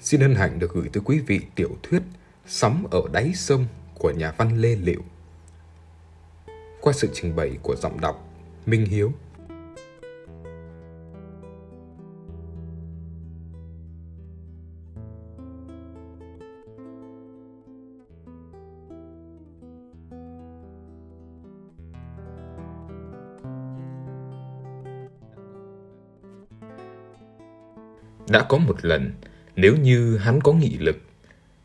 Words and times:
xin 0.00 0.20
hân 0.20 0.34
hạnh 0.34 0.58
được 0.58 0.72
gửi 0.74 0.88
tới 0.92 1.02
quý 1.04 1.18
vị 1.18 1.40
tiểu 1.54 1.70
thuyết 1.82 2.02
Sóng 2.46 2.86
ở 2.90 3.02
đáy 3.12 3.32
sông 3.34 3.66
của 3.98 4.10
nhà 4.10 4.32
văn 4.36 4.56
Lê 4.56 4.76
Liệu. 4.76 5.00
Qua 6.80 6.92
sự 6.92 7.08
trình 7.12 7.36
bày 7.36 7.58
của 7.62 7.76
giọng 7.76 8.00
đọc 8.00 8.28
Minh 8.66 8.86
Hiếu. 8.86 9.12
Đã 28.28 28.46
có 28.48 28.58
một 28.58 28.84
lần, 28.84 29.12
nếu 29.56 29.76
như 29.76 30.16
hắn 30.16 30.40
có 30.40 30.52
nghị 30.52 30.78
lực, 30.78 30.96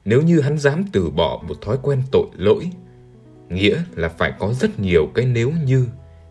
nếu 0.06 0.22
như 0.22 0.42
hắn 0.42 0.58
dám 0.58 0.84
từ 0.92 1.10
bỏ 1.10 1.44
một 1.48 1.62
thói 1.62 1.78
quen 1.82 2.02
tội 2.12 2.28
lỗi, 2.36 2.70
nghĩa 3.50 3.84
là 3.96 4.10
phải 4.10 4.34
có 4.40 4.54
rất 4.54 4.80
nhiều 4.80 5.10
cái 5.16 5.26
nếu 5.26 5.52
như 5.66 5.88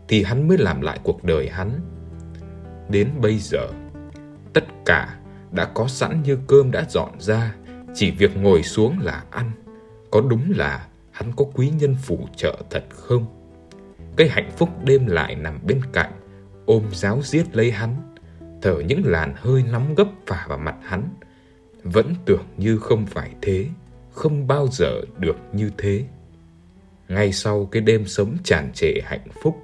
thì 0.08 0.22
hắn 0.22 0.48
mới 0.48 0.58
làm 0.58 0.80
lại 0.80 0.98
cuộc 1.02 1.24
đời 1.24 1.48
hắn. 1.48 1.80
Đến 2.88 3.08
bây 3.20 3.38
giờ, 3.38 3.68
tất 4.52 4.64
cả 4.86 5.18
đã 5.52 5.64
có 5.64 5.88
sẵn 5.88 6.22
như 6.22 6.38
cơm 6.46 6.70
đã 6.70 6.84
dọn 6.88 7.20
ra, 7.20 7.54
chỉ 7.94 8.10
việc 8.10 8.36
ngồi 8.36 8.62
xuống 8.62 8.98
là 9.00 9.24
ăn. 9.30 9.50
Có 10.10 10.20
đúng 10.20 10.52
là 10.56 10.86
hắn 11.10 11.32
có 11.36 11.44
quý 11.54 11.70
nhân 11.78 11.96
phù 12.02 12.28
trợ 12.36 12.62
thật 12.70 12.84
không? 12.90 13.26
Cái 14.16 14.28
hạnh 14.28 14.50
phúc 14.56 14.68
đêm 14.84 15.06
lại 15.06 15.34
nằm 15.34 15.58
bên 15.66 15.80
cạnh, 15.92 16.12
ôm 16.66 16.82
giáo 16.92 17.20
giết 17.22 17.56
lấy 17.56 17.70
hắn 17.70 18.14
thở 18.62 18.80
những 18.80 19.02
làn 19.04 19.34
hơi 19.36 19.64
nóng 19.72 19.94
gấp 19.94 20.06
phả 20.26 20.46
vào 20.48 20.58
mặt 20.58 20.76
hắn. 20.82 21.08
Vẫn 21.84 22.14
tưởng 22.24 22.44
như 22.56 22.78
không 22.78 23.06
phải 23.06 23.30
thế, 23.42 23.66
không 24.12 24.46
bao 24.46 24.68
giờ 24.72 25.00
được 25.18 25.36
như 25.52 25.70
thế. 25.78 26.04
Ngay 27.08 27.32
sau 27.32 27.66
cái 27.66 27.82
đêm 27.82 28.06
sống 28.06 28.36
tràn 28.44 28.72
trề 28.74 28.92
hạnh 29.04 29.26
phúc, 29.42 29.56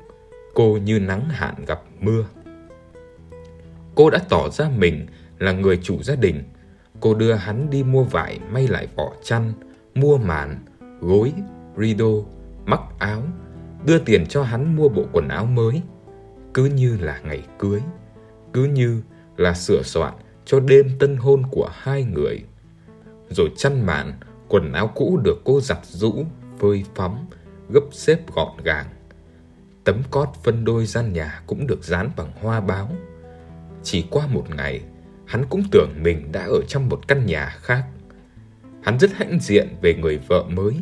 cô 0.55 0.79
như 0.85 1.01
nắng 1.01 1.29
hạn 1.29 1.55
gặp 1.67 1.81
mưa. 2.01 2.25
Cô 3.95 4.11
đã 4.11 4.19
tỏ 4.29 4.51
ra 4.51 4.71
mình 4.77 5.07
là 5.39 5.53
người 5.53 5.79
chủ 5.83 6.03
gia 6.03 6.15
đình. 6.15 6.43
Cô 7.01 7.15
đưa 7.15 7.33
hắn 7.33 7.71
đi 7.71 7.83
mua 7.83 8.05
vải 8.05 8.39
may 8.51 8.69
lại 8.69 8.89
vỏ 8.97 9.13
chăn, 9.23 9.53
mua 9.95 10.19
màn, 10.19 10.65
gối, 11.01 11.33
rido, 11.79 12.11
mắc 12.65 12.81
áo, 12.99 13.23
đưa 13.87 13.99
tiền 13.99 14.27
cho 14.27 14.43
hắn 14.43 14.77
mua 14.77 14.89
bộ 14.89 15.05
quần 15.13 15.29
áo 15.29 15.47
mới. 15.47 15.83
Cứ 16.55 16.65
như 16.65 16.97
là 17.01 17.21
ngày 17.25 17.43
cưới 17.59 17.81
cứ 18.53 18.65
như 18.65 19.03
là 19.37 19.55
sửa 19.55 19.83
soạn 19.83 20.13
cho 20.51 20.61
đêm 20.61 20.91
tân 20.99 21.17
hôn 21.17 21.43
của 21.51 21.69
hai 21.73 22.05
người. 22.05 22.45
Rồi 23.29 23.51
chăn 23.57 23.87
màn, 23.87 24.13
quần 24.49 24.73
áo 24.73 24.93
cũ 24.95 25.21
được 25.25 25.41
cô 25.45 25.61
giặt 25.61 25.79
rũ, 25.83 26.25
phơi 26.59 26.85
phóng, 26.95 27.27
gấp 27.69 27.81
xếp 27.93 28.19
gọn 28.35 28.57
gàng. 28.65 28.87
Tấm 29.85 30.03
cót 30.11 30.29
phân 30.43 30.65
đôi 30.65 30.87
gian 30.87 31.13
nhà 31.13 31.43
cũng 31.47 31.67
được 31.67 31.85
dán 31.85 32.11
bằng 32.17 32.33
hoa 32.41 32.61
báo. 32.61 32.89
Chỉ 33.83 34.05
qua 34.11 34.27
một 34.27 34.45
ngày, 34.57 34.81
hắn 35.27 35.45
cũng 35.51 35.63
tưởng 35.73 35.91
mình 36.03 36.33
đã 36.33 36.45
ở 36.45 36.63
trong 36.69 36.89
một 36.89 37.09
căn 37.09 37.27
nhà 37.27 37.57
khác. 37.61 37.85
Hắn 38.83 38.99
rất 38.99 39.11
hãnh 39.13 39.39
diện 39.41 39.69
về 39.83 39.95
người 39.95 40.19
vợ 40.19 40.45
mới. 40.49 40.75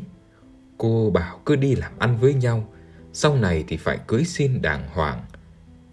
Cô 0.78 1.10
bảo 1.10 1.40
cứ 1.46 1.56
đi 1.56 1.74
làm 1.74 1.92
ăn 1.98 2.18
với 2.20 2.34
nhau, 2.34 2.72
sau 3.12 3.36
này 3.36 3.64
thì 3.68 3.76
phải 3.76 3.98
cưới 4.06 4.24
xin 4.24 4.62
đàng 4.62 4.88
hoàng– 4.88 5.24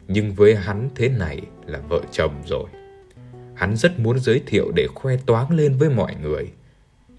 nhưng 0.07 0.33
với 0.33 0.55
hắn 0.55 0.89
thế 0.95 1.09
này 1.09 1.41
là 1.66 1.79
vợ 1.89 2.01
chồng 2.11 2.44
rồi. 2.45 2.66
Hắn 3.55 3.75
rất 3.75 3.99
muốn 3.99 4.19
giới 4.19 4.41
thiệu 4.45 4.71
để 4.75 4.88
khoe 4.95 5.17
toáng 5.17 5.51
lên 5.51 5.77
với 5.77 5.89
mọi 5.89 6.16
người. 6.16 6.51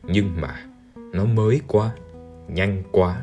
Nhưng 0.02 0.40
mà 0.40 0.66
nó 1.12 1.24
mới 1.24 1.60
quá, 1.66 1.90
nhanh 2.48 2.82
quá. 2.92 3.22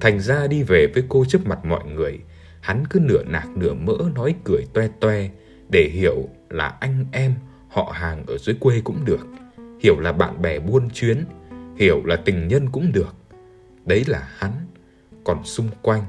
Thành 0.00 0.20
ra 0.20 0.46
đi 0.46 0.62
về 0.62 0.86
với 0.94 1.04
cô 1.08 1.24
trước 1.28 1.46
mặt 1.46 1.64
mọi 1.64 1.84
người, 1.84 2.18
hắn 2.60 2.84
cứ 2.90 3.00
nửa 3.00 3.22
nạc 3.26 3.48
nửa 3.56 3.74
mỡ 3.74 3.98
nói 4.14 4.34
cười 4.44 4.66
toe 4.74 4.88
toe 5.00 5.30
để 5.68 5.90
hiểu 5.92 6.28
là 6.50 6.68
anh 6.68 7.04
em, 7.12 7.34
họ 7.68 7.92
hàng 7.94 8.24
ở 8.26 8.38
dưới 8.38 8.56
quê 8.60 8.80
cũng 8.84 9.04
được. 9.04 9.26
Hiểu 9.80 10.00
là 10.00 10.12
bạn 10.12 10.42
bè 10.42 10.58
buôn 10.58 10.90
chuyến, 10.90 11.24
hiểu 11.76 12.04
là 12.04 12.16
tình 12.16 12.48
nhân 12.48 12.68
cũng 12.72 12.92
được. 12.92 13.14
Đấy 13.84 14.04
là 14.06 14.28
hắn. 14.36 14.52
Còn 15.24 15.44
xung 15.44 15.68
quanh, 15.82 16.04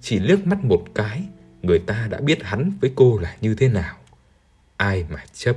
chỉ 0.00 0.18
liếc 0.18 0.46
mắt 0.46 0.64
một 0.64 0.84
cái 0.94 1.24
người 1.62 1.78
ta 1.78 2.08
đã 2.10 2.20
biết 2.20 2.42
hắn 2.42 2.72
với 2.80 2.92
cô 2.94 3.18
là 3.18 3.36
như 3.40 3.54
thế 3.54 3.68
nào. 3.68 3.96
Ai 4.76 5.04
mà 5.10 5.24
chấp, 5.32 5.56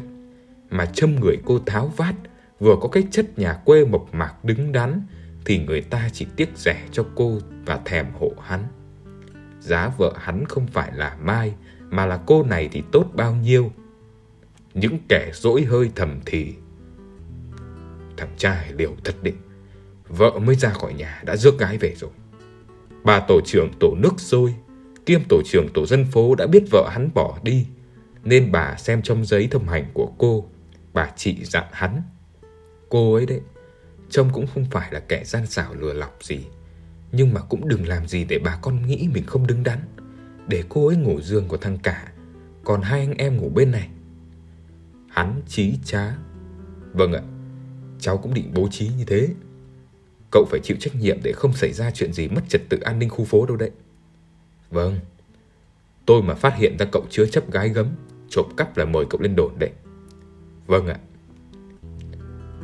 mà 0.74 0.86
châm 0.86 1.16
người 1.20 1.38
cô 1.46 1.60
tháo 1.66 1.88
vát, 1.88 2.16
vừa 2.60 2.76
có 2.82 2.88
cái 2.88 3.04
chất 3.12 3.40
nhà 3.40 3.54
quê 3.54 3.86
mộc 3.86 4.14
mạc 4.14 4.46
đứng 4.46 4.72
đắn, 4.72 5.02
thì 5.46 5.60
người 5.60 5.82
ta 5.82 6.10
chỉ 6.14 6.28
tiếc 6.36 6.50
rẻ 6.56 6.88
cho 6.92 7.06
cô 7.16 7.38
và 7.66 7.80
thèm 7.86 8.06
hộ 8.20 8.32
hắn. 8.42 8.64
Giá 9.60 9.92
vợ 9.98 10.14
hắn 10.18 10.46
không 10.46 10.68
phải 10.68 10.92
là 10.96 11.18
Mai, 11.22 11.54
mà 11.90 12.06
là 12.06 12.20
cô 12.26 12.44
này 12.44 12.70
thì 12.72 12.84
tốt 12.92 13.06
bao 13.14 13.36
nhiêu. 13.36 13.72
Những 14.74 14.98
kẻ 15.10 15.32
dỗi 15.34 15.64
hơi 15.64 15.92
thầm 15.96 16.20
thì. 16.26 16.54
Thằng 18.18 18.34
trai 18.38 18.74
liều 18.74 18.96
thật 19.04 19.16
định, 19.22 19.38
vợ 20.08 20.40
mới 20.40 20.56
ra 20.56 20.70
khỏi 20.70 20.94
nhà 20.94 21.22
đã 21.26 21.36
rước 21.36 21.60
gái 21.60 21.78
về 21.78 21.94
rồi. 21.96 22.12
Bà 23.04 23.20
tổ 23.20 23.42
trưởng 23.46 23.72
tổ 23.80 23.96
nước 23.96 24.14
rồi 24.18 24.56
kiêm 25.06 25.22
tổ 25.30 25.42
trưởng 25.46 25.68
tổ 25.74 25.86
dân 25.86 26.06
phố 26.06 26.36
đã 26.36 26.48
biết 26.48 26.64
vợ 26.72 26.90
hắn 26.92 27.10
bỏ 27.14 27.38
đi, 27.44 27.66
nên 28.24 28.52
bà 28.52 28.76
xem 28.78 29.02
trong 29.02 29.26
giấy 29.26 29.48
thông 29.52 29.68
hành 29.68 29.86
của 29.94 30.12
cô, 30.18 30.50
bà 30.94 31.12
chị 31.16 31.46
dặn 31.46 31.64
hắn. 31.72 32.02
Cô 32.90 33.14
ấy 33.14 33.26
đấy, 33.26 33.42
trông 34.10 34.30
cũng 34.34 34.48
không 34.54 34.66
phải 34.72 34.94
là 34.94 35.00
kẻ 35.00 35.24
gian 35.26 35.48
xảo 35.48 35.74
lừa 35.74 35.94
lọc 35.94 36.24
gì, 36.24 36.46
nhưng 37.12 37.34
mà 37.34 37.42
cũng 37.42 37.68
đừng 37.68 37.88
làm 37.88 38.08
gì 38.08 38.24
để 38.24 38.40
bà 38.40 38.60
con 38.62 38.88
nghĩ 38.88 39.10
mình 39.14 39.26
không 39.26 39.48
đứng 39.48 39.64
đắn, 39.64 39.80
để 40.48 40.64
cô 40.70 40.88
ấy 40.88 40.98
ngủ 40.98 41.22
giường 41.22 41.48
của 41.48 41.58
thằng 41.58 41.78
cả, 41.78 42.12
còn 42.64 42.82
hai 42.82 43.00
anh 43.00 43.14
em 43.14 43.38
ngủ 43.38 43.50
bên 43.50 43.72
này. 43.72 43.90
Hắn 45.10 45.42
chí 45.48 45.78
trá. 45.86 46.18
Vâng 46.94 47.14
ạ, 47.14 47.22
cháu 48.00 48.18
cũng 48.18 48.34
định 48.34 48.52
bố 48.54 48.68
trí 48.72 48.88
như 48.88 49.06
thế. 49.06 49.30
Cậu 50.32 50.46
phải 50.50 50.60
chịu 50.64 50.78
trách 50.80 50.96
nhiệm 50.96 51.18
để 51.24 51.32
không 51.32 51.54
xảy 51.54 51.74
ra 51.74 51.92
chuyện 51.92 52.14
gì 52.14 52.28
mất 52.28 52.42
trật 52.50 52.62
tự 52.70 52.80
an 52.80 53.00
ninh 53.00 53.10
khu 53.10 53.26
phố 53.26 53.46
đâu 53.46 53.58
đấy. 53.58 53.72
Vâng 54.70 55.00
Tôi 56.06 56.22
mà 56.22 56.36
phát 56.36 56.56
hiện 56.58 56.78
ra 56.80 56.86
cậu 56.92 57.06
chứa 57.10 57.26
chấp 57.26 57.52
gái 57.52 57.70
gấm 57.70 57.88
Trộm 58.30 58.46
cắp 58.58 58.78
là 58.78 58.86
mời 58.86 59.06
cậu 59.10 59.22
lên 59.22 59.36
đồn 59.36 59.60
đấy 59.60 59.70
Vâng 60.68 60.88
ạ 60.88 60.98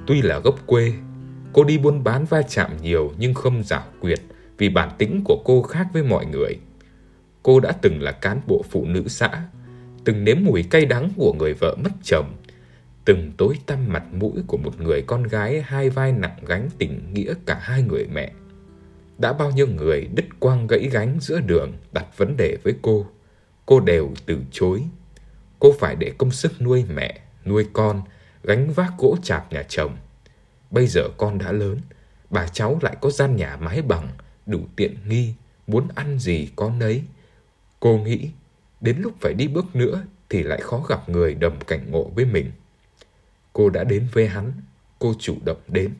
Tuy 0.08 0.22
là 0.22 0.40
gốc 0.40 0.60
quê 0.66 0.94
Cô 1.54 1.64
đi 1.64 1.78
buôn 1.78 2.04
bán 2.04 2.26
va 2.26 2.42
chạm 2.42 2.72
nhiều 2.82 3.14
Nhưng 3.18 3.34
không 3.34 3.64
giảo 3.64 3.86
quyệt 4.00 4.20
Vì 4.58 4.70
bản 4.70 4.90
tính 4.98 5.22
của 5.26 5.42
cô 5.46 5.62
khác 5.62 5.88
với 5.94 6.04
mọi 6.04 6.26
người 6.26 6.58
Cô 7.44 7.60
đã 7.60 7.72
từng 7.72 8.02
là 8.02 8.12
cán 8.12 8.42
bộ 8.48 8.64
phụ 8.70 8.86
nữ 8.86 9.04
xã 9.08 9.44
Từng 10.04 10.24
nếm 10.24 10.38
mùi 10.44 10.64
cay 10.64 10.86
đắng 10.86 11.10
của 11.18 11.34
người 11.34 11.54
vợ 11.54 11.76
mất 11.84 11.92
chồng 12.04 12.36
Từng 13.06 13.32
tối 13.38 13.56
tăm 13.66 13.80
mặt 13.88 14.04
mũi 14.14 14.44
của 14.48 14.58
một 14.58 14.82
người 14.82 15.02
con 15.02 15.24
gái 15.24 15.62
Hai 15.62 15.90
vai 15.90 16.12
nặng 16.12 16.38
gánh 16.46 16.70
tình 16.78 17.14
nghĩa 17.14 17.34
cả 17.46 17.60
hai 17.62 17.82
người 17.82 18.08
mẹ 18.14 18.32
đã 19.20 19.34
bao 19.34 19.52
nhiêu 19.52 19.68
người 19.68 20.10
đứt 20.14 20.26
quang 20.40 20.68
gãy 20.68 20.90
gánh 20.92 21.18
giữa 21.22 21.40
đường 21.40 21.74
đặt 21.92 22.18
vấn 22.18 22.38
đề 22.38 22.58
với 22.64 22.74
cô. 22.82 23.06
Cô 23.66 23.80
đều 23.80 24.12
từ 24.26 24.38
chối. 24.52 24.84
Cô 25.60 25.74
phải 25.80 25.96
để 25.96 26.12
công 26.18 26.32
sức 26.32 26.62
nuôi 26.62 26.86
mẹ, 26.96 27.20
nuôi 27.50 27.68
con, 27.74 28.02
gánh 28.44 28.72
vác 28.72 28.94
gỗ 28.98 29.18
chạp 29.24 29.54
nhà 29.54 29.64
chồng. 29.64 29.98
Bây 30.72 30.88
giờ 30.88 31.02
con 31.18 31.38
đã 31.38 31.52
lớn, 31.52 31.80
bà 32.30 32.48
cháu 32.48 32.80
lại 32.82 32.96
có 33.02 33.10
gian 33.12 33.36
nhà 33.36 33.58
mái 33.58 33.82
bằng, 33.82 34.10
đủ 34.46 34.60
tiện 34.76 34.96
nghi, 35.08 35.34
muốn 35.68 35.88
ăn 35.96 36.20
gì 36.20 36.50
có 36.56 36.70
nấy. 36.70 37.04
Cô 37.80 37.98
nghĩ, 37.98 38.30
đến 38.82 38.98
lúc 39.00 39.14
phải 39.22 39.34
đi 39.34 39.48
bước 39.48 39.76
nữa 39.76 40.04
thì 40.30 40.44
lại 40.44 40.62
khó 40.62 40.86
gặp 40.90 41.10
người 41.10 41.34
đồng 41.34 41.60
cảnh 41.68 41.92
ngộ 41.92 42.12
với 42.16 42.26
mình. 42.26 42.52
Cô 43.54 43.70
đã 43.70 43.84
đến 43.84 44.08
với 44.14 44.28
hắn, 44.28 44.52
cô 45.00 45.14
chủ 45.20 45.38
động 45.46 45.62
đến. 45.68 45.94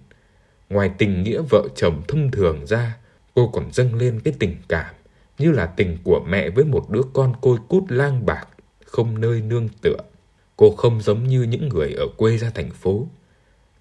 Ngoài 0.70 0.92
tình 0.98 1.24
nghĩa 1.24 1.42
vợ 1.50 1.68
chồng 1.76 2.02
thông 2.08 2.32
thường 2.32 2.66
ra, 2.68 2.98
cô 3.36 3.48
còn 3.48 3.72
dâng 3.72 3.96
lên 3.96 4.20
cái 4.20 4.34
tình 4.40 4.56
cảm 4.68 4.96
như 5.38 5.52
là 5.52 5.66
tình 5.66 5.98
của 6.04 6.26
mẹ 6.28 6.50
với 6.50 6.66
một 6.66 6.90
đứa 6.90 7.02
con 7.14 7.34
côi 7.42 7.58
cút 7.68 7.84
lang 7.92 8.26
bạc, 8.26 8.48
không 8.86 9.22
nơi 9.22 9.42
nương 9.42 9.70
tựa. 9.82 9.98
Cô 10.60 10.72
không 10.72 11.02
giống 11.02 11.24
như 11.24 11.42
những 11.42 11.70
người 11.70 11.94
ở 11.94 12.08
quê 12.18 12.38
ra 12.38 12.52
thành 12.56 12.70
phố. 12.70 13.08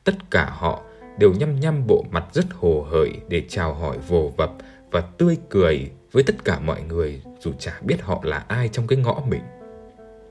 Tất 0.04 0.30
cả 0.30 0.50
họ 0.50 0.82
đều 1.18 1.32
nhăm 1.32 1.60
nhăm 1.60 1.86
bộ 1.86 2.04
mặt 2.10 2.24
rất 2.32 2.44
hồ 2.52 2.86
hởi 2.90 3.12
để 3.28 3.42
chào 3.48 3.74
hỏi 3.74 3.98
vồ 4.08 4.32
vập 4.36 4.52
và 4.90 5.00
tươi 5.00 5.36
cười 5.48 5.90
với 6.12 6.22
tất 6.22 6.44
cả 6.44 6.60
mọi 6.60 6.82
người 6.82 7.22
dù 7.40 7.52
chả 7.58 7.80
biết 7.82 8.02
họ 8.02 8.20
là 8.24 8.44
ai 8.48 8.68
trong 8.68 8.86
cái 8.86 8.98
ngõ 8.98 9.22
mình. 9.28 9.40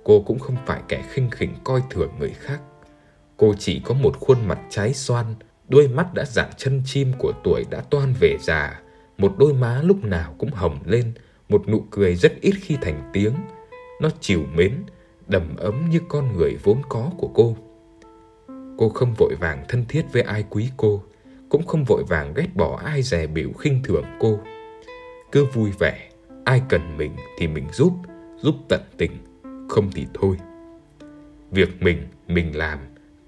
Cô 0.03 0.21
cũng 0.21 0.39
không 0.39 0.55
phải 0.65 0.81
kẻ 0.87 1.03
khinh 1.11 1.29
khỉnh 1.29 1.53
coi 1.63 1.81
thường 1.89 2.11
người 2.19 2.33
khác. 2.39 2.59
Cô 3.37 3.53
chỉ 3.59 3.81
có 3.85 3.93
một 3.93 4.19
khuôn 4.19 4.47
mặt 4.47 4.59
trái 4.69 4.93
xoan, 4.93 5.25
đôi 5.69 5.87
mắt 5.87 6.13
đã 6.13 6.25
dạng 6.25 6.51
chân 6.57 6.81
chim 6.85 7.13
của 7.19 7.33
tuổi 7.43 7.65
đã 7.69 7.81
toan 7.81 8.13
về 8.19 8.37
già, 8.41 8.81
một 9.17 9.33
đôi 9.37 9.53
má 9.53 9.81
lúc 9.83 10.03
nào 10.03 10.35
cũng 10.37 10.51
hồng 10.51 10.79
lên, 10.85 11.13
một 11.49 11.67
nụ 11.67 11.83
cười 11.91 12.15
rất 12.15 12.33
ít 12.41 12.53
khi 12.61 12.77
thành 12.81 13.09
tiếng. 13.13 13.33
Nó 14.01 14.09
chiều 14.21 14.43
mến, 14.55 14.83
đầm 15.27 15.55
ấm 15.55 15.89
như 15.89 15.99
con 16.09 16.37
người 16.37 16.57
vốn 16.63 16.81
có 16.89 17.11
của 17.17 17.27
cô. 17.33 17.57
Cô 18.77 18.89
không 18.89 19.13
vội 19.17 19.35
vàng 19.39 19.65
thân 19.67 19.85
thiết 19.89 20.05
với 20.13 20.21
ai 20.21 20.45
quý 20.49 20.69
cô, 20.77 21.03
cũng 21.49 21.65
không 21.65 21.83
vội 21.83 22.03
vàng 22.03 22.33
ghét 22.35 22.47
bỏ 22.55 22.81
ai 22.85 23.01
dè 23.01 23.27
biểu 23.27 23.51
khinh 23.59 23.83
thường 23.83 24.05
cô. 24.19 24.39
Cứ 25.31 25.45
vui 25.45 25.71
vẻ, 25.79 26.09
ai 26.45 26.61
cần 26.69 26.97
mình 26.97 27.15
thì 27.37 27.47
mình 27.47 27.67
giúp, 27.73 27.93
giúp 28.37 28.55
tận 28.69 28.81
tình, 28.97 29.11
không 29.69 29.89
thì 29.95 30.07
thôi. 30.13 30.37
Việc 31.51 31.69
mình, 31.81 32.07
mình 32.27 32.57
làm, 32.57 32.79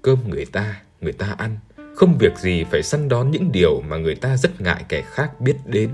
cơm 0.02 0.18
người 0.28 0.46
ta, 0.46 0.82
người 1.00 1.12
ta 1.12 1.34
ăn, 1.38 1.58
không 1.94 2.18
việc 2.18 2.38
gì 2.38 2.64
phải 2.64 2.82
săn 2.82 3.08
đón 3.08 3.30
những 3.30 3.52
điều 3.52 3.80
mà 3.80 3.96
người 3.96 4.14
ta 4.14 4.36
rất 4.36 4.60
ngại 4.60 4.84
kẻ 4.88 5.02
khác 5.02 5.40
biết 5.40 5.56
đến. 5.66 5.90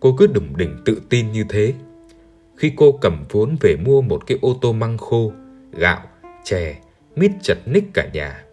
Cô 0.00 0.16
cứ 0.18 0.26
đủng 0.26 0.56
đỉnh 0.56 0.76
tự 0.84 1.02
tin 1.08 1.32
như 1.32 1.44
thế. 1.48 1.74
Khi 2.56 2.72
cô 2.76 2.98
cầm 3.00 3.24
vốn 3.30 3.56
về 3.60 3.76
mua 3.76 4.00
một 4.00 4.26
cái 4.26 4.38
ô 4.42 4.58
tô 4.60 4.72
măng 4.72 4.98
khô, 4.98 5.32
gạo, 5.72 6.02
chè, 6.44 6.80
mít 7.16 7.30
chật 7.42 7.58
ních 7.66 7.84
cả 7.94 8.08
nhà. 8.12 8.44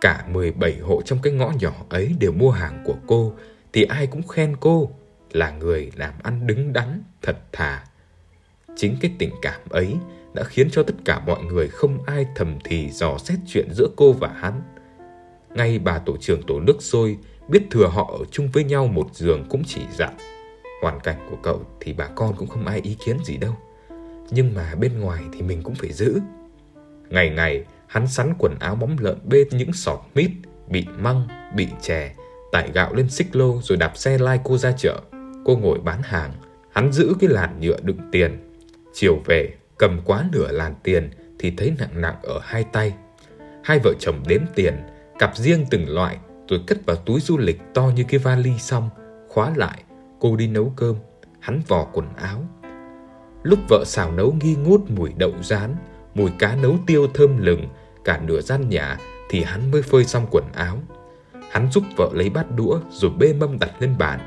Cả 0.00 0.24
17 0.32 0.78
hộ 0.78 1.02
trong 1.02 1.18
cái 1.22 1.32
ngõ 1.32 1.52
nhỏ 1.60 1.72
ấy 1.88 2.14
đều 2.18 2.32
mua 2.32 2.50
hàng 2.50 2.82
của 2.84 2.96
cô, 3.06 3.32
thì 3.72 3.84
ai 3.84 4.06
cũng 4.06 4.28
khen 4.28 4.56
cô 4.60 4.90
là 5.32 5.50
người 5.50 5.90
làm 5.96 6.14
ăn 6.22 6.46
đứng 6.46 6.72
đắn, 6.72 7.02
thật 7.22 7.36
thà. 7.52 7.84
Chính 8.76 8.96
cái 9.00 9.10
tình 9.18 9.30
cảm 9.42 9.60
ấy 9.70 9.96
đã 10.34 10.44
khiến 10.44 10.70
cho 10.70 10.82
tất 10.82 10.94
cả 11.04 11.20
mọi 11.26 11.42
người 11.42 11.68
không 11.68 11.98
ai 12.06 12.26
thầm 12.36 12.58
thì 12.64 12.90
dò 12.90 13.18
xét 13.18 13.38
chuyện 13.46 13.68
giữa 13.72 13.88
cô 13.96 14.12
và 14.12 14.28
hắn. 14.28 14.62
Ngay 15.54 15.78
bà 15.78 15.98
tổ 15.98 16.16
trưởng 16.16 16.42
tổ 16.42 16.60
nước 16.60 16.76
sôi 16.82 17.16
biết 17.48 17.62
thừa 17.70 17.86
họ 17.86 18.14
ở 18.18 18.24
chung 18.30 18.48
với 18.52 18.64
nhau 18.64 18.86
một 18.86 19.06
giường 19.14 19.44
cũng 19.48 19.62
chỉ 19.66 19.80
dặn. 19.98 20.14
Hoàn 20.82 21.00
cảnh 21.00 21.26
của 21.30 21.36
cậu 21.42 21.62
thì 21.80 21.92
bà 21.92 22.06
con 22.06 22.34
cũng 22.36 22.48
không 22.48 22.66
ai 22.66 22.80
ý 22.82 22.96
kiến 23.04 23.16
gì 23.24 23.36
đâu. 23.36 23.56
Nhưng 24.30 24.54
mà 24.54 24.74
bên 24.80 25.00
ngoài 25.00 25.22
thì 25.32 25.42
mình 25.42 25.62
cũng 25.62 25.74
phải 25.74 25.92
giữ. 25.92 26.20
Ngày 27.10 27.30
ngày, 27.30 27.64
hắn 27.86 28.08
sắn 28.08 28.34
quần 28.38 28.58
áo 28.58 28.74
bóng 28.74 28.96
lợn 29.00 29.18
bên 29.24 29.48
những 29.50 29.72
sọt 29.72 30.00
mít, 30.14 30.30
bị 30.68 30.86
măng, 30.98 31.28
bị 31.56 31.68
chè, 31.80 32.14
tải 32.52 32.70
gạo 32.74 32.94
lên 32.94 33.08
xích 33.08 33.36
lô 33.36 33.60
rồi 33.62 33.78
đạp 33.78 33.96
xe 33.96 34.18
lai 34.18 34.40
cô 34.44 34.58
ra 34.58 34.72
chợ. 34.72 35.00
Cô 35.44 35.56
ngồi 35.56 35.78
bán 35.78 36.02
hàng, 36.02 36.32
hắn 36.72 36.92
giữ 36.92 37.14
cái 37.20 37.30
làn 37.30 37.60
nhựa 37.60 37.76
đựng 37.82 37.98
tiền. 38.12 38.52
Chiều 38.92 39.22
về, 39.24 39.54
cầm 39.78 40.00
quá 40.04 40.24
nửa 40.32 40.52
làn 40.52 40.74
tiền 40.82 41.10
thì 41.38 41.52
thấy 41.56 41.74
nặng 41.78 42.00
nặng 42.00 42.16
ở 42.22 42.40
hai 42.42 42.64
tay. 42.64 42.94
Hai 43.64 43.78
vợ 43.78 43.92
chồng 44.00 44.22
đếm 44.26 44.40
tiền, 44.54 44.74
cặp 45.18 45.36
riêng 45.36 45.66
từng 45.70 45.88
loại 45.88 46.18
rồi 46.48 46.60
cất 46.66 46.86
vào 46.86 46.96
túi 46.96 47.20
du 47.20 47.38
lịch 47.38 47.60
to 47.74 47.82
như 47.96 48.04
cái 48.08 48.18
vali 48.18 48.58
xong, 48.58 48.90
khóa 49.28 49.52
lại, 49.56 49.82
cô 50.22 50.36
đi 50.36 50.46
nấu 50.46 50.72
cơm, 50.76 50.96
hắn 51.40 51.60
vò 51.68 51.84
quần 51.92 52.06
áo. 52.16 52.44
Lúc 53.42 53.58
vợ 53.68 53.84
xào 53.86 54.12
nấu 54.12 54.32
nghi 54.32 54.54
ngút 54.54 54.80
mùi 54.90 55.12
đậu 55.16 55.32
rán, 55.42 55.76
mùi 56.14 56.30
cá 56.38 56.56
nấu 56.56 56.76
tiêu 56.86 57.06
thơm 57.14 57.38
lừng, 57.38 57.68
cả 58.04 58.20
nửa 58.26 58.40
gian 58.40 58.68
nhà 58.68 58.98
thì 59.30 59.42
hắn 59.42 59.70
mới 59.70 59.82
phơi 59.82 60.04
xong 60.04 60.26
quần 60.30 60.44
áo. 60.54 60.78
Hắn 61.50 61.70
giúp 61.72 61.84
vợ 61.96 62.10
lấy 62.12 62.30
bát 62.30 62.46
đũa 62.56 62.80
rồi 62.90 63.10
bê 63.18 63.32
mâm 63.32 63.58
đặt 63.58 63.70
lên 63.78 63.94
bàn. 63.98 64.20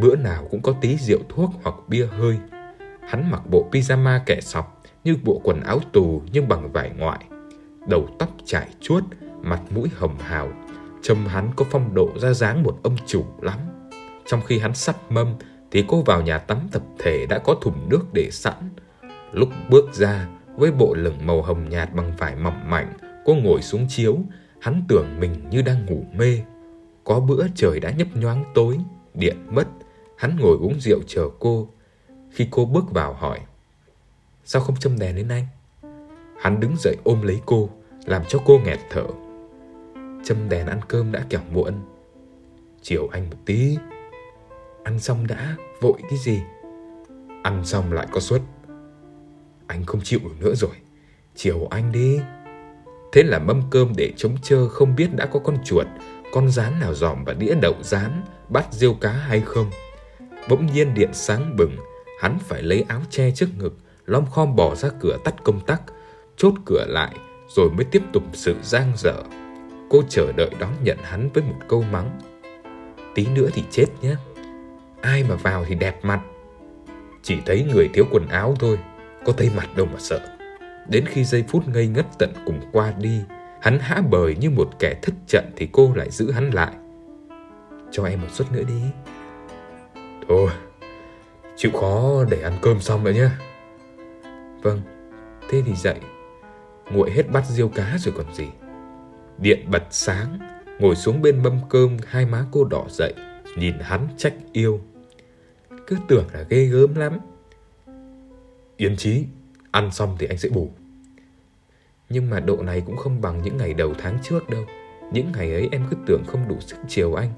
Bữa 0.00 0.16
nào 0.16 0.48
cũng 0.50 0.62
có 0.62 0.74
tí 0.80 0.96
rượu 0.96 1.18
thuốc 1.28 1.50
hoặc 1.62 1.74
bia 1.88 2.06
hơi. 2.06 2.38
Hắn 3.08 3.30
mặc 3.30 3.42
bộ 3.50 3.68
pyjama 3.72 4.20
kẻ 4.26 4.40
sọc 4.40 4.82
như 5.04 5.16
bộ 5.24 5.40
quần 5.44 5.60
áo 5.60 5.80
tù 5.92 6.22
nhưng 6.32 6.48
bằng 6.48 6.72
vải 6.72 6.90
ngoại. 6.98 7.24
Đầu 7.86 8.08
tóc 8.18 8.28
trải 8.44 8.68
chuốt, 8.80 9.04
mặt 9.42 9.60
mũi 9.70 9.88
hồng 9.96 10.18
hào. 10.18 10.52
Trông 11.02 11.24
hắn 11.24 11.50
có 11.56 11.64
phong 11.70 11.94
độ 11.94 12.10
ra 12.16 12.32
dáng 12.32 12.62
một 12.62 12.78
ông 12.82 12.96
chủ 13.06 13.24
lắm. 13.40 13.58
Trong 14.28 14.42
khi 14.42 14.58
hắn 14.58 14.74
sắp 14.74 15.12
mâm 15.12 15.34
thì 15.70 15.84
cô 15.88 16.02
vào 16.02 16.22
nhà 16.22 16.38
tắm 16.38 16.58
tập 16.72 16.82
thể 16.98 17.26
đã 17.26 17.38
có 17.38 17.54
thùng 17.60 17.88
nước 17.88 18.04
để 18.12 18.28
sẵn. 18.30 18.54
Lúc 19.32 19.48
bước 19.70 19.94
ra, 19.94 20.28
với 20.56 20.72
bộ 20.72 20.94
lửng 20.94 21.26
màu 21.26 21.42
hồng 21.42 21.68
nhạt 21.68 21.94
bằng 21.94 22.16
vải 22.18 22.36
mỏng 22.36 22.70
mảnh, 22.70 22.92
cô 23.24 23.34
ngồi 23.34 23.62
xuống 23.62 23.86
chiếu, 23.88 24.18
hắn 24.60 24.82
tưởng 24.88 25.20
mình 25.20 25.34
như 25.50 25.62
đang 25.62 25.86
ngủ 25.86 26.04
mê. 26.12 26.40
Có 27.04 27.20
bữa 27.20 27.46
trời 27.54 27.80
đã 27.80 27.90
nhấp 27.90 28.08
nhoáng 28.14 28.44
tối, 28.54 28.78
điện 29.14 29.36
mất, 29.50 29.68
hắn 30.16 30.36
ngồi 30.40 30.56
uống 30.60 30.80
rượu 30.80 31.00
chờ 31.06 31.28
cô. 31.38 31.68
Khi 32.30 32.48
cô 32.50 32.64
bước 32.64 32.90
vào 32.90 33.14
hỏi, 33.14 33.40
sao 34.44 34.62
không 34.62 34.76
châm 34.76 34.98
đèn 34.98 35.16
lên 35.16 35.28
anh? 35.28 35.46
Hắn 36.40 36.60
đứng 36.60 36.76
dậy 36.78 36.96
ôm 37.04 37.22
lấy 37.22 37.40
cô, 37.46 37.70
làm 38.04 38.22
cho 38.28 38.38
cô 38.44 38.58
nghẹt 38.64 38.78
thở. 38.90 39.06
Châm 40.24 40.48
đèn 40.48 40.66
ăn 40.66 40.80
cơm 40.88 41.12
đã 41.12 41.24
kẻo 41.28 41.40
muộn. 41.52 41.74
Chiều 42.82 43.08
anh 43.12 43.30
một 43.30 43.36
tí. 43.46 43.76
Ăn 44.88 44.98
xong 44.98 45.26
đã, 45.26 45.56
vội 45.80 45.98
cái 46.10 46.18
gì? 46.18 46.40
Ăn 47.42 47.64
xong 47.64 47.92
lại 47.92 48.06
có 48.12 48.20
suất. 48.20 48.40
Anh 49.66 49.84
không 49.84 50.00
chịu 50.04 50.20
được 50.24 50.34
nữa 50.40 50.54
rồi. 50.54 50.70
Chiều 51.34 51.68
anh 51.70 51.92
đi. 51.92 52.20
Thế 53.12 53.22
là 53.22 53.38
mâm 53.38 53.62
cơm 53.70 53.92
để 53.96 54.12
chống 54.16 54.36
chơ 54.42 54.68
không 54.68 54.96
biết 54.96 55.08
đã 55.16 55.26
có 55.26 55.40
con 55.40 55.56
chuột, 55.64 55.86
con 56.32 56.50
rán 56.50 56.80
nào 56.80 56.94
dòm 56.94 57.24
vào 57.24 57.34
đĩa 57.34 57.54
đậu 57.54 57.74
rán, 57.82 58.22
bắt 58.48 58.66
riêu 58.70 58.94
cá 58.94 59.10
hay 59.10 59.40
không. 59.40 59.70
Bỗng 60.48 60.66
nhiên 60.66 60.94
điện 60.94 61.10
sáng 61.12 61.56
bừng, 61.56 61.76
hắn 62.20 62.38
phải 62.38 62.62
lấy 62.62 62.84
áo 62.88 63.00
che 63.10 63.30
trước 63.30 63.48
ngực, 63.58 63.78
lom 64.06 64.26
khom 64.26 64.56
bỏ 64.56 64.74
ra 64.74 64.88
cửa 65.00 65.18
tắt 65.24 65.34
công 65.44 65.60
tắc, 65.60 65.82
chốt 66.36 66.54
cửa 66.64 66.84
lại, 66.88 67.14
rồi 67.48 67.70
mới 67.70 67.84
tiếp 67.84 68.02
tục 68.12 68.22
sự 68.32 68.56
giang 68.62 68.92
dở. 68.96 69.22
Cô 69.90 70.02
chờ 70.08 70.32
đợi 70.32 70.50
đón 70.58 70.72
nhận 70.82 70.98
hắn 71.02 71.28
với 71.34 71.42
một 71.42 71.56
câu 71.68 71.84
mắng. 71.92 72.18
Tí 73.14 73.26
nữa 73.26 73.48
thì 73.54 73.62
chết 73.70 73.86
nhé. 74.02 74.14
Ai 75.02 75.24
mà 75.28 75.34
vào 75.34 75.64
thì 75.64 75.74
đẹp 75.74 76.04
mặt. 76.04 76.20
Chỉ 77.22 77.38
thấy 77.46 77.66
người 77.72 77.88
thiếu 77.94 78.04
quần 78.10 78.28
áo 78.28 78.54
thôi, 78.58 78.78
có 79.24 79.32
thấy 79.32 79.50
mặt 79.56 79.76
đâu 79.76 79.86
mà 79.86 79.98
sợ. 79.98 80.20
Đến 80.88 81.06
khi 81.06 81.24
giây 81.24 81.44
phút 81.48 81.68
ngây 81.68 81.86
ngất 81.86 82.06
tận 82.18 82.32
cùng 82.46 82.60
qua 82.72 82.92
đi, 82.98 83.20
hắn 83.60 83.78
hã 83.78 84.00
bời 84.10 84.36
như 84.40 84.50
một 84.50 84.70
kẻ 84.78 84.94
thất 85.02 85.14
trận 85.26 85.44
thì 85.56 85.68
cô 85.72 85.92
lại 85.94 86.10
giữ 86.10 86.30
hắn 86.30 86.50
lại. 86.50 86.72
Cho 87.90 88.04
em 88.04 88.20
một 88.20 88.28
suất 88.30 88.52
nữa 88.52 88.62
đi. 88.68 88.82
Thôi, 90.28 90.50
chịu 91.56 91.72
khó 91.72 92.24
để 92.30 92.42
ăn 92.42 92.52
cơm 92.62 92.80
xong 92.80 93.04
rồi 93.04 93.14
nhé. 93.14 93.28
Vâng, 94.62 94.80
thế 95.50 95.62
thì 95.66 95.74
dậy. 95.74 96.00
Nguội 96.90 97.10
hết 97.10 97.30
bát 97.30 97.46
riêu 97.46 97.68
cá 97.68 97.96
rồi 97.98 98.14
còn 98.16 98.34
gì. 98.34 98.48
Điện 99.38 99.66
bật 99.70 99.82
sáng, 99.90 100.38
ngồi 100.78 100.96
xuống 100.96 101.22
bên 101.22 101.42
mâm 101.42 101.58
cơm 101.68 101.96
hai 102.06 102.26
má 102.26 102.44
cô 102.52 102.64
đỏ 102.64 102.84
dậy, 102.88 103.14
nhìn 103.56 103.74
hắn 103.80 104.08
trách 104.16 104.34
yêu. 104.52 104.80
Cứ 105.88 105.96
tưởng 106.08 106.26
là 106.32 106.44
ghê 106.48 106.64
gớm 106.64 106.94
lắm. 106.94 107.18
Yên 108.76 108.96
chí, 108.96 109.24
ăn 109.70 109.92
xong 109.92 110.16
thì 110.18 110.26
anh 110.26 110.38
sẽ 110.38 110.48
bù. 110.48 110.70
Nhưng 112.08 112.30
mà 112.30 112.40
độ 112.40 112.62
này 112.62 112.82
cũng 112.86 112.96
không 112.96 113.20
bằng 113.20 113.42
những 113.42 113.56
ngày 113.56 113.74
đầu 113.74 113.94
tháng 113.98 114.18
trước 114.22 114.50
đâu. 114.50 114.64
Những 115.12 115.32
ngày 115.32 115.52
ấy 115.52 115.68
em 115.72 115.86
cứ 115.90 115.96
tưởng 116.06 116.24
không 116.26 116.48
đủ 116.48 116.60
sức 116.60 116.76
chiều 116.88 117.14
anh. 117.14 117.30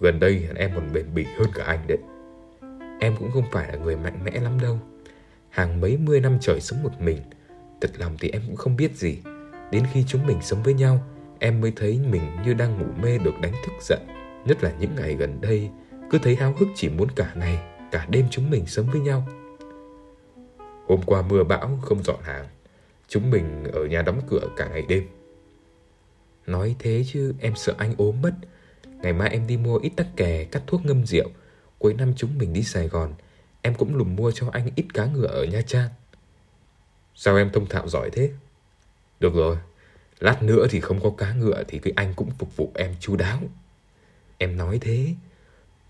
Gần 0.00 0.20
đây 0.20 0.48
em 0.56 0.70
còn 0.74 0.92
bền 0.92 1.14
bỉ 1.14 1.24
hơn 1.38 1.48
cả 1.54 1.64
anh 1.64 1.86
đấy. 1.86 1.98
Em 3.00 3.16
cũng 3.18 3.30
không 3.30 3.44
phải 3.52 3.72
là 3.72 3.78
người 3.78 3.96
mạnh 3.96 4.24
mẽ 4.24 4.40
lắm 4.40 4.60
đâu. 4.62 4.78
Hàng 5.48 5.80
mấy 5.80 5.96
mươi 5.96 6.20
năm 6.20 6.38
trời 6.40 6.60
sống 6.60 6.82
một 6.82 7.00
mình, 7.00 7.18
thật 7.80 7.90
lòng 7.98 8.16
thì 8.20 8.30
em 8.30 8.42
cũng 8.46 8.56
không 8.56 8.76
biết 8.76 8.96
gì. 8.96 9.18
Đến 9.70 9.84
khi 9.92 10.04
chúng 10.08 10.26
mình 10.26 10.38
sống 10.42 10.62
với 10.62 10.74
nhau, 10.74 11.04
em 11.38 11.60
mới 11.60 11.72
thấy 11.76 12.00
mình 12.10 12.22
như 12.44 12.54
đang 12.54 12.78
ngủ 12.78 12.86
mê 13.02 13.18
được 13.18 13.34
đánh 13.42 13.52
thức 13.52 13.72
giận. 13.80 13.98
Nhất 14.44 14.62
là 14.62 14.72
những 14.80 14.94
ngày 14.96 15.14
gần 15.14 15.40
đây, 15.40 15.70
cứ 16.10 16.18
thấy 16.18 16.36
háo 16.36 16.52
hức 16.52 16.68
chỉ 16.74 16.88
muốn 16.88 17.08
cả 17.16 17.32
ngày, 17.36 17.58
cả 17.92 18.06
đêm 18.10 18.26
chúng 18.30 18.50
mình 18.50 18.66
sống 18.66 18.86
với 18.90 19.00
nhau. 19.00 19.28
Hôm 20.86 21.02
qua 21.06 21.22
mưa 21.22 21.44
bão 21.44 21.78
không 21.82 22.02
dọn 22.02 22.22
hàng, 22.22 22.46
chúng 23.08 23.30
mình 23.30 23.64
ở 23.72 23.86
nhà 23.86 24.02
đóng 24.02 24.20
cửa 24.28 24.48
cả 24.56 24.68
ngày 24.68 24.82
đêm. 24.88 25.08
Nói 26.46 26.76
thế 26.78 27.04
chứ 27.06 27.34
em 27.40 27.56
sợ 27.56 27.74
anh 27.78 27.94
ốm 27.98 28.22
mất. 28.22 28.34
Ngày 29.02 29.12
mai 29.12 29.30
em 29.30 29.46
đi 29.46 29.56
mua 29.56 29.78
ít 29.78 29.92
tắc 29.96 30.06
kè, 30.16 30.44
cắt 30.44 30.62
thuốc 30.66 30.84
ngâm 30.84 31.06
rượu. 31.06 31.30
Cuối 31.78 31.94
năm 31.94 32.12
chúng 32.16 32.38
mình 32.38 32.52
đi 32.52 32.62
Sài 32.62 32.88
Gòn, 32.88 33.14
em 33.62 33.74
cũng 33.74 33.96
lùm 33.96 34.16
mua 34.16 34.30
cho 34.30 34.48
anh 34.52 34.70
ít 34.74 34.86
cá 34.94 35.06
ngựa 35.06 35.26
ở 35.26 35.44
Nha 35.44 35.62
Trang. 35.66 35.88
Sao 37.14 37.36
em 37.36 37.50
thông 37.52 37.66
thạo 37.66 37.88
giỏi 37.88 38.10
thế? 38.10 38.30
Được 39.20 39.34
rồi, 39.34 39.56
lát 40.18 40.42
nữa 40.42 40.66
thì 40.70 40.80
không 40.80 41.00
có 41.00 41.10
cá 41.18 41.32
ngựa 41.32 41.62
thì 41.68 41.78
cái 41.78 41.92
anh 41.96 42.14
cũng 42.14 42.30
phục 42.30 42.56
vụ 42.56 42.72
em 42.74 42.94
chu 43.00 43.16
đáo. 43.16 43.40
Em 44.38 44.56
nói 44.56 44.78
thế, 44.80 45.14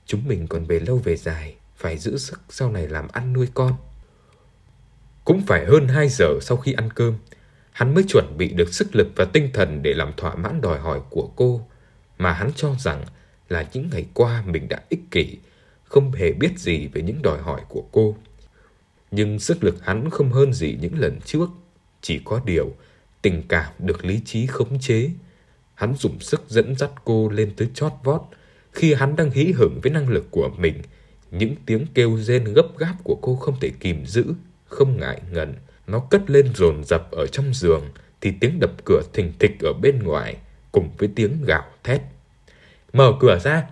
chúng 0.06 0.28
mình 0.28 0.46
còn 0.46 0.64
về 0.64 0.80
lâu 0.80 0.98
về 0.98 1.16
dài, 1.16 1.54
phải 1.76 1.98
giữ 1.98 2.18
sức 2.18 2.40
sau 2.48 2.70
này 2.70 2.88
làm 2.88 3.08
ăn 3.08 3.32
nuôi 3.32 3.48
con. 3.54 3.76
Cũng 5.24 5.42
phải 5.46 5.64
hơn 5.66 5.88
2 5.88 6.08
giờ 6.08 6.38
sau 6.42 6.56
khi 6.56 6.72
ăn 6.72 6.88
cơm, 6.94 7.18
hắn 7.72 7.94
mới 7.94 8.04
chuẩn 8.08 8.34
bị 8.38 8.48
được 8.48 8.74
sức 8.74 8.96
lực 8.96 9.08
và 9.16 9.24
tinh 9.24 9.50
thần 9.54 9.82
để 9.82 9.94
làm 9.94 10.12
thỏa 10.16 10.34
mãn 10.34 10.60
đòi 10.60 10.78
hỏi 10.78 11.00
của 11.10 11.30
cô, 11.36 11.66
mà 12.18 12.32
hắn 12.32 12.50
cho 12.56 12.74
rằng 12.78 13.04
là 13.48 13.68
những 13.72 13.88
ngày 13.92 14.06
qua 14.14 14.42
mình 14.46 14.68
đã 14.68 14.82
ích 14.88 15.10
kỷ, 15.10 15.38
không 15.84 16.12
hề 16.12 16.32
biết 16.32 16.58
gì 16.58 16.86
về 16.86 17.02
những 17.02 17.22
đòi 17.22 17.38
hỏi 17.42 17.60
của 17.68 17.84
cô. 17.92 18.16
Nhưng 19.10 19.38
sức 19.38 19.64
lực 19.64 19.84
hắn 19.84 20.10
không 20.10 20.32
hơn 20.32 20.52
gì 20.52 20.78
những 20.80 20.98
lần 20.98 21.20
trước, 21.24 21.48
chỉ 22.00 22.20
có 22.24 22.40
điều 22.44 22.76
tình 23.22 23.42
cảm 23.48 23.72
được 23.78 24.04
lý 24.04 24.20
trí 24.24 24.46
khống 24.46 24.80
chế. 24.80 25.10
Hắn 25.74 25.94
dùng 25.94 26.20
sức 26.20 26.42
dẫn 26.48 26.76
dắt 26.76 26.90
cô 27.04 27.28
lên 27.28 27.52
tới 27.56 27.68
chót 27.74 27.92
vót, 28.04 28.20
khi 28.76 28.94
hắn 28.94 29.16
đang 29.16 29.30
hí 29.30 29.44
hửng 29.44 29.80
với 29.82 29.92
năng 29.92 30.08
lực 30.08 30.26
của 30.30 30.50
mình, 30.58 30.82
những 31.30 31.54
tiếng 31.66 31.86
kêu 31.94 32.18
rên 32.18 32.44
gấp 32.44 32.78
gáp 32.78 32.94
của 33.04 33.18
cô 33.22 33.36
không 33.36 33.54
thể 33.60 33.70
kìm 33.80 34.06
giữ 34.06 34.24
không 34.66 35.00
ngại 35.00 35.20
ngần, 35.32 35.54
nó 35.86 35.98
cất 36.10 36.30
lên 36.30 36.54
rồn 36.54 36.84
rập 36.84 37.10
ở 37.10 37.26
trong 37.26 37.54
giường, 37.54 37.82
thì 38.20 38.32
tiếng 38.40 38.60
đập 38.60 38.70
cửa 38.84 39.02
thình 39.12 39.32
thịch 39.38 39.60
ở 39.60 39.72
bên 39.72 40.02
ngoài 40.02 40.36
cùng 40.72 40.90
với 40.98 41.08
tiếng 41.14 41.42
gào 41.42 41.64
thét. 41.84 42.00
Mở 42.92 43.12
cửa 43.20 43.38
ra, 43.44 43.66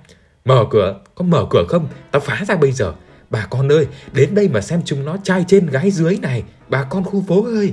mở 0.44 0.64
cửa, 0.70 1.00
có 1.14 1.24
mở 1.24 1.46
cửa 1.50 1.64
không? 1.68 1.88
Tao 2.10 2.20
phá 2.20 2.44
ra 2.48 2.56
bây 2.56 2.72
giờ. 2.72 2.94
Bà 3.30 3.46
con 3.50 3.72
ơi, 3.72 3.86
đến 4.12 4.34
đây 4.34 4.48
mà 4.48 4.60
xem 4.60 4.82
chúng 4.84 5.04
nó 5.04 5.16
trai 5.22 5.44
trên 5.48 5.66
gái 5.66 5.90
dưới 5.90 6.18
này, 6.22 6.42
bà 6.68 6.82
con 6.82 7.04
khu 7.04 7.24
phố 7.28 7.44
ơi. 7.44 7.72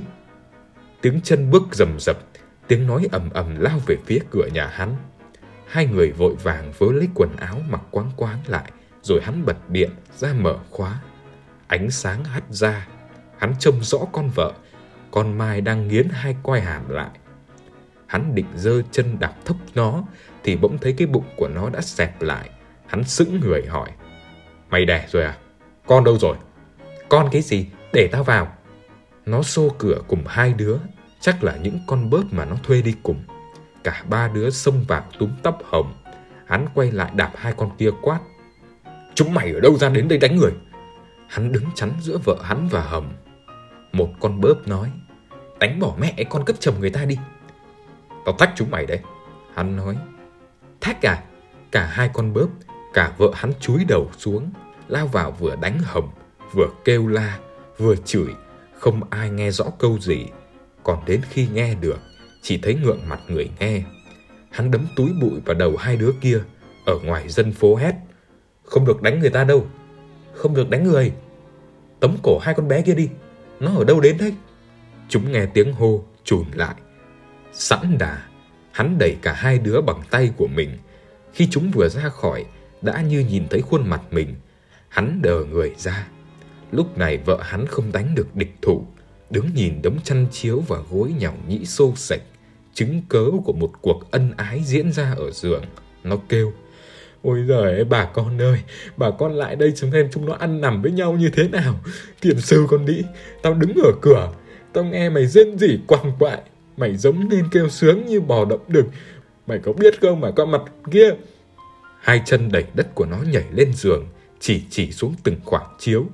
Tiếng 1.00 1.20
chân 1.24 1.50
bước 1.50 1.62
rầm 1.72 2.00
rập, 2.00 2.18
tiếng 2.68 2.86
nói 2.86 3.08
ầm 3.12 3.30
ầm 3.30 3.60
lao 3.60 3.80
về 3.86 3.96
phía 4.06 4.18
cửa 4.30 4.46
nhà 4.52 4.66
hắn. 4.66 4.96
Hai 5.72 5.86
người 5.86 6.12
vội 6.12 6.34
vàng 6.34 6.72
vớ 6.78 6.86
lấy 6.92 7.08
quần 7.14 7.36
áo 7.36 7.60
mặc 7.68 7.80
quáng 7.90 8.10
quáng 8.16 8.38
lại, 8.46 8.72
rồi 9.02 9.20
hắn 9.22 9.46
bật 9.46 9.70
điện 9.70 9.90
ra 10.16 10.32
mở 10.32 10.58
khóa. 10.70 11.00
Ánh 11.66 11.90
sáng 11.90 12.24
hắt 12.24 12.44
ra, 12.50 12.88
hắn 13.38 13.54
trông 13.58 13.82
rõ 13.82 13.98
con 14.12 14.30
vợ, 14.34 14.52
con 15.10 15.38
Mai 15.38 15.60
đang 15.60 15.88
nghiến 15.88 16.08
hai 16.08 16.36
quai 16.42 16.60
hàm 16.60 16.88
lại. 16.88 17.10
Hắn 18.06 18.34
định 18.34 18.46
giơ 18.56 18.82
chân 18.90 19.18
đạp 19.18 19.32
thốc 19.44 19.56
nó, 19.74 20.02
thì 20.44 20.56
bỗng 20.56 20.78
thấy 20.78 20.94
cái 20.98 21.06
bụng 21.06 21.24
của 21.36 21.48
nó 21.48 21.70
đã 21.70 21.80
xẹp 21.80 22.22
lại. 22.22 22.50
Hắn 22.86 23.04
sững 23.04 23.40
người 23.40 23.66
hỏi, 23.66 23.90
Mày 24.70 24.84
đẻ 24.84 25.06
rồi 25.10 25.22
à? 25.22 25.36
Con 25.86 26.04
đâu 26.04 26.18
rồi? 26.18 26.36
Con 27.08 27.28
cái 27.32 27.42
gì? 27.42 27.66
Để 27.92 28.08
tao 28.12 28.24
vào. 28.24 28.56
Nó 29.26 29.42
xô 29.42 29.68
cửa 29.78 29.98
cùng 30.08 30.24
hai 30.26 30.52
đứa, 30.52 30.76
chắc 31.20 31.44
là 31.44 31.56
những 31.56 31.78
con 31.86 32.10
bớp 32.10 32.22
mà 32.30 32.44
nó 32.44 32.56
thuê 32.62 32.82
đi 32.82 32.94
cùng. 33.02 33.24
Cả 33.84 34.04
ba 34.08 34.28
đứa 34.28 34.50
xông 34.50 34.84
vào 34.88 35.04
túm 35.18 35.30
tóc 35.42 35.58
hồng. 35.64 35.94
Hắn 36.46 36.66
quay 36.74 36.90
lại 36.90 37.10
đạp 37.14 37.32
hai 37.36 37.54
con 37.56 37.70
kia 37.78 37.90
quát. 38.02 38.20
Chúng 39.14 39.34
mày 39.34 39.52
ở 39.52 39.60
đâu 39.60 39.78
ra 39.78 39.88
đến 39.88 40.08
đây 40.08 40.18
đánh 40.18 40.36
người? 40.36 40.52
Hắn 41.28 41.52
đứng 41.52 41.64
chắn 41.74 41.92
giữa 42.00 42.18
vợ 42.24 42.36
hắn 42.42 42.68
và 42.70 42.82
Hồng. 42.82 43.12
Một 43.92 44.08
con 44.20 44.40
bớp 44.40 44.68
nói. 44.68 44.90
Đánh 45.58 45.80
bỏ 45.80 45.94
mẹ 46.00 46.24
con 46.30 46.44
cất 46.44 46.60
chồng 46.60 46.80
người 46.80 46.90
ta 46.90 47.04
đi. 47.04 47.18
Tao 48.24 48.36
thách 48.38 48.52
chúng 48.56 48.70
mày 48.70 48.86
đấy. 48.86 49.00
Hắn 49.54 49.76
nói. 49.76 49.96
Thách 50.80 51.06
à? 51.06 51.22
Cả 51.70 51.86
hai 51.86 52.10
con 52.12 52.32
bớp, 52.32 52.46
cả 52.94 53.12
vợ 53.18 53.30
hắn 53.34 53.52
chúi 53.60 53.84
đầu 53.84 54.10
xuống, 54.18 54.50
lao 54.88 55.06
vào 55.06 55.30
vừa 55.30 55.56
đánh 55.56 55.78
Hồng, 55.84 56.10
vừa 56.54 56.68
kêu 56.84 57.06
la, 57.06 57.38
vừa 57.78 57.96
chửi. 57.96 58.34
Không 58.78 59.00
ai 59.10 59.30
nghe 59.30 59.50
rõ 59.50 59.64
câu 59.78 59.98
gì. 59.98 60.26
Còn 60.82 60.98
đến 61.06 61.20
khi 61.30 61.48
nghe 61.52 61.74
được, 61.74 61.98
chỉ 62.42 62.58
thấy 62.58 62.74
ngượng 62.74 63.08
mặt 63.08 63.20
người 63.28 63.50
nghe. 63.60 63.82
Hắn 64.50 64.70
đấm 64.70 64.86
túi 64.96 65.12
bụi 65.20 65.40
vào 65.44 65.54
đầu 65.54 65.76
hai 65.76 65.96
đứa 65.96 66.12
kia, 66.20 66.38
ở 66.86 66.98
ngoài 67.04 67.28
dân 67.28 67.52
phố 67.52 67.76
hét. 67.76 67.94
Không 68.62 68.86
được 68.86 69.02
đánh 69.02 69.20
người 69.20 69.30
ta 69.30 69.44
đâu. 69.44 69.66
Không 70.34 70.54
được 70.54 70.70
đánh 70.70 70.84
người. 70.84 71.12
Tấm 72.00 72.16
cổ 72.22 72.38
hai 72.38 72.54
con 72.54 72.68
bé 72.68 72.82
kia 72.82 72.94
đi. 72.94 73.08
Nó 73.60 73.74
ở 73.76 73.84
đâu 73.84 74.00
đến 74.00 74.18
đấy? 74.18 74.34
Chúng 75.08 75.32
nghe 75.32 75.46
tiếng 75.46 75.72
hô, 75.72 76.04
trùn 76.24 76.44
lại. 76.54 76.74
Sẵn 77.52 77.98
đà, 77.98 78.22
hắn 78.72 78.98
đẩy 78.98 79.16
cả 79.22 79.32
hai 79.32 79.58
đứa 79.58 79.80
bằng 79.80 80.02
tay 80.10 80.32
của 80.36 80.46
mình. 80.46 80.78
Khi 81.32 81.48
chúng 81.50 81.70
vừa 81.70 81.88
ra 81.88 82.08
khỏi, 82.08 82.44
đã 82.82 83.02
như 83.02 83.20
nhìn 83.20 83.48
thấy 83.50 83.62
khuôn 83.62 83.90
mặt 83.90 84.02
mình. 84.10 84.34
Hắn 84.88 85.22
đờ 85.22 85.44
người 85.44 85.74
ra. 85.78 86.08
Lúc 86.70 86.98
này 86.98 87.18
vợ 87.18 87.38
hắn 87.42 87.66
không 87.66 87.92
đánh 87.92 88.14
được 88.14 88.36
địch 88.36 88.54
thủ, 88.62 88.86
đứng 89.30 89.54
nhìn 89.54 89.82
đống 89.82 89.98
chăn 90.04 90.26
chiếu 90.30 90.60
và 90.68 90.78
gối 90.90 91.14
nhỏng 91.18 91.38
nhĩ 91.48 91.64
xô 91.64 91.92
sạch, 91.96 92.22
chứng 92.74 93.02
cớ 93.08 93.24
của 93.44 93.52
một 93.52 93.70
cuộc 93.80 94.10
ân 94.10 94.32
ái 94.36 94.62
diễn 94.64 94.92
ra 94.92 95.14
ở 95.16 95.30
giường. 95.30 95.62
Nó 96.04 96.16
kêu, 96.28 96.52
Ôi 97.22 97.44
giời 97.48 97.84
bà 97.84 98.04
con 98.04 98.42
ơi, 98.42 98.58
bà 98.96 99.10
con 99.10 99.34
lại 99.34 99.56
đây 99.56 99.72
chúng 99.76 99.92
em 99.92 100.08
chúng 100.12 100.26
nó 100.26 100.34
ăn 100.34 100.60
nằm 100.60 100.82
với 100.82 100.92
nhau 100.92 101.12
như 101.12 101.30
thế 101.30 101.48
nào. 101.48 101.80
thiền 102.20 102.40
sư 102.40 102.66
con 102.68 102.86
đĩ 102.86 103.02
tao 103.42 103.54
đứng 103.54 103.74
ở 103.74 103.92
cửa, 104.02 104.32
tao 104.72 104.84
nghe 104.84 105.08
mày 105.08 105.26
rên 105.26 105.58
rỉ 105.58 105.78
quằn 105.86 106.12
quại. 106.18 106.38
Mày 106.76 106.96
giống 106.96 107.28
nên 107.28 107.44
kêu 107.52 107.68
sướng 107.68 108.06
như 108.06 108.20
bò 108.20 108.44
động 108.44 108.60
đực. 108.68 108.86
Mày 109.46 109.58
có 109.58 109.72
biết 109.72 110.00
không 110.00 110.20
mà 110.20 110.30
con 110.30 110.50
mặt 110.50 110.62
kia. 110.90 111.14
Hai 112.00 112.22
chân 112.24 112.52
đẩy 112.52 112.64
đất 112.74 112.94
của 112.94 113.06
nó 113.06 113.16
nhảy 113.32 113.44
lên 113.52 113.72
giường, 113.72 114.06
chỉ 114.40 114.62
chỉ 114.70 114.92
xuống 114.92 115.14
từng 115.24 115.36
khoảng 115.44 115.76
chiếu. 115.78 116.06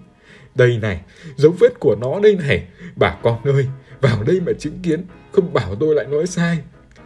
Đây 0.55 0.79
này, 0.83 1.00
dấu 1.37 1.55
vết 1.61 1.81
của 1.81 1.97
nó 2.00 2.21
đây 2.21 2.35
này. 2.35 2.65
Bà 2.97 3.19
con 3.23 3.45
ơi, 3.45 3.67
vào 4.00 4.23
đây 4.23 4.40
mà 4.40 4.52
chứng 4.59 4.78
kiến, 4.83 5.05
không 5.33 5.52
bảo 5.52 5.75
tôi 5.75 5.95
lại 5.95 6.07
nói 6.07 6.26
sai. 6.26 6.59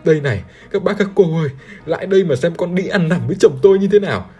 Đây 0.05 0.21
này, 0.21 0.43
các 0.71 0.83
bác 0.83 0.99
các 0.99 1.09
cô 1.15 1.41
ơi, 1.41 1.51
lại 1.87 2.07
đây 2.07 2.25
mà 2.25 2.37
xem 2.37 2.55
con 2.57 2.75
đi 2.75 2.87
ăn 2.87 3.09
nằm 3.09 3.27
với 3.27 3.37
chồng 3.41 3.59
tôi 3.63 3.79
như 3.79 3.89
thế 3.93 3.99
nào. 3.99 4.31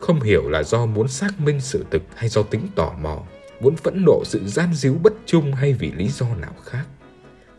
Không 0.00 0.20
hiểu 0.20 0.48
là 0.48 0.62
do 0.62 0.86
muốn 0.86 1.08
xác 1.08 1.40
minh 1.40 1.60
sự 1.60 1.84
thực 1.90 2.02
hay 2.14 2.28
do 2.28 2.42
tính 2.42 2.68
tò 2.74 2.94
mò, 3.00 3.22
muốn 3.60 3.76
phẫn 3.76 4.04
nộ 4.06 4.22
sự 4.24 4.40
gian 4.46 4.74
díu 4.74 4.94
bất 4.94 5.12
trung 5.26 5.52
hay 5.52 5.72
vì 5.72 5.92
lý 5.92 6.08
do 6.08 6.26
nào 6.40 6.54
khác. 6.64 6.84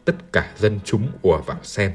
Tất 0.06 0.16
cả 0.34 0.52
dân 0.58 0.80
chúng 0.86 1.08
ùa 1.22 1.42
vào 1.42 1.60
xem, 1.64 1.92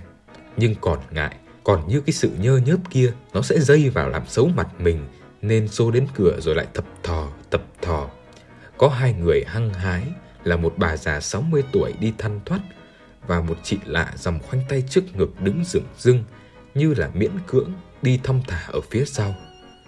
nhưng 0.57 0.75
còn 0.81 0.99
ngại, 1.11 1.37
còn 1.65 1.89
như 1.89 2.01
cái 2.01 2.13
sự 2.13 2.31
nhơ 2.41 2.57
nhớp 2.57 2.79
kia, 2.91 3.13
nó 3.33 3.43
sẽ 3.43 3.61
dây 3.61 3.91
vào 3.91 4.09
làm 4.09 4.27
xấu 4.27 4.49
mặt 4.49 4.81
mình, 4.81 5.07
nên 5.43 5.69
xô 5.69 5.91
đến 5.91 6.07
cửa 6.15 6.41
rồi 6.41 6.55
lại 6.55 6.67
thập 6.75 6.85
thò, 7.03 7.29
tập 7.51 7.63
thò. 7.83 8.11
Có 8.77 8.89
hai 8.89 9.13
người 9.13 9.45
hăng 9.47 9.75
hái, 9.75 10.03
là 10.45 10.57
một 10.57 10.75
bà 10.77 10.97
già 10.97 11.21
60 11.21 11.65
tuổi 11.73 11.93
đi 12.01 12.13
thăn 12.19 12.41
thoát 12.45 12.61
và 13.27 13.41
một 13.41 13.59
chị 13.63 13.79
lạ 13.85 14.13
dòng 14.17 14.39
khoanh 14.39 14.63
tay 14.69 14.85
trước 14.91 15.17
ngực 15.17 15.41
đứng 15.41 15.65
dựng 15.65 15.87
dưng 15.99 16.25
như 16.75 16.95
là 16.95 17.11
miễn 17.15 17.33
cưỡng 17.47 17.73
đi 18.03 18.21
thong 18.25 18.43
thả 18.49 18.67
ở 18.73 18.81
phía 18.91 19.05
sau. 19.05 19.35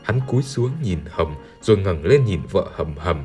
Hắn 0.02 0.20
cúi 0.28 0.42
xuống 0.42 0.70
nhìn 0.82 0.98
hầm 1.10 1.34
rồi 1.62 1.76
ngẩng 1.76 2.04
lên 2.04 2.24
nhìn 2.24 2.40
vợ 2.50 2.70
Hầm 2.74 2.96
Hầm. 2.96 3.24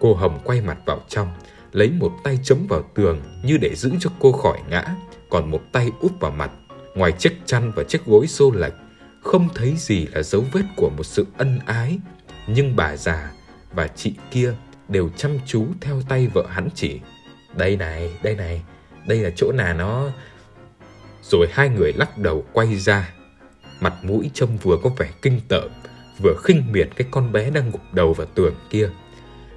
Cô 0.00 0.14
hầm 0.14 0.38
quay 0.44 0.60
mặt 0.60 0.78
vào 0.86 1.00
trong, 1.08 1.28
lấy 1.72 1.90
một 1.90 2.12
tay 2.24 2.38
chống 2.42 2.66
vào 2.68 2.82
tường 2.94 3.20
như 3.44 3.56
để 3.56 3.74
giữ 3.74 3.90
cho 4.00 4.10
cô 4.18 4.32
khỏi 4.32 4.58
ngã, 4.70 4.84
còn 5.30 5.50
một 5.50 5.60
tay 5.72 5.90
úp 6.00 6.20
vào 6.20 6.30
mặt. 6.30 6.50
Ngoài 6.94 7.12
chiếc 7.12 7.32
chăn 7.46 7.72
và 7.76 7.84
chiếc 7.84 8.06
gối 8.06 8.26
xô 8.26 8.50
lệch, 8.50 8.74
không 9.22 9.48
thấy 9.54 9.74
gì 9.76 10.06
là 10.06 10.22
dấu 10.22 10.44
vết 10.52 10.62
của 10.76 10.90
một 10.90 11.04
sự 11.04 11.26
ân 11.38 11.58
ái. 11.66 11.98
Nhưng 12.46 12.76
bà 12.76 12.96
già 12.96 13.32
và 13.72 13.86
chị 13.86 14.14
kia 14.30 14.54
đều 14.88 15.10
chăm 15.16 15.38
chú 15.46 15.66
theo 15.80 16.02
tay 16.08 16.26
vợ 16.26 16.46
hắn 16.48 16.68
chỉ. 16.74 17.00
Đây 17.54 17.76
này, 17.76 18.10
đây 18.22 18.34
này, 18.36 18.62
đây 19.06 19.18
là 19.18 19.30
chỗ 19.36 19.52
nào 19.52 19.74
nó... 19.74 20.10
Rồi 21.22 21.46
hai 21.52 21.68
người 21.68 21.92
lắc 21.92 22.18
đầu 22.18 22.44
quay 22.52 22.76
ra. 22.76 23.12
Mặt 23.80 23.94
mũi 24.02 24.30
trông 24.34 24.56
vừa 24.56 24.76
có 24.82 24.90
vẻ 24.98 25.10
kinh 25.22 25.40
tởm, 25.48 25.70
vừa 26.22 26.34
khinh 26.44 26.72
miệt 26.72 26.88
cái 26.96 27.08
con 27.10 27.32
bé 27.32 27.50
đang 27.50 27.70
gục 27.70 27.80
đầu 27.92 28.12
vào 28.14 28.26
tường 28.34 28.54
kia. 28.70 28.90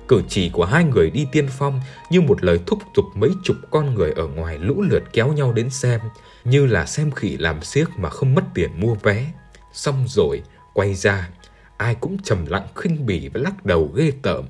Cử 0.07 0.21
chỉ 0.29 0.49
của 0.49 0.65
hai 0.65 0.83
người 0.83 1.09
đi 1.09 1.27
tiên 1.31 1.47
phong 1.49 1.81
như 2.09 2.21
một 2.21 2.43
lời 2.43 2.59
thúc 2.67 2.79
giục 2.95 3.05
mấy 3.15 3.29
chục 3.43 3.57
con 3.71 3.95
người 3.95 4.11
ở 4.11 4.27
ngoài 4.27 4.59
lũ 4.59 4.81
lượt 4.81 5.03
kéo 5.13 5.33
nhau 5.33 5.53
đến 5.53 5.69
xem, 5.69 5.99
như 6.43 6.65
là 6.65 6.85
xem 6.85 7.11
khỉ 7.11 7.37
làm 7.37 7.61
xiếc 7.61 7.85
mà 7.97 8.09
không 8.09 8.35
mất 8.35 8.43
tiền 8.53 8.69
mua 8.79 8.93
vé. 8.93 9.31
Xong 9.73 10.05
rồi, 10.07 10.41
quay 10.73 10.93
ra, 10.93 11.29
ai 11.77 11.95
cũng 11.95 12.17
trầm 12.23 12.45
lặng 12.45 12.67
khinh 12.75 13.05
bỉ 13.05 13.29
và 13.33 13.41
lắc 13.43 13.65
đầu 13.65 13.91
ghê 13.95 14.11
tởm. 14.21 14.45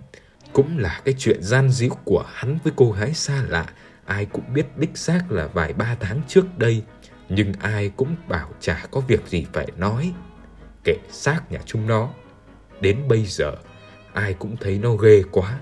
Cũng 0.53 0.77
là 0.77 1.01
cái 1.05 1.15
chuyện 1.17 1.43
gian 1.43 1.69
díu 1.69 1.89
của 2.03 2.25
hắn 2.33 2.57
với 2.63 2.73
cô 2.75 2.91
gái 2.91 3.13
xa 3.13 3.43
lạ 3.47 3.65
ai 4.05 4.25
cũng 4.25 4.53
biết 4.53 4.65
đích 4.77 4.97
xác 4.97 5.31
là 5.31 5.47
vài 5.47 5.73
ba 5.73 5.95
tháng 5.99 6.21
trước 6.27 6.57
đây, 6.57 6.83
nhưng 7.29 7.53
ai 7.59 7.91
cũng 7.95 8.15
bảo 8.27 8.49
chả 8.59 8.85
có 8.91 9.01
việc 9.01 9.27
gì 9.27 9.45
phải 9.53 9.67
nói. 9.77 10.13
Kể 10.83 10.97
xác 11.09 11.51
nhà 11.51 11.59
chúng 11.65 11.87
nó. 11.87 12.09
Đến 12.81 13.07
bây 13.07 13.25
giờ, 13.25 13.55
ai 14.13 14.33
cũng 14.33 14.57
thấy 14.57 14.79
nó 14.79 14.95
ghê 14.95 15.23
quá. 15.31 15.59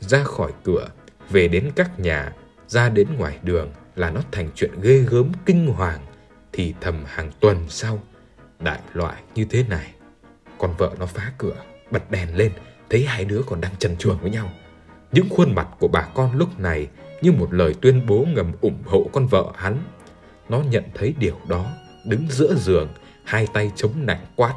Ra 0.00 0.24
khỏi 0.24 0.52
cửa, 0.64 0.88
về 1.30 1.48
đến 1.48 1.70
các 1.76 2.00
nhà, 2.00 2.32
ra 2.66 2.88
đến 2.88 3.08
ngoài 3.18 3.38
đường 3.42 3.72
là 3.96 4.10
nó 4.10 4.20
thành 4.32 4.50
chuyện 4.54 4.80
ghê 4.82 4.98
gớm 4.98 5.32
kinh 5.46 5.66
hoàng. 5.66 6.00
Thì 6.52 6.74
thầm 6.80 7.04
hàng 7.06 7.30
tuần 7.40 7.64
sau, 7.68 8.02
đại 8.58 8.80
loại 8.92 9.22
như 9.34 9.44
thế 9.44 9.64
này. 9.68 9.94
Con 10.58 10.74
vợ 10.78 10.90
nó 10.98 11.06
phá 11.06 11.32
cửa, 11.38 11.56
bật 11.90 12.10
đèn 12.10 12.36
lên, 12.36 12.52
thấy 12.94 13.04
hai 13.04 13.24
đứa 13.24 13.42
còn 13.46 13.60
đang 13.60 13.72
trần 13.78 13.96
truồng 13.96 14.18
với 14.18 14.30
nhau. 14.30 14.50
Những 15.12 15.28
khuôn 15.30 15.54
mặt 15.54 15.68
của 15.78 15.88
bà 15.88 16.02
con 16.14 16.36
lúc 16.36 16.60
này 16.60 16.88
như 17.22 17.32
một 17.32 17.52
lời 17.52 17.74
tuyên 17.80 18.06
bố 18.06 18.26
ngầm 18.34 18.52
ủng 18.60 18.82
hộ 18.86 19.10
con 19.12 19.26
vợ 19.26 19.52
hắn. 19.56 19.78
Nó 20.48 20.58
nhận 20.58 20.84
thấy 20.94 21.14
điều 21.18 21.34
đó, 21.48 21.66
đứng 22.06 22.26
giữa 22.30 22.54
giường, 22.54 22.88
hai 23.24 23.46
tay 23.52 23.70
chống 23.76 23.92
nạnh 23.96 24.26
quát. 24.36 24.54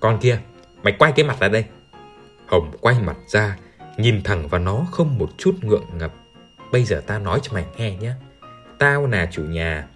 Con 0.00 0.18
kia, 0.20 0.38
mày 0.82 0.96
quay 0.98 1.12
cái 1.12 1.24
mặt 1.24 1.36
ra 1.40 1.48
đây. 1.48 1.64
Hồng 2.46 2.70
quay 2.80 2.96
mặt 3.00 3.16
ra, 3.28 3.56
nhìn 3.96 4.22
thẳng 4.22 4.48
vào 4.48 4.60
nó 4.60 4.86
không 4.90 5.18
một 5.18 5.30
chút 5.38 5.54
ngượng 5.62 5.86
ngập. 5.98 6.14
Bây 6.72 6.84
giờ 6.84 7.02
ta 7.06 7.18
nói 7.18 7.40
cho 7.42 7.52
mày 7.52 7.64
nghe 7.76 7.96
nhé. 7.96 8.12
Tao 8.78 9.06
là 9.06 9.28
chủ 9.32 9.42
nhà, 9.42 9.88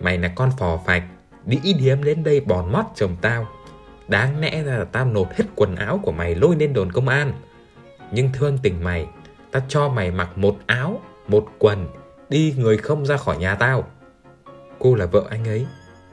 mày 0.00 0.18
là 0.18 0.32
con 0.36 0.50
phò 0.58 0.80
phạch, 0.86 1.02
đi 1.44 1.74
điếm 1.78 2.04
đến 2.04 2.24
đây 2.24 2.40
bòn 2.40 2.72
mót 2.72 2.84
chồng 2.94 3.16
tao. 3.20 3.46
Đáng 4.08 4.40
lẽ 4.40 4.62
ra 4.62 4.78
là 4.78 4.84
tao 4.84 5.04
nộp 5.04 5.32
hết 5.34 5.44
quần 5.54 5.76
áo 5.76 6.00
của 6.02 6.12
mày 6.12 6.34
lôi 6.34 6.56
lên 6.56 6.72
đồn 6.72 6.92
công 6.92 7.08
an. 7.08 7.32
Nhưng 8.12 8.30
thương 8.32 8.58
tình 8.62 8.84
mày, 8.84 9.06
tao 9.50 9.62
cho 9.68 9.88
mày 9.88 10.10
mặc 10.10 10.38
một 10.38 10.56
áo 10.66 11.00
một 11.28 11.48
quần, 11.58 11.88
đi 12.28 12.54
người 12.58 12.76
không 12.76 13.06
ra 13.06 13.16
khỏi 13.16 13.36
nhà 13.36 13.54
tao. 13.54 13.88
Cô 14.78 14.94
là 14.94 15.06
vợ 15.06 15.24
anh 15.30 15.44
ấy, 15.44 15.66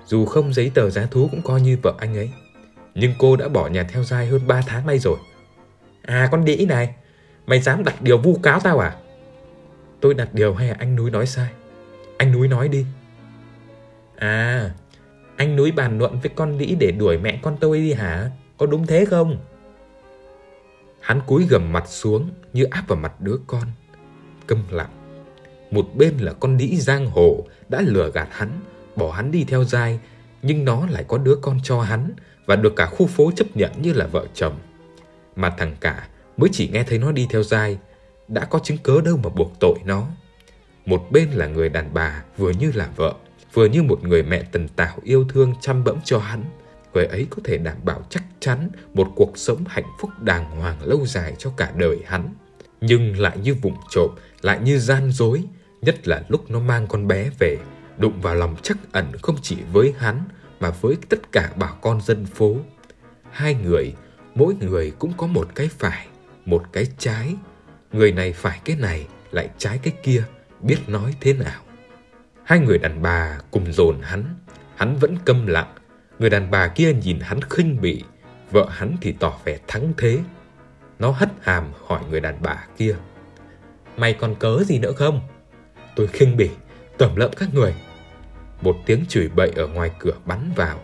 dù 0.05 0.25
không 0.25 0.53
giấy 0.53 0.71
tờ 0.75 0.89
giá 0.89 1.05
thú 1.12 1.27
cũng 1.31 1.41
coi 1.41 1.62
như 1.62 1.77
vợ 1.83 1.93
anh 2.00 2.15
ấy. 2.15 2.31
Nhưng 2.95 3.13
cô 3.19 3.36
đã 3.36 3.48
bỏ 3.48 3.67
nhà 3.67 3.83
theo 3.83 4.03
dai 4.03 4.27
hơn 4.27 4.48
3 4.48 4.62
tháng 4.67 4.88
nay 4.88 5.00
rồi. 5.00 5.17
À 6.01 6.29
con 6.31 6.45
đĩ 6.45 6.65
này, 6.65 6.95
mày 7.45 7.62
dám 7.62 7.83
đặt 7.83 8.01
điều 8.01 8.17
vu 8.17 8.39
cáo 8.43 8.60
tao 8.60 8.79
à? 8.79 8.95
Tôi 10.01 10.13
đặt 10.13 10.33
điều 10.33 10.53
hay 10.53 10.67
là 10.67 10.75
anh 10.79 10.95
Núi 10.95 11.12
nói 11.12 11.25
sai? 11.25 11.50
Anh 12.17 12.31
Núi 12.31 12.48
nói 12.48 12.67
đi. 12.67 12.86
À, 14.15 14.71
anh 15.41 15.55
núi 15.55 15.71
bàn 15.71 15.98
luận 15.98 16.19
với 16.21 16.31
con 16.36 16.57
đĩ 16.57 16.75
để 16.79 16.91
đuổi 16.91 17.17
mẹ 17.17 17.39
con 17.41 17.57
tôi 17.60 17.77
đi 17.77 17.93
hả? 17.93 18.29
Có 18.57 18.65
đúng 18.65 18.88
thế 18.88 19.05
không? 19.05 19.38
Hắn 21.00 21.21
cúi 21.27 21.45
gầm 21.50 21.74
mặt 21.74 21.83
xuống 21.88 22.29
như 22.53 22.63
áp 22.63 22.88
vào 22.88 23.00
mặt 23.00 23.21
đứa 23.21 23.36
con. 23.48 23.63
Câm 24.48 24.63
lặng. 24.69 24.89
Một 25.71 25.88
bên 25.95 26.17
là 26.17 26.33
con 26.33 26.57
đĩ 26.57 26.75
giang 26.75 27.05
hồ 27.05 27.45
đã 27.69 27.81
lừa 27.81 28.12
gạt 28.12 28.27
hắn, 28.31 28.50
bỏ 28.95 29.12
hắn 29.12 29.31
đi 29.31 29.43
theo 29.43 29.63
dai, 29.63 30.00
nhưng 30.41 30.65
nó 30.65 30.88
lại 30.89 31.05
có 31.07 31.17
đứa 31.17 31.36
con 31.41 31.60
cho 31.63 31.81
hắn 31.81 32.12
và 32.45 32.55
được 32.55 32.75
cả 32.75 32.86
khu 32.86 33.07
phố 33.07 33.31
chấp 33.36 33.48
nhận 33.55 33.71
như 33.81 33.93
là 33.93 34.07
vợ 34.07 34.25
chồng. 34.33 34.60
Mà 35.36 35.50
thằng 35.50 35.75
cả 35.79 36.07
mới 36.38 36.50
chỉ 36.53 36.67
nghe 36.67 36.83
thấy 36.83 36.98
nó 36.98 37.12
đi 37.12 37.27
theo 37.29 37.43
dai, 37.43 37.77
đã 38.27 38.45
có 38.45 38.60
chứng 38.60 38.77
cớ 38.77 39.01
đâu 39.01 39.19
mà 39.24 39.29
buộc 39.29 39.51
tội 39.60 39.75
nó. 39.86 40.07
Một 40.86 41.07
bên 41.12 41.29
là 41.31 41.48
người 41.48 41.69
đàn 41.69 41.93
bà 41.93 42.24
vừa 42.38 42.51
như 42.51 42.71
là 42.75 42.89
vợ, 42.95 43.13
vừa 43.53 43.65
như 43.65 43.84
một 43.84 44.03
người 44.03 44.24
mẹ 44.24 44.43
tần 44.51 44.67
tảo 44.67 44.98
yêu 45.03 45.25
thương 45.29 45.53
chăm 45.62 45.84
bẫm 45.84 45.98
cho 46.03 46.20
hắn. 46.20 46.43
Người 46.93 47.05
ấy 47.05 47.27
có 47.29 47.38
thể 47.43 47.58
đảm 47.58 47.77
bảo 47.84 48.03
chắc 48.10 48.24
chắn 48.39 48.70
một 48.93 49.08
cuộc 49.15 49.38
sống 49.38 49.63
hạnh 49.67 49.91
phúc 50.00 50.10
đàng 50.20 50.60
hoàng 50.60 50.77
lâu 50.84 51.05
dài 51.05 51.36
cho 51.38 51.51
cả 51.58 51.72
đời 51.75 52.00
hắn. 52.05 52.34
Nhưng 52.81 53.20
lại 53.20 53.38
như 53.38 53.53
vụng 53.53 53.77
trộm, 53.89 54.12
lại 54.41 54.60
như 54.63 54.79
gian 54.79 55.12
dối, 55.12 55.43
nhất 55.81 56.08
là 56.08 56.24
lúc 56.27 56.51
nó 56.51 56.60
mang 56.60 56.88
con 56.88 57.08
bé 57.08 57.29
về, 57.39 57.58
đụng 57.98 58.22
vào 58.22 58.36
lòng 58.36 58.55
chắc 58.62 58.77
ẩn 58.91 59.12
không 59.22 59.36
chỉ 59.41 59.58
với 59.74 59.93
hắn 59.98 60.24
mà 60.60 60.70
với 60.70 60.96
tất 61.10 61.31
cả 61.31 61.51
bà 61.55 61.72
con 61.81 62.01
dân 62.01 62.25
phố. 62.25 62.55
Hai 63.31 63.53
người, 63.53 63.93
mỗi 64.36 64.55
người 64.62 64.91
cũng 65.00 65.13
có 65.17 65.27
một 65.27 65.48
cái 65.55 65.70
phải, 65.79 66.08
một 66.46 66.63
cái 66.72 66.88
trái. 66.98 67.36
Người 67.91 68.12
này 68.12 68.34
phải 68.34 68.60
cái 68.65 68.75
này, 68.75 69.08
lại 69.31 69.50
trái 69.58 69.79
cái 69.84 69.93
kia, 70.03 70.24
biết 70.62 70.77
nói 70.88 71.15
thế 71.22 71.34
nào. 71.34 71.62
Hai 72.51 72.60
người 72.60 72.77
đàn 72.77 73.01
bà 73.01 73.38
cùng 73.51 73.74
dồn 73.74 74.01
hắn, 74.01 74.24
hắn 74.75 74.96
vẫn 74.96 75.17
câm 75.25 75.48
lặng. 75.48 75.74
Người 76.20 76.29
đàn 76.29 76.51
bà 76.51 76.67
kia 76.67 76.93
nhìn 76.93 77.20
hắn 77.20 77.41
khinh 77.41 77.81
bỉ, 77.81 78.03
vợ 78.51 78.67
hắn 78.70 78.96
thì 79.01 79.12
tỏ 79.12 79.39
vẻ 79.46 79.58
thắng 79.67 79.93
thế. 79.98 80.20
Nó 81.00 81.12
hất 81.12 81.29
hàm 81.41 81.65
hỏi 81.86 82.01
người 82.10 82.20
đàn 82.20 82.41
bà 82.41 82.67
kia. 82.77 82.96
Mày 83.98 84.13
còn 84.13 84.36
cớ 84.36 84.63
gì 84.65 84.79
nữa 84.79 84.91
không? 84.91 85.22
Tôi 85.96 86.08
khinh 86.08 86.38
bỉ, 86.38 86.50
tẩm 86.98 87.15
lợm 87.15 87.31
các 87.38 87.53
người. 87.53 87.75
Một 88.62 88.75
tiếng 88.86 89.05
chửi 89.05 89.27
bậy 89.27 89.51
ở 89.55 89.67
ngoài 89.67 89.91
cửa 90.00 90.13
bắn 90.25 90.51
vào. 90.55 90.79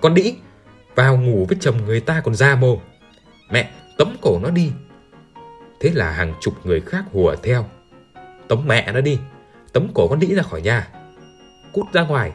Con 0.00 0.14
đĩ, 0.14 0.34
vào 0.94 1.16
ngủ 1.16 1.46
với 1.48 1.58
chồng 1.60 1.84
người 1.84 2.00
ta 2.00 2.20
còn 2.24 2.34
ra 2.34 2.56
mồm. 2.56 2.78
Mẹ, 3.50 3.70
tấm 3.96 4.16
cổ 4.20 4.38
nó 4.42 4.50
đi. 4.50 4.72
Thế 5.80 5.90
là 5.94 6.10
hàng 6.10 6.34
chục 6.40 6.54
người 6.64 6.80
khác 6.80 7.04
hùa 7.12 7.36
theo. 7.42 7.66
Tống 8.48 8.66
mẹ 8.66 8.92
nó 8.92 9.00
đi, 9.00 9.18
tấm 9.72 9.88
cổ 9.94 10.08
con 10.08 10.20
đĩ 10.20 10.34
ra 10.34 10.42
khỏi 10.42 10.62
nhà. 10.62 10.88
Cút 11.72 11.92
ra 11.92 12.02
ngoài. 12.02 12.32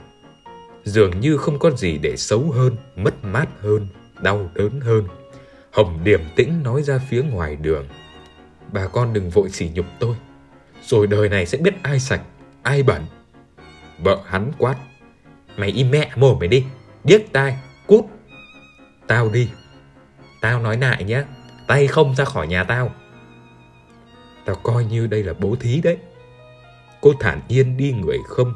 Dường 0.84 1.20
như 1.20 1.38
không 1.38 1.60
có 1.60 1.72
gì 1.72 1.98
để 1.98 2.18
xấu 2.18 2.52
hơn, 2.52 2.76
mất 2.96 3.24
mát 3.24 3.48
hơn, 3.62 3.88
đau 4.22 4.50
đớn 4.54 4.82
hơn. 4.82 5.08
Hồng 5.72 6.00
điềm 6.04 6.22
tĩnh 6.36 6.64
nói 6.64 6.84
ra 6.84 7.00
phía 7.10 7.24
ngoài 7.24 7.56
đường. 7.56 7.88
Bà 8.72 8.88
con 8.88 9.14
đừng 9.14 9.30
vội 9.30 9.50
sỉ 9.50 9.70
nhục 9.74 9.86
tôi. 10.00 10.16
Rồi 10.86 11.08
đời 11.08 11.30
này 11.30 11.46
sẽ 11.46 11.58
biết 11.58 11.74
ai 11.84 12.00
sạch, 12.00 12.22
ai 12.64 12.84
bẩn. 12.84 13.02
Vợ 14.00 14.20
hắn 14.26 14.52
quát. 14.58 14.76
Mày 15.58 15.70
im 15.70 15.92
mẹ 15.92 16.12
mồm 16.16 16.40
mày 16.40 16.48
đi, 16.48 16.66
điếc 17.04 17.22
tai, 17.34 17.58
cút. 17.88 18.06
Tao 19.08 19.30
đi. 19.30 19.50
Tao 20.42 20.60
nói 20.60 20.78
lại 20.78 21.04
nhé, 21.04 21.24
tay 21.68 21.88
không 21.88 22.16
ra 22.16 22.26
khỏi 22.26 22.48
nhà 22.48 22.64
tao. 22.64 22.94
Tao 24.46 24.56
coi 24.56 24.86
như 24.86 25.08
đây 25.08 25.24
là 25.24 25.34
bố 25.34 25.56
thí 25.60 25.82
đấy. 25.82 25.98
Cô 27.04 27.14
thản 27.20 27.42
nhiên 27.50 27.78
đi 27.78 27.92
người 27.92 28.18
không, 28.28 28.54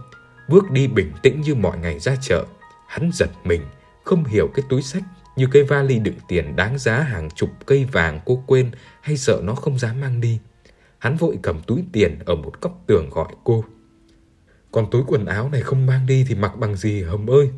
bước 0.47 0.71
đi 0.71 0.87
bình 0.87 1.11
tĩnh 1.23 1.41
như 1.41 1.55
mọi 1.55 1.77
ngày 1.77 1.99
ra 1.99 2.15
chợ. 2.21 2.45
Hắn 2.87 3.11
giật 3.13 3.29
mình, 3.43 3.61
không 4.03 4.23
hiểu 4.23 4.49
cái 4.53 4.65
túi 4.69 4.81
sách 4.81 5.03
như 5.35 5.47
cái 5.51 5.63
vali 5.63 5.99
đựng 5.99 6.17
tiền 6.27 6.55
đáng 6.55 6.77
giá 6.77 6.99
hàng 6.99 7.29
chục 7.29 7.49
cây 7.65 7.85
vàng 7.85 8.19
cô 8.25 8.43
quên 8.47 8.71
hay 9.01 9.17
sợ 9.17 9.41
nó 9.43 9.55
không 9.55 9.79
dám 9.79 10.01
mang 10.01 10.21
đi. 10.21 10.39
Hắn 10.97 11.15
vội 11.15 11.39
cầm 11.41 11.61
túi 11.67 11.83
tiền 11.91 12.19
ở 12.25 12.35
một 12.35 12.61
góc 12.61 12.83
tường 12.87 13.09
gọi 13.09 13.33
cô. 13.43 13.63
Còn 14.71 14.89
túi 14.91 15.03
quần 15.07 15.25
áo 15.25 15.49
này 15.49 15.61
không 15.61 15.85
mang 15.85 16.05
đi 16.05 16.25
thì 16.27 16.35
mặc 16.35 16.57
bằng 16.57 16.75
gì 16.75 17.03
Hồng 17.03 17.29
ơi? 17.29 17.49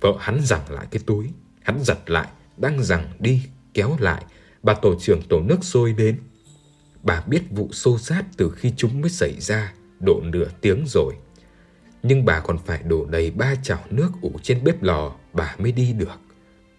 Vợ 0.00 0.12
hắn 0.20 0.40
giằng 0.42 0.70
lại 0.70 0.86
cái 0.90 1.02
túi, 1.06 1.30
hắn 1.62 1.84
giật 1.84 1.98
lại, 2.06 2.28
đang 2.56 2.82
giằng 2.82 3.12
đi, 3.18 3.42
kéo 3.74 3.96
lại. 3.98 4.24
Bà 4.62 4.74
tổ 4.74 4.94
trưởng 5.00 5.22
tổ 5.28 5.40
nước 5.40 5.58
sôi 5.64 5.92
đến. 5.92 6.18
Bà 7.02 7.20
biết 7.26 7.42
vụ 7.50 7.68
xô 7.72 7.98
xát 7.98 8.24
từ 8.36 8.50
khi 8.50 8.72
chúng 8.76 9.00
mới 9.00 9.10
xảy 9.10 9.40
ra, 9.40 9.72
độ 10.04 10.20
nửa 10.24 10.48
tiếng 10.60 10.84
rồi. 10.86 11.14
Nhưng 12.02 12.24
bà 12.24 12.40
còn 12.40 12.58
phải 12.58 12.82
đổ 12.82 13.06
đầy 13.06 13.30
ba 13.30 13.54
chảo 13.62 13.84
nước 13.90 14.10
ủ 14.22 14.32
trên 14.42 14.64
bếp 14.64 14.82
lò, 14.82 15.12
bà 15.32 15.54
mới 15.58 15.72
đi 15.72 15.92
được. 15.92 16.18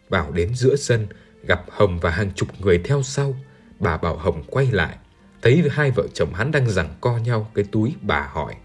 Bảo 0.10 0.32
đến 0.32 0.56
giữa 0.56 0.76
sân, 0.76 1.08
gặp 1.44 1.66
Hồng 1.70 2.00
và 2.00 2.10
hàng 2.10 2.32
chục 2.36 2.48
người 2.62 2.82
theo 2.84 3.04
sau. 3.04 3.36
Bà 3.80 3.98
bảo 3.98 4.18
Hồng 4.18 4.44
quay 4.48 4.68
lại, 4.72 4.98
thấy 5.42 5.64
hai 5.72 5.92
vợ 5.92 6.08
chồng 6.14 6.34
hắn 6.34 6.52
đang 6.52 6.70
giằng 6.70 6.96
co 7.02 7.18
nhau 7.18 7.52
cái 7.56 7.66
túi, 7.72 7.96
bà 8.02 8.30
hỏi. 8.34 8.56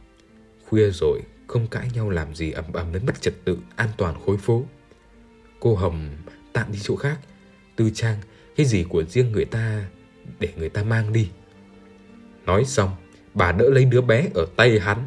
Khuya 0.68 0.90
rồi, 0.90 1.20
không 1.46 1.66
cãi 1.66 1.90
nhau 1.94 2.10
làm 2.10 2.34
gì 2.34 2.50
ầm 2.50 2.72
ầm 2.72 2.92
đến 2.92 3.06
mất 3.06 3.20
trật 3.20 3.34
tự, 3.44 3.58
an 3.76 3.88
toàn 3.96 4.14
khối 4.26 4.36
phố. 4.36 4.64
Cô 5.60 5.74
Hồng 5.74 6.08
tạm 6.52 6.72
đi 6.72 6.78
chỗ 6.82 6.96
khác. 6.96 7.18
Tư 7.76 7.90
Trang, 7.94 8.18
cái 8.56 8.66
gì 8.66 8.84
của 8.88 9.04
riêng 9.04 9.32
người 9.32 9.44
ta 9.44 9.84
để 10.38 10.52
người 10.56 10.68
ta 10.68 10.82
mang 10.82 11.12
đi. 11.12 11.28
Nói 12.46 12.64
xong, 12.64 12.90
bà 13.34 13.52
đỡ 13.52 13.70
lấy 13.70 13.84
đứa 13.84 14.00
bé 14.00 14.28
ở 14.34 14.46
tay 14.56 14.80
hắn. 14.80 14.98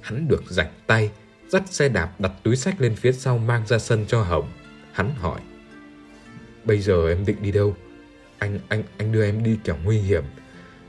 Hắn 0.00 0.28
được 0.28 0.42
rảnh 0.48 0.72
tay, 0.86 1.10
dắt 1.48 1.62
xe 1.66 1.88
đạp 1.88 2.20
đặt 2.20 2.32
túi 2.42 2.56
sách 2.56 2.80
lên 2.80 2.96
phía 2.96 3.12
sau 3.12 3.38
mang 3.38 3.66
ra 3.66 3.78
sân 3.78 4.04
cho 4.08 4.22
Hồng. 4.22 4.48
Hắn 4.92 5.14
hỏi. 5.14 5.40
Bây 6.64 6.80
giờ 6.80 7.08
em 7.08 7.24
định 7.26 7.36
đi 7.42 7.52
đâu? 7.52 7.76
Anh 8.38 8.58
anh 8.68 8.82
anh 8.98 9.12
đưa 9.12 9.24
em 9.24 9.42
đi 9.42 9.58
kẻo 9.64 9.76
nguy 9.84 9.98
hiểm. 9.98 10.22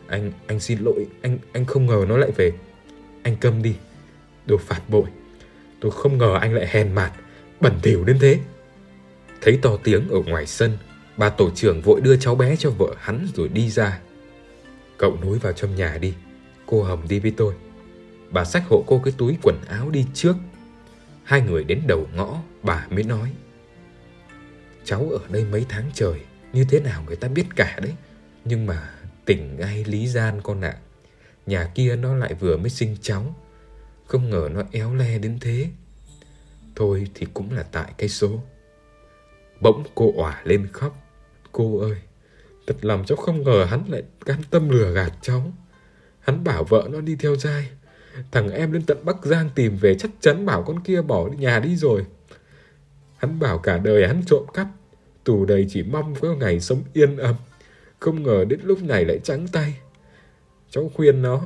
Anh 0.08 0.32
anh 0.48 0.60
xin 0.60 0.80
lỗi, 0.80 1.08
anh 1.22 1.38
anh 1.54 1.66
không 1.66 1.86
ngờ 1.86 2.06
nó 2.10 2.18
lại 2.18 2.32
về. 2.36 2.52
Anh 3.24 3.36
câm 3.36 3.62
đi. 3.62 3.76
Đồ 4.46 4.58
phạt 4.58 4.82
bội. 4.90 5.06
Tôi 5.80 5.92
không 5.92 6.18
ngờ 6.18 6.38
anh 6.42 6.54
lại 6.54 6.68
hèn 6.72 6.96
mạt, 6.96 7.12
bẩn 7.60 7.74
thỉu 7.84 8.04
đến 8.04 8.18
thế. 8.20 8.40
Thấy 9.42 9.60
to 9.62 9.78
tiếng 9.84 10.10
ở 10.10 10.20
ngoài 10.26 10.46
sân, 10.46 10.78
bà 11.18 11.30
tổ 11.30 11.50
trưởng 11.50 11.82
vội 11.82 12.02
đưa 12.02 12.18
cháu 12.18 12.36
bé 12.36 12.56
cho 12.56 12.70
vợ 12.70 12.96
hắn 13.00 13.28
rồi 13.36 13.48
đi 13.48 13.70
ra. 13.70 14.00
Cậu 14.98 15.18
nối 15.22 15.40
vào 15.40 15.54
trong 15.54 15.76
nhà 15.76 15.98
đi, 16.02 16.14
cô 16.74 16.84
Hồng 16.84 17.08
đi 17.10 17.20
với 17.20 17.34
tôi. 17.38 17.56
Bà 18.30 18.46
xách 18.46 18.64
hộ 18.70 18.84
cô 18.88 19.02
cái 19.06 19.14
túi 19.18 19.38
quần 19.42 19.62
áo 19.68 19.90
đi 19.90 20.06
trước. 20.14 20.36
Hai 21.24 21.42
người 21.42 21.64
đến 21.64 21.82
đầu 21.88 22.08
ngõ, 22.16 22.42
bà 22.64 22.88
mới 22.90 23.04
nói. 23.04 23.34
Cháu 24.84 25.10
ở 25.12 25.20
đây 25.30 25.46
mấy 25.46 25.66
tháng 25.70 25.92
trời, 25.94 26.20
như 26.54 26.66
thế 26.70 26.80
nào 26.80 27.04
người 27.08 27.16
ta 27.16 27.28
biết 27.28 27.46
cả 27.56 27.80
đấy. 27.82 27.94
Nhưng 28.46 28.66
mà 28.66 28.90
tỉnh 29.26 29.58
ngay 29.60 29.84
lý 29.84 30.08
gian 30.08 30.42
con 30.42 30.62
ạ. 30.62 30.70
À. 30.70 30.82
Nhà 31.46 31.72
kia 31.76 31.96
nó 31.96 32.16
lại 32.16 32.34
vừa 32.34 32.58
mới 32.58 32.70
sinh 32.70 32.98
cháu. 33.02 33.36
Không 34.06 34.30
ngờ 34.30 34.50
nó 34.54 34.64
éo 34.72 34.96
le 34.96 35.18
đến 35.18 35.38
thế. 35.42 35.68
Thôi 36.76 37.08
thì 37.14 37.28
cũng 37.34 37.52
là 37.52 37.64
tại 37.64 37.94
cái 37.98 38.10
số. 38.10 38.44
Bỗng 39.62 39.84
cô 39.96 40.14
òa 40.16 40.42
lên 40.46 40.68
khóc. 40.72 40.98
Cô 41.52 41.80
ơi, 41.80 41.98
thật 42.68 42.76
lòng 42.82 43.04
cháu 43.08 43.16
không 43.16 43.44
ngờ 43.44 43.66
hắn 43.70 43.84
lại 43.88 44.04
can 44.26 44.42
tâm 44.50 44.70
lừa 44.70 44.94
gạt 44.94 45.12
cháu. 45.22 45.52
Hắn 46.24 46.44
bảo 46.44 46.64
vợ 46.64 46.88
nó 46.92 47.02
đi 47.02 47.16
theo 47.16 47.36
dai. 47.36 47.70
Thằng 48.32 48.52
em 48.52 48.72
lên 48.72 48.82
tận 48.82 48.98
Bắc 49.06 49.26
Giang 49.26 49.50
tìm 49.56 49.78
về 49.78 49.96
chắc 49.96 50.12
chắn 50.20 50.46
bảo 50.46 50.64
con 50.64 50.80
kia 50.84 51.02
bỏ 51.02 51.28
nhà 51.28 51.60
đi 51.60 51.76
rồi. 51.76 52.06
Hắn 53.18 53.40
bảo 53.40 53.58
cả 53.58 53.78
đời 53.78 54.08
hắn 54.08 54.22
trộm 54.28 54.44
cắp. 54.54 54.68
Tù 55.24 55.46
đầy 55.46 55.66
chỉ 55.70 55.84
mong 55.84 56.16
có 56.22 56.36
ngày 56.36 56.60
sống 56.60 56.82
yên 56.94 57.18
ấm. 57.18 57.36
Không 58.00 58.24
ngờ 58.24 58.46
đến 58.46 58.60
lúc 58.64 58.84
này 58.84 59.06
lại 59.06 59.20
trắng 59.24 59.48
tay. 59.52 59.76
Cháu 60.70 60.92
khuyên 60.96 61.22
nó, 61.22 61.42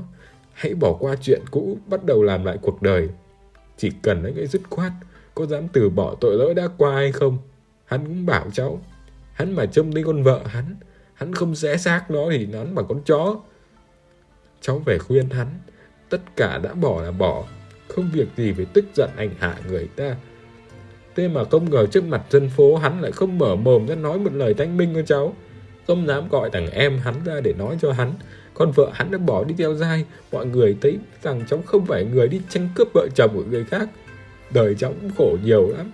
hãy 0.54 0.74
bỏ 0.74 0.94
qua 0.94 1.16
chuyện 1.22 1.42
cũ, 1.52 1.78
bắt 1.88 2.04
đầu 2.04 2.24
làm 2.24 2.44
lại 2.44 2.58
cuộc 2.62 2.82
đời. 2.82 3.10
Chỉ 3.78 3.92
cần 4.02 4.24
anh 4.24 4.36
ấy 4.36 4.48
dứt 4.48 4.62
khoát, 4.70 4.92
có 5.36 5.46
dám 5.46 5.68
từ 5.68 5.90
bỏ 5.90 6.16
tội 6.22 6.36
lỗi 6.38 6.54
đã 6.54 6.68
qua 6.78 6.96
hay 6.96 7.12
không? 7.12 7.38
Hắn 7.86 8.06
cũng 8.06 8.26
bảo 8.26 8.48
cháu, 8.54 8.82
hắn 9.34 9.56
mà 9.56 9.66
trông 9.66 9.92
thấy 9.92 10.04
con 10.04 10.24
vợ 10.24 10.42
hắn, 10.46 10.76
hắn 11.14 11.34
không 11.34 11.56
xé 11.56 11.78
xác 11.78 12.12
nó 12.12 12.20
thì 12.32 12.46
nó 12.46 12.66
bằng 12.66 12.86
con 12.90 13.02
chó. 13.06 13.40
Cháu 14.62 14.82
về 14.86 14.98
khuyên 14.98 15.30
hắn, 15.30 15.48
tất 16.10 16.22
cả 16.36 16.58
đã 16.58 16.74
bỏ 16.74 17.02
là 17.02 17.12
bỏ, 17.12 17.44
không 17.88 18.10
việc 18.14 18.28
gì 18.38 18.54
phải 18.54 18.66
tức 18.74 18.86
giận 18.96 19.10
ảnh 19.16 19.30
hạ 19.40 19.56
người 19.70 19.88
ta. 19.96 20.16
Thế 21.16 21.28
mà 21.28 21.44
không 21.44 21.70
ngờ 21.70 21.86
trước 21.92 22.04
mặt 22.04 22.22
dân 22.30 22.50
phố 22.50 22.76
hắn 22.76 23.02
lại 23.02 23.12
không 23.12 23.38
mở 23.38 23.56
mồm 23.56 23.88
ra 23.88 23.96
nói 23.96 24.20
một 24.20 24.34
lời 24.34 24.54
thanh 24.54 24.78
minh 24.78 24.94
cho 24.94 25.02
cháu. 25.02 25.34
Không 25.88 26.08
dám 26.08 26.30
gọi 26.30 26.50
thằng 26.54 26.72
em 26.72 26.98
hắn 26.98 27.16
ra 27.26 27.42
để 27.44 27.54
nói 27.54 27.78
cho 27.82 27.92
hắn. 27.92 28.14
Con 28.54 28.72
vợ 28.72 28.92
hắn 28.94 29.12
đã 29.12 29.18
bỏ 29.18 29.44
đi 29.44 29.56
theo 29.58 29.74
dai. 29.74 30.06
Mọi 30.32 30.46
người 30.46 30.78
thấy 30.82 30.98
rằng 31.24 31.44
cháu 31.50 31.62
không 31.66 31.86
phải 31.86 32.06
người 32.06 32.28
đi 32.28 32.42
tranh 32.50 32.70
cướp 32.76 32.88
vợ 32.94 33.08
chồng 33.16 33.32
của 33.34 33.44
người 33.50 33.64
khác. 33.64 33.90
Đời 34.54 34.76
cháu 34.76 34.94
cũng 35.02 35.12
khổ 35.18 35.38
nhiều 35.44 35.70
lắm. 35.78 35.92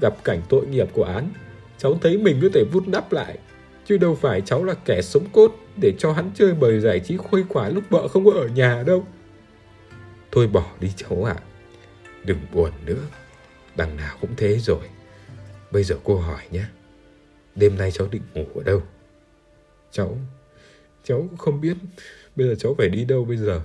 Gặp 0.00 0.24
cảnh 0.24 0.42
tội 0.48 0.66
nghiệp 0.66 0.88
của 0.92 1.04
án, 1.04 1.30
cháu 1.78 1.98
thấy 2.02 2.18
mình 2.18 2.38
có 2.42 2.48
thể 2.54 2.64
vút 2.72 2.84
đắp 2.86 3.12
lại. 3.12 3.38
Chứ 3.88 3.98
đâu 3.98 4.14
phải 4.14 4.40
cháu 4.40 4.64
là 4.64 4.74
kẻ 4.74 5.02
sống 5.02 5.24
cốt 5.32 5.54
để 5.76 5.92
cho 5.98 6.12
hắn 6.12 6.30
chơi 6.34 6.54
bời 6.54 6.80
giải 6.80 7.00
trí 7.00 7.16
khuây 7.16 7.44
khỏa 7.48 7.68
lúc 7.68 7.84
vợ 7.90 8.08
không 8.08 8.24
có 8.24 8.30
ở 8.30 8.48
nhà 8.48 8.82
đâu. 8.86 9.06
Thôi 10.32 10.46
bỏ 10.46 10.66
đi 10.80 10.92
cháu 10.96 11.24
ạ. 11.24 11.36
À. 11.38 11.44
Đừng 12.24 12.38
buồn 12.52 12.70
nữa. 12.86 13.02
đằng 13.76 13.96
nào 13.96 14.16
cũng 14.20 14.30
thế 14.36 14.58
rồi. 14.58 14.88
Bây 15.70 15.84
giờ 15.84 15.98
cô 16.04 16.16
hỏi 16.16 16.42
nhé. 16.50 16.64
Đêm 17.54 17.78
nay 17.78 17.90
cháu 17.90 18.08
định 18.10 18.22
ngủ 18.34 18.44
ở 18.54 18.62
đâu? 18.62 18.82
Cháu... 19.90 20.18
Cháu 21.04 21.28
không 21.38 21.60
biết 21.60 21.76
Bây 22.36 22.48
giờ 22.48 22.54
cháu 22.58 22.74
phải 22.78 22.88
đi 22.88 23.04
đâu 23.04 23.24
bây 23.24 23.36
giờ 23.36 23.62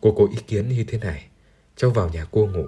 Cô 0.00 0.12
có 0.12 0.26
ý 0.32 0.38
kiến 0.46 0.68
như 0.68 0.84
thế 0.88 0.98
này 0.98 1.26
Cháu 1.76 1.90
vào 1.90 2.08
nhà 2.08 2.26
cô 2.30 2.46
ngủ 2.46 2.66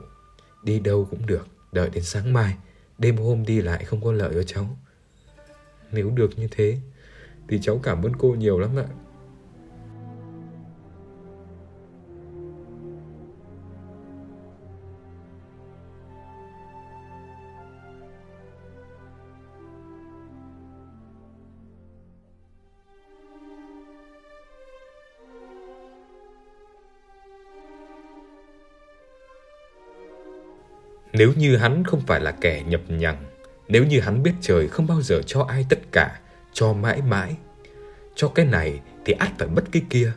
Đi 0.62 0.78
đâu 0.78 1.08
cũng 1.10 1.26
được 1.26 1.46
Đợi 1.72 1.90
đến 1.90 2.04
sáng 2.04 2.32
mai 2.32 2.54
Đêm 2.98 3.16
hôm 3.16 3.44
đi 3.46 3.62
lại 3.62 3.84
không 3.84 4.04
có 4.04 4.12
lợi 4.12 4.30
cho 4.34 4.42
cháu 4.42 4.78
nếu 5.94 6.10
được 6.10 6.38
như 6.38 6.48
thế 6.50 6.78
Thì 7.48 7.58
cháu 7.62 7.80
cảm 7.82 8.02
ơn 8.02 8.12
cô 8.18 8.28
nhiều 8.28 8.58
lắm 8.58 8.70
ạ. 8.76 8.86
Nếu 31.12 31.32
như 31.36 31.56
hắn 31.56 31.84
không 31.84 32.00
phải 32.00 32.20
là 32.20 32.30
kẻ 32.30 32.62
nhập 32.66 32.80
nhằng, 32.88 33.33
nếu 33.68 33.84
như 33.84 34.00
hắn 34.00 34.22
biết 34.22 34.32
trời 34.40 34.68
không 34.68 34.86
bao 34.86 35.02
giờ 35.02 35.20
cho 35.26 35.42
ai 35.48 35.66
tất 35.68 35.78
cả, 35.92 36.20
cho 36.52 36.72
mãi 36.72 37.02
mãi, 37.02 37.36
cho 38.14 38.28
cái 38.28 38.46
này 38.46 38.80
thì 39.04 39.12
ắt 39.12 39.30
phải 39.38 39.48
mất 39.48 39.64
cái 39.72 39.82
kia. 39.90 40.12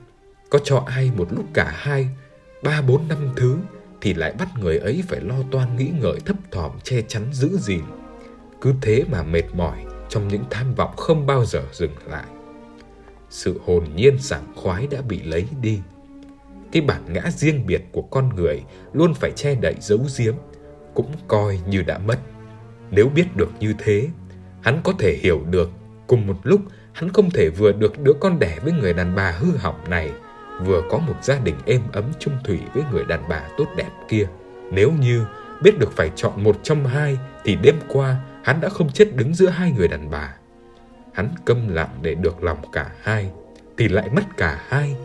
Có 0.50 0.60
cho 0.64 0.84
ai 0.88 1.12
một 1.16 1.28
lúc 1.32 1.46
cả 1.54 1.74
hai, 1.76 2.10
ba 2.64 2.82
bốn 2.82 3.08
năm 3.08 3.34
thứ 3.36 3.58
thì 4.02 4.14
lại 4.14 4.34
bắt 4.40 4.48
người 4.60 4.78
ấy 4.78 5.04
phải 5.08 5.22
lo 5.22 5.36
toan 5.52 5.78
nghĩ 5.78 5.92
ngợi 6.00 6.20
thấp 6.26 6.36
thỏm 6.52 6.72
che 6.84 7.02
chắn 7.02 7.24
giữ 7.34 7.58
gìn. 7.58 7.84
Cứ 8.62 8.74
thế 8.82 9.04
mà 9.12 9.24
mệt 9.24 9.44
mỏi 9.54 9.86
trong 10.10 10.28
những 10.28 10.44
tham 10.50 10.76
vọng 10.76 10.96
không 10.98 11.26
bao 11.26 11.46
giờ 11.46 11.64
dừng 11.72 11.96
lại. 12.06 12.26
Sự 13.30 13.60
hồn 13.66 13.86
nhiên 13.96 14.20
sảng 14.20 14.54
khoái 14.56 14.88
đã 14.88 15.02
bị 15.02 15.24
lấy 15.24 15.46
đi. 15.62 15.80
Cái 16.72 16.82
bản 16.82 17.14
ngã 17.14 17.22
riêng 17.32 17.66
biệt 17.68 17.82
của 17.92 18.02
con 18.02 18.36
người 18.36 18.64
luôn 18.94 19.14
phải 19.14 19.32
che 19.36 19.56
đậy 19.56 19.76
giấu 19.80 20.00
giếm 20.18 20.36
cũng 20.94 21.12
coi 21.28 21.60
như 21.68 21.82
đã 21.82 21.98
mất. 21.98 22.20
Nếu 22.92 23.10
biết 23.10 23.36
được 23.36 23.50
như 23.60 23.74
thế, 23.78 24.08
hắn 24.62 24.82
có 24.84 24.94
thể 25.00 25.14
hiểu 25.22 25.42
được 25.50 25.72
cùng 26.08 26.28
một 26.28 26.38
lúc 26.44 26.62
hắn 26.94 27.10
không 27.14 27.32
thể 27.32 27.50
vừa 27.50 27.72
được 27.72 28.00
đứa 28.00 28.14
con 28.20 28.40
đẻ 28.40 28.58
với 28.64 28.74
người 28.74 28.94
đàn 28.94 29.16
bà 29.16 29.32
hư 29.32 29.58
hỏng 29.58 29.90
này, 29.90 30.12
vừa 30.62 30.82
có 30.90 30.98
một 30.98 31.14
gia 31.24 31.40
đình 31.40 31.56
êm 31.66 31.82
ấm 31.92 32.04
chung 32.20 32.34
thủy 32.44 32.60
với 32.74 32.84
người 32.92 33.06
đàn 33.06 33.30
bà 33.30 33.44
tốt 33.58 33.66
đẹp 33.78 33.90
kia. 34.08 34.28
Nếu 34.72 34.92
như 34.92 35.26
biết 35.62 35.80
được 35.80 35.92
phải 35.92 36.12
chọn 36.16 36.44
một 36.44 36.60
trong 36.64 36.86
hai 36.86 37.18
thì 37.44 37.56
đêm 37.56 37.76
qua 37.88 38.16
hắn 38.44 38.62
đã 38.62 38.70
không 38.70 38.90
chết 38.90 39.16
đứng 39.16 39.34
giữa 39.34 39.50
hai 39.50 39.72
người 39.72 39.88
đàn 39.88 40.10
bà. 40.12 40.36
Hắn 41.14 41.30
câm 41.46 41.68
lặng 41.68 42.00
để 42.02 42.16
được 42.16 42.44
lòng 42.44 42.58
cả 42.72 42.92
hai 43.02 43.30
thì 43.78 43.88
lại 43.88 44.10
mất 44.16 44.38
cả 44.38 44.62
hai. 44.68 44.96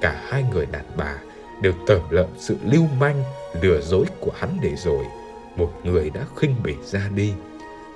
Cả 0.00 0.22
hai 0.28 0.44
người 0.52 0.66
đàn 0.66 0.84
bà 0.96 1.14
đều 1.62 1.72
tởm 1.86 2.00
lợn 2.10 2.26
sự 2.38 2.56
lưu 2.64 2.86
manh, 3.00 3.22
lừa 3.62 3.80
dối 3.80 4.06
của 4.20 4.32
hắn 4.38 4.58
để 4.62 4.74
rồi 4.76 5.04
một 5.56 5.72
người 5.84 6.10
đã 6.10 6.26
khinh 6.36 6.54
bỉ 6.62 6.74
ra 6.84 7.10
đi. 7.14 7.32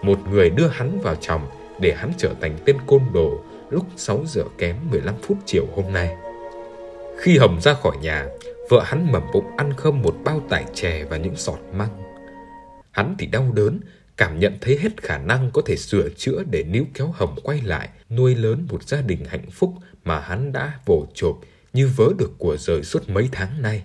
Một 0.02 0.18
người 0.30 0.50
đưa 0.50 0.68
hắn 0.68 1.00
vào 1.00 1.14
chồng 1.14 1.42
để 1.80 1.94
hắn 1.94 2.12
trở 2.18 2.34
thành 2.40 2.58
tên 2.64 2.76
côn 2.86 3.02
đồ 3.12 3.40
lúc 3.70 3.86
6 3.96 4.24
giờ 4.26 4.42
kém 4.58 4.76
15 4.90 5.14
phút 5.22 5.38
chiều 5.46 5.66
hôm 5.74 5.92
nay. 5.92 6.16
Khi 7.18 7.38
Hồng 7.38 7.60
ra 7.60 7.74
khỏi 7.74 7.96
nhà, 8.02 8.26
vợ 8.70 8.82
hắn 8.84 9.12
mầm 9.12 9.22
bụng 9.32 9.56
ăn 9.56 9.72
không 9.76 10.02
một 10.02 10.16
bao 10.24 10.40
tải 10.48 10.64
chè 10.74 11.04
và 11.04 11.16
những 11.16 11.36
sọt 11.36 11.58
măng. 11.74 12.02
Hắn 12.90 13.14
thì 13.18 13.26
đau 13.26 13.52
đớn, 13.54 13.80
cảm 14.16 14.38
nhận 14.38 14.58
thấy 14.60 14.78
hết 14.78 15.02
khả 15.02 15.18
năng 15.18 15.50
có 15.50 15.62
thể 15.66 15.76
sửa 15.76 16.08
chữa 16.16 16.42
để 16.50 16.64
níu 16.64 16.84
kéo 16.94 17.14
Hồng 17.14 17.36
quay 17.42 17.60
lại, 17.60 17.88
nuôi 18.10 18.34
lớn 18.34 18.66
một 18.70 18.82
gia 18.82 19.00
đình 19.00 19.24
hạnh 19.24 19.50
phúc 19.50 19.74
mà 20.04 20.20
hắn 20.20 20.52
đã 20.52 20.72
vồ 20.86 21.06
chộp 21.14 21.38
như 21.72 21.90
vớ 21.96 22.04
được 22.18 22.30
của 22.38 22.56
rời 22.56 22.82
suốt 22.82 23.08
mấy 23.08 23.28
tháng 23.32 23.62
nay. 23.62 23.82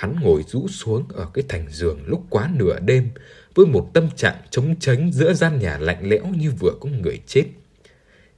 Hắn 0.00 0.16
ngồi 0.20 0.44
rũ 0.48 0.68
xuống 0.68 1.04
ở 1.08 1.26
cái 1.34 1.44
thành 1.48 1.66
giường 1.70 2.00
lúc 2.06 2.26
quá 2.30 2.50
nửa 2.54 2.78
đêm 2.78 3.10
với 3.54 3.66
một 3.66 3.90
tâm 3.94 4.08
trạng 4.16 4.36
trống 4.50 4.74
tránh 4.80 5.12
giữa 5.12 5.32
gian 5.32 5.58
nhà 5.58 5.78
lạnh 5.78 6.08
lẽo 6.08 6.26
như 6.26 6.52
vừa 6.60 6.72
có 6.80 6.88
người 6.88 7.20
chết. 7.26 7.44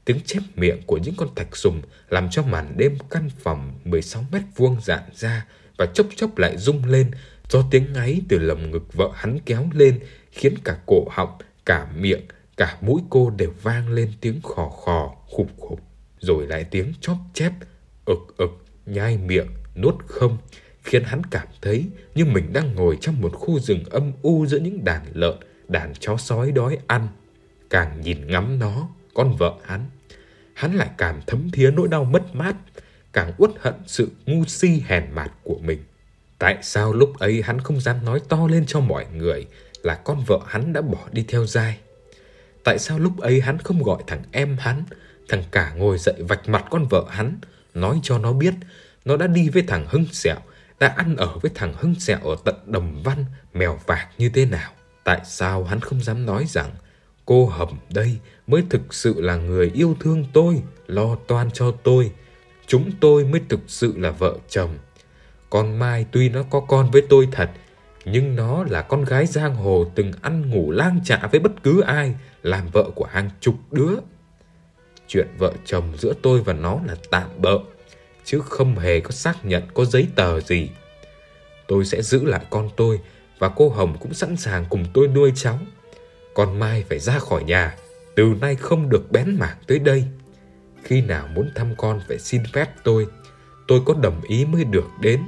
Tiếng 0.05 0.21
chép 0.21 0.41
miệng 0.57 0.83
của 0.87 0.99
những 0.99 1.15
con 1.17 1.29
thạch 1.37 1.57
sùng 1.57 1.83
làm 2.09 2.31
cho 2.31 2.43
màn 2.43 2.75
đêm 2.77 2.99
căn 3.11 3.31
phòng 3.43 3.81
16 3.85 4.25
mét 4.33 4.43
vuông 4.57 4.77
dạn 4.83 5.03
ra 5.15 5.47
và 5.77 5.87
chốc 5.87 6.07
chốc 6.17 6.39
lại 6.39 6.57
rung 6.59 6.85
lên 6.85 7.11
do 7.49 7.65
tiếng 7.71 7.93
ngáy 7.93 8.21
từ 8.29 8.39
lồng 8.39 8.71
ngực 8.71 8.93
vợ 8.93 9.11
hắn 9.15 9.39
kéo 9.47 9.69
lên 9.73 10.01
khiến 10.31 10.55
cả 10.65 10.79
cổ 10.87 11.07
họng, 11.11 11.39
cả 11.67 11.89
miệng, 11.97 12.27
cả 12.57 12.79
mũi 12.81 13.01
cô 13.11 13.31
đều 13.31 13.53
vang 13.63 13.89
lên 13.89 14.13
tiếng 14.21 14.41
khò 14.43 14.69
khò, 14.69 15.15
khục 15.27 15.49
khục. 15.59 15.81
Rồi 16.19 16.47
lại 16.47 16.65
tiếng 16.65 16.93
chóp 17.01 17.17
chép, 17.35 17.53
ực 18.05 18.37
ực, 18.37 18.51
nhai 18.87 19.19
miệng, 19.19 19.49
nuốt 19.77 19.95
không, 20.07 20.39
khiến 20.85 21.05
hắn 21.05 21.23
cảm 21.31 21.47
thấy 21.63 21.87
như 22.15 22.25
mình 22.25 22.53
đang 22.53 22.75
ngồi 22.75 22.99
trong 23.01 23.21
một 23.21 23.33
khu 23.35 23.61
rừng 23.61 23.85
âm 23.91 24.13
u 24.23 24.47
giữa 24.47 24.59
những 24.59 24.85
đàn 24.85 25.03
lợn, 25.15 25.37
đàn 25.69 25.93
chó 26.01 26.17
sói 26.17 26.53
đói 26.53 26.79
ăn. 26.87 27.09
Càng 27.71 28.01
nhìn 28.01 28.27
ngắm 28.27 28.59
nó, 28.59 28.89
con 29.15 29.37
vợ 29.37 29.55
hắn, 29.65 29.87
hắn 30.55 30.75
lại 30.75 30.91
càng 30.99 31.21
thấm 31.27 31.51
thía 31.51 31.71
nỗi 31.71 31.89
đau 31.89 32.05
mất 32.05 32.35
mát, 32.35 32.57
càng 33.13 33.33
uất 33.39 33.51
hận 33.61 33.75
sự 33.87 34.11
ngu 34.27 34.45
si 34.45 34.83
hèn 34.87 35.05
mạt 35.15 35.33
của 35.43 35.59
mình. 35.63 35.79
Tại 36.39 36.59
sao 36.63 36.93
lúc 36.93 37.19
ấy 37.19 37.43
hắn 37.43 37.61
không 37.61 37.81
dám 37.81 38.05
nói 38.05 38.21
to 38.29 38.47
lên 38.47 38.65
cho 38.67 38.81
mọi 38.81 39.07
người 39.17 39.47
là 39.83 39.95
con 39.95 40.25
vợ 40.27 40.39
hắn 40.47 40.73
đã 40.73 40.81
bỏ 40.81 41.09
đi 41.13 41.25
theo 41.29 41.47
dai? 41.47 41.79
Tại 42.65 42.79
sao 42.79 42.99
lúc 42.99 43.19
ấy 43.19 43.41
hắn 43.41 43.59
không 43.59 43.83
gọi 43.83 44.03
thằng 44.07 44.23
em 44.33 44.57
hắn, 44.61 44.85
thằng 45.29 45.45
cả 45.51 45.73
ngồi 45.77 45.99
dậy 45.99 46.15
vạch 46.19 46.49
mặt 46.49 46.65
con 46.71 46.87
vợ 46.91 47.05
hắn, 47.11 47.39
nói 47.75 48.01
cho 48.03 48.19
nó 48.19 48.33
biết 48.33 48.55
nó 49.05 49.17
đã 49.17 49.27
đi 49.27 49.49
với 49.49 49.63
thằng 49.63 49.87
Hưng 49.89 50.07
Sẹo 50.13 50.37
đã 50.83 50.95
ăn 50.97 51.17
ở 51.17 51.39
với 51.43 51.51
thằng 51.55 51.75
Hưng 51.79 51.95
Sẹo 51.95 52.19
ở 52.19 52.37
tận 52.45 52.55
Đồng 52.67 53.03
Văn, 53.03 53.25
mèo 53.55 53.79
vạc 53.87 54.09
như 54.19 54.29
thế 54.29 54.45
nào. 54.47 54.71
Tại 55.05 55.21
sao 55.25 55.65
hắn 55.65 55.81
không 55.81 56.01
dám 56.01 56.27
nói 56.27 56.45
rằng 56.49 56.71
cô 57.25 57.47
Hầm 57.47 57.69
đây 57.95 58.19
mới 58.47 58.65
thực 58.71 58.95
sự 58.95 59.21
là 59.21 59.37
người 59.37 59.71
yêu 59.75 59.97
thương 60.01 60.25
tôi, 60.33 60.63
lo 60.87 61.17
toan 61.27 61.51
cho 61.51 61.71
tôi. 61.83 62.13
Chúng 62.67 62.91
tôi 63.01 63.25
mới 63.25 63.41
thực 63.49 63.61
sự 63.67 63.95
là 63.97 64.11
vợ 64.11 64.37
chồng. 64.49 64.79
Con 65.51 65.79
Mai 65.79 66.07
tuy 66.13 66.29
nó 66.29 66.43
có 66.43 66.61
con 66.61 66.91
với 66.91 67.03
tôi 67.09 67.29
thật, 67.33 67.51
nhưng 68.05 68.37
nó 68.37 68.65
là 68.65 68.83
con 68.83 69.05
gái 69.05 69.27
giang 69.27 69.55
hồ 69.55 69.87
từng 69.95 70.13
ăn 70.23 70.51
ngủ 70.51 70.71
lang 70.71 71.01
trạ 71.05 71.29
với 71.31 71.41
bất 71.41 71.63
cứ 71.63 71.81
ai, 71.81 72.15
làm 72.43 72.69
vợ 72.73 72.91
của 72.95 73.07
hàng 73.07 73.31
chục 73.41 73.55
đứa. 73.71 73.95
Chuyện 75.09 75.27
vợ 75.39 75.53
chồng 75.65 75.93
giữa 75.99 76.13
tôi 76.23 76.43
và 76.43 76.53
nó 76.53 76.81
là 76.87 76.97
tạm 77.11 77.29
bợ 77.39 77.59
chứ 78.25 78.41
không 78.45 78.79
hề 78.79 79.01
có 79.01 79.11
xác 79.11 79.45
nhận 79.45 79.63
có 79.75 79.85
giấy 79.85 80.07
tờ 80.17 80.41
gì. 80.41 80.71
Tôi 81.67 81.85
sẽ 81.85 82.03
giữ 82.03 82.25
lại 82.25 82.45
con 82.51 82.71
tôi 82.77 83.01
và 83.39 83.49
cô 83.49 83.69
Hồng 83.69 83.97
cũng 84.01 84.15
sẵn 84.15 84.37
sàng 84.37 84.65
cùng 84.71 84.85
tôi 84.95 85.09
nuôi 85.09 85.33
cháu. 85.35 85.59
Con 86.35 86.59
Mai 86.59 86.85
phải 86.89 86.99
ra 86.99 87.19
khỏi 87.19 87.45
nhà, 87.45 87.77
từ 88.17 88.35
nay 88.41 88.55
không 88.55 88.89
được 88.89 89.13
bén 89.13 89.39
mảng 89.39 89.57
tới 89.67 89.79
đây. 89.79 90.05
Khi 90.85 91.01
nào 91.01 91.29
muốn 91.35 91.51
thăm 91.55 91.75
con 91.77 92.01
phải 92.09 92.19
xin 92.19 92.43
phép 92.53 92.67
tôi, 92.85 93.07
tôi 93.69 93.81
có 93.87 93.95
đồng 94.03 94.21
ý 94.23 94.45
mới 94.45 94.65
được 94.65 94.87
đến. 95.01 95.23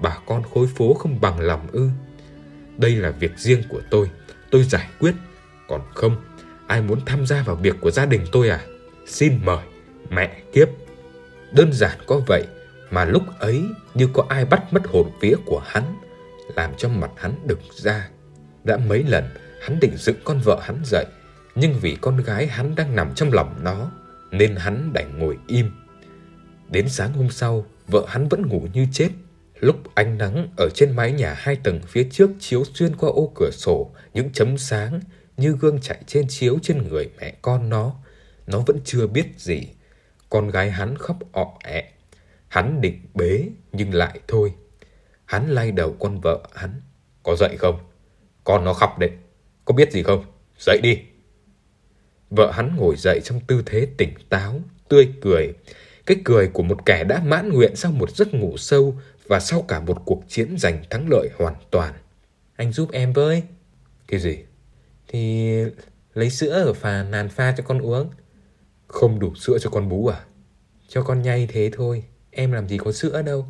Bà 0.00 0.18
con 0.26 0.42
khối 0.54 0.66
phố 0.66 0.94
không 0.94 1.20
bằng 1.20 1.40
lòng 1.40 1.66
ư. 1.72 1.88
Đây 2.78 2.96
là 2.96 3.10
việc 3.10 3.38
riêng 3.38 3.62
của 3.68 3.80
tôi, 3.90 4.10
tôi 4.50 4.64
giải 4.64 4.88
quyết. 5.00 5.14
Còn 5.68 5.80
không, 5.94 6.16
ai 6.66 6.82
muốn 6.82 7.00
tham 7.06 7.26
gia 7.26 7.42
vào 7.42 7.56
việc 7.56 7.76
của 7.80 7.90
gia 7.90 8.06
đình 8.06 8.24
tôi 8.32 8.48
à? 8.48 8.60
Xin 9.06 9.40
mời, 9.44 9.64
mẹ 10.10 10.42
kiếp. 10.52 10.68
Đơn 11.54 11.72
giản 11.72 11.98
có 12.06 12.20
vậy 12.26 12.46
mà 12.90 13.04
lúc 13.04 13.22
ấy 13.38 13.64
như 13.94 14.08
có 14.12 14.26
ai 14.28 14.44
bắt 14.44 14.72
mất 14.72 14.82
hồn 14.86 15.10
vía 15.20 15.34
của 15.46 15.62
hắn, 15.66 15.96
làm 16.56 16.70
cho 16.76 16.88
mặt 16.88 17.10
hắn 17.16 17.34
đực 17.46 17.60
ra. 17.74 18.08
Đã 18.64 18.76
mấy 18.76 19.02
lần 19.02 19.24
hắn 19.62 19.80
định 19.80 19.96
dựng 19.96 20.16
con 20.24 20.40
vợ 20.44 20.60
hắn 20.62 20.82
dậy, 20.84 21.06
nhưng 21.54 21.74
vì 21.80 21.96
con 22.00 22.16
gái 22.16 22.46
hắn 22.46 22.74
đang 22.74 22.96
nằm 22.96 23.14
trong 23.14 23.32
lòng 23.32 23.60
nó, 23.62 23.90
nên 24.30 24.56
hắn 24.56 24.92
đành 24.92 25.18
ngồi 25.18 25.38
im. 25.46 25.70
Đến 26.70 26.88
sáng 26.88 27.12
hôm 27.12 27.30
sau, 27.30 27.66
vợ 27.88 28.04
hắn 28.08 28.28
vẫn 28.28 28.46
ngủ 28.46 28.66
như 28.72 28.86
chết. 28.92 29.08
Lúc 29.60 29.76
ánh 29.94 30.18
nắng 30.18 30.48
ở 30.56 30.68
trên 30.74 30.96
mái 30.96 31.12
nhà 31.12 31.34
hai 31.36 31.56
tầng 31.56 31.80
phía 31.88 32.08
trước 32.10 32.30
chiếu 32.40 32.64
xuyên 32.74 32.96
qua 32.96 33.10
ô 33.10 33.32
cửa 33.34 33.50
sổ, 33.52 33.94
những 34.14 34.32
chấm 34.32 34.58
sáng 34.58 35.00
như 35.36 35.56
gương 35.60 35.80
chạy 35.80 35.98
trên 36.06 36.28
chiếu 36.28 36.58
trên 36.62 36.88
người 36.88 37.10
mẹ 37.20 37.34
con 37.42 37.68
nó, 37.68 37.94
nó 38.46 38.58
vẫn 38.66 38.80
chưa 38.84 39.06
biết 39.06 39.24
gì 39.36 39.68
con 40.32 40.50
gái 40.50 40.70
hắn 40.70 40.96
khóc 40.98 41.16
ọ 41.32 41.58
ẹ. 41.64 41.84
Hắn 42.48 42.80
định 42.80 43.00
bế 43.14 43.48
nhưng 43.72 43.94
lại 43.94 44.20
thôi. 44.28 44.52
Hắn 45.24 45.48
lay 45.50 45.72
đầu 45.72 45.96
con 46.00 46.20
vợ 46.20 46.42
hắn. 46.54 46.80
Có 47.22 47.36
dậy 47.36 47.56
không? 47.58 47.78
Con 48.44 48.64
nó 48.64 48.72
khóc 48.72 48.98
đấy. 48.98 49.10
Có 49.64 49.74
biết 49.74 49.92
gì 49.92 50.02
không? 50.02 50.24
Dậy 50.58 50.80
đi. 50.82 50.98
Vợ 52.30 52.50
hắn 52.50 52.76
ngồi 52.76 52.96
dậy 52.96 53.20
trong 53.24 53.40
tư 53.46 53.62
thế 53.66 53.88
tỉnh 53.96 54.14
táo, 54.28 54.60
tươi 54.88 55.08
cười. 55.20 55.52
Cái 56.06 56.16
cười 56.24 56.48
của 56.48 56.62
một 56.62 56.86
kẻ 56.86 57.04
đã 57.04 57.22
mãn 57.24 57.48
nguyện 57.48 57.76
sau 57.76 57.92
một 57.92 58.10
giấc 58.10 58.34
ngủ 58.34 58.56
sâu 58.56 58.94
và 59.26 59.40
sau 59.40 59.62
cả 59.62 59.80
một 59.80 60.02
cuộc 60.04 60.22
chiến 60.28 60.58
giành 60.58 60.82
thắng 60.90 61.08
lợi 61.10 61.28
hoàn 61.38 61.54
toàn. 61.70 61.94
Anh 62.56 62.72
giúp 62.72 62.92
em 62.92 63.12
với. 63.12 63.42
Cái 64.08 64.20
gì? 64.20 64.38
Thì 65.08 65.52
lấy 66.14 66.30
sữa 66.30 66.52
ở 66.52 66.72
phà 66.72 67.02
nàn 67.02 67.28
pha 67.28 67.54
cho 67.56 67.64
con 67.66 67.78
uống 67.78 68.10
không 68.92 69.18
đủ 69.18 69.34
sữa 69.34 69.58
cho 69.60 69.70
con 69.70 69.88
bú 69.88 70.06
à? 70.06 70.24
Cho 70.88 71.02
con 71.02 71.22
nhay 71.22 71.48
thế 71.50 71.70
thôi 71.72 72.04
Em 72.30 72.52
làm 72.52 72.68
gì 72.68 72.78
có 72.78 72.92
sữa 72.92 73.22
đâu 73.22 73.46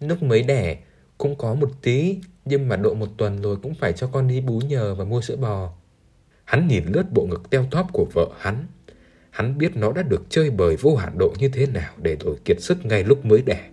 Lúc 0.00 0.22
mới 0.22 0.42
đẻ 0.42 0.78
cũng 1.18 1.36
có 1.36 1.54
một 1.54 1.70
tí 1.82 2.18
Nhưng 2.44 2.68
mà 2.68 2.76
độ 2.76 2.94
một 2.94 3.08
tuần 3.16 3.42
rồi 3.42 3.56
cũng 3.62 3.74
phải 3.74 3.92
cho 3.92 4.06
con 4.06 4.28
đi 4.28 4.40
bú 4.40 4.58
nhờ 4.58 4.94
và 4.94 5.04
mua 5.04 5.20
sữa 5.20 5.36
bò 5.36 5.72
Hắn 6.44 6.68
nhìn 6.68 6.84
lướt 6.86 7.04
bộ 7.12 7.26
ngực 7.26 7.50
teo 7.50 7.66
tóp 7.70 7.86
của 7.92 8.06
vợ 8.14 8.28
hắn 8.38 8.66
Hắn 9.30 9.58
biết 9.58 9.76
nó 9.76 9.92
đã 9.92 10.02
được 10.02 10.22
chơi 10.28 10.50
bời 10.50 10.76
vô 10.76 10.96
hạn 10.96 11.18
độ 11.18 11.32
như 11.38 11.48
thế 11.48 11.66
nào 11.66 11.92
để 12.02 12.16
rồi 12.20 12.36
kiệt 12.44 12.60
sức 12.60 12.86
ngay 12.86 13.04
lúc 13.04 13.24
mới 13.24 13.42
đẻ. 13.42 13.70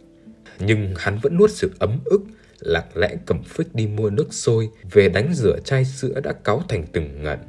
Nhưng 0.59 0.93
hắn 0.97 1.19
vẫn 1.21 1.37
nuốt 1.37 1.51
sự 1.51 1.71
ấm 1.79 1.99
ức, 2.05 2.21
lặng 2.59 2.87
lẽ 2.95 3.15
cầm 3.25 3.43
phích 3.43 3.75
đi 3.75 3.87
mua 3.87 4.09
nước 4.09 4.33
sôi, 4.33 4.69
về 4.91 5.09
đánh 5.09 5.33
rửa 5.33 5.59
chai 5.63 5.85
sữa 5.85 6.19
đã 6.23 6.33
cáu 6.33 6.63
thành 6.69 6.85
từng 6.93 7.23
ngần. 7.23 7.39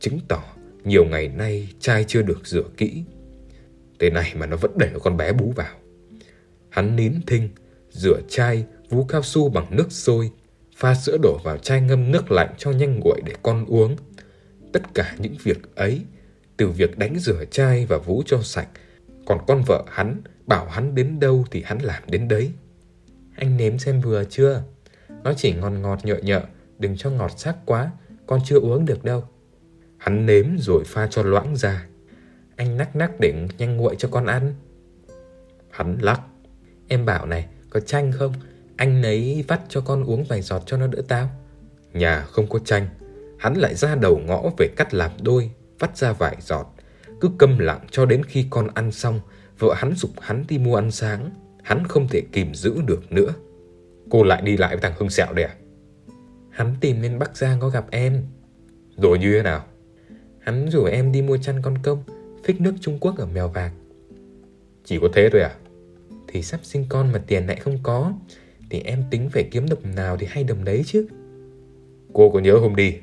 Chứng 0.00 0.18
tỏ 0.28 0.42
nhiều 0.84 1.04
ngày 1.04 1.28
nay 1.28 1.68
chai 1.80 2.04
chưa 2.04 2.22
được 2.22 2.46
rửa 2.46 2.64
kỹ. 2.76 3.04
Thế 4.00 4.10
này 4.10 4.32
mà 4.36 4.46
nó 4.46 4.56
vẫn 4.56 4.70
để 4.78 4.90
con 5.02 5.16
bé 5.16 5.32
bú 5.32 5.52
vào. 5.56 5.76
Hắn 6.68 6.96
nín 6.96 7.14
thinh, 7.26 7.48
rửa 7.90 8.20
chai, 8.28 8.64
vú 8.88 9.04
cao 9.04 9.22
su 9.22 9.48
bằng 9.48 9.66
nước 9.70 9.92
sôi, 9.92 10.30
pha 10.76 10.94
sữa 10.94 11.16
đổ 11.22 11.38
vào 11.44 11.58
chai 11.58 11.80
ngâm 11.80 12.10
nước 12.10 12.32
lạnh 12.32 12.54
cho 12.58 12.70
nhanh 12.70 13.00
nguội 13.00 13.20
để 13.24 13.32
con 13.42 13.66
uống. 13.66 13.96
Tất 14.72 14.94
cả 14.94 15.16
những 15.18 15.34
việc 15.42 15.74
ấy 15.74 16.02
từ 16.56 16.68
việc 16.68 16.98
đánh 16.98 17.18
rửa 17.18 17.44
chai 17.50 17.86
và 17.86 17.98
vú 17.98 18.22
cho 18.26 18.42
sạch. 18.42 18.68
Còn 19.26 19.38
con 19.46 19.62
vợ 19.66 19.84
hắn 19.88 20.22
bảo 20.46 20.68
hắn 20.68 20.94
đến 20.94 21.20
đâu 21.20 21.44
thì 21.50 21.62
hắn 21.64 21.78
làm 21.78 22.02
đến 22.06 22.28
đấy. 22.28 22.52
Anh 23.36 23.56
nếm 23.56 23.78
xem 23.78 24.00
vừa 24.00 24.24
chưa? 24.24 24.62
Nó 25.24 25.32
chỉ 25.36 25.52
ngọt 25.52 25.70
ngọt 25.70 25.98
nhợ 26.04 26.16
nhợ, 26.22 26.42
đừng 26.78 26.96
cho 26.96 27.10
ngọt 27.10 27.32
sắc 27.36 27.56
quá, 27.66 27.90
con 28.26 28.40
chưa 28.44 28.58
uống 28.58 28.86
được 28.86 29.04
đâu. 29.04 29.24
Hắn 30.02 30.26
nếm 30.26 30.46
rồi 30.58 30.84
pha 30.84 31.06
cho 31.06 31.22
loãng 31.22 31.56
ra. 31.56 31.86
Anh 32.56 32.76
nắc 32.76 32.96
nắc 32.96 33.20
để 33.20 33.48
nhanh 33.58 33.76
nguội 33.76 33.96
cho 33.98 34.08
con 34.12 34.26
ăn. 34.26 34.54
Hắn 35.70 35.98
lắc. 36.00 36.20
Em 36.88 37.06
bảo 37.06 37.26
này, 37.26 37.48
có 37.70 37.80
chanh 37.80 38.12
không? 38.12 38.32
Anh 38.76 39.02
lấy 39.02 39.44
vắt 39.48 39.60
cho 39.68 39.80
con 39.80 40.04
uống 40.04 40.24
vài 40.24 40.42
giọt 40.42 40.62
cho 40.66 40.76
nó 40.76 40.86
đỡ 40.86 41.02
tao. 41.08 41.30
Nhà 41.92 42.20
không 42.20 42.48
có 42.48 42.58
chanh. 42.58 42.86
Hắn 43.38 43.54
lại 43.54 43.74
ra 43.74 43.94
đầu 43.94 44.18
ngõ 44.26 44.42
về 44.58 44.68
cắt 44.76 44.94
làm 44.94 45.10
đôi 45.22 45.50
vắt 45.78 45.96
ra 45.96 46.12
vài 46.12 46.36
giọt. 46.40 46.74
Cứ 47.20 47.30
câm 47.38 47.58
lặng 47.58 47.86
cho 47.90 48.06
đến 48.06 48.24
khi 48.24 48.46
con 48.50 48.68
ăn 48.74 48.92
xong, 48.92 49.20
vợ 49.58 49.74
hắn 49.74 49.94
dục 49.94 50.10
hắn 50.20 50.44
đi 50.48 50.58
mua 50.58 50.76
ăn 50.76 50.90
sáng. 50.90 51.30
Hắn 51.62 51.86
không 51.86 52.08
thể 52.08 52.22
kìm 52.32 52.54
giữ 52.54 52.74
được 52.86 53.12
nữa. 53.12 53.34
Cô 54.10 54.22
lại 54.22 54.42
đi 54.42 54.56
lại 54.56 54.76
với 54.76 54.82
thằng 54.82 54.98
Hưng 54.98 55.10
Sẹo 55.10 55.32
đây 55.32 55.44
à? 55.44 55.54
Hắn 56.50 56.74
tìm 56.80 57.02
lên 57.02 57.18
Bắc 57.18 57.36
Giang 57.36 57.60
có 57.60 57.68
gặp 57.68 57.84
em. 57.90 58.26
Rồi 58.96 59.18
như 59.18 59.36
thế 59.36 59.42
nào? 59.42 59.64
Hắn 60.42 60.68
rủ 60.70 60.84
em 60.84 61.12
đi 61.12 61.22
mua 61.22 61.36
chăn 61.36 61.62
con 61.62 61.78
công, 61.82 62.02
phích 62.44 62.60
nước 62.60 62.74
Trung 62.80 62.98
Quốc 63.00 63.18
ở 63.18 63.26
Mèo 63.26 63.48
Vạc. 63.48 63.72
Chỉ 64.84 64.98
có 64.98 65.08
thế 65.12 65.28
thôi 65.32 65.40
à? 65.40 65.54
Thì 66.28 66.42
sắp 66.42 66.60
sinh 66.62 66.84
con 66.88 67.12
mà 67.12 67.22
tiền 67.26 67.46
lại 67.46 67.56
không 67.56 67.78
có, 67.82 68.12
thì 68.70 68.80
em 68.80 69.04
tính 69.10 69.28
phải 69.32 69.48
kiếm 69.50 69.68
đồng 69.68 69.94
nào 69.94 70.16
thì 70.16 70.26
hay 70.30 70.44
đồng 70.44 70.64
đấy 70.64 70.82
chứ. 70.86 71.06
Cô 72.12 72.30
có 72.30 72.40
nhớ 72.40 72.58
hôm 72.58 72.76
đi 72.76 72.98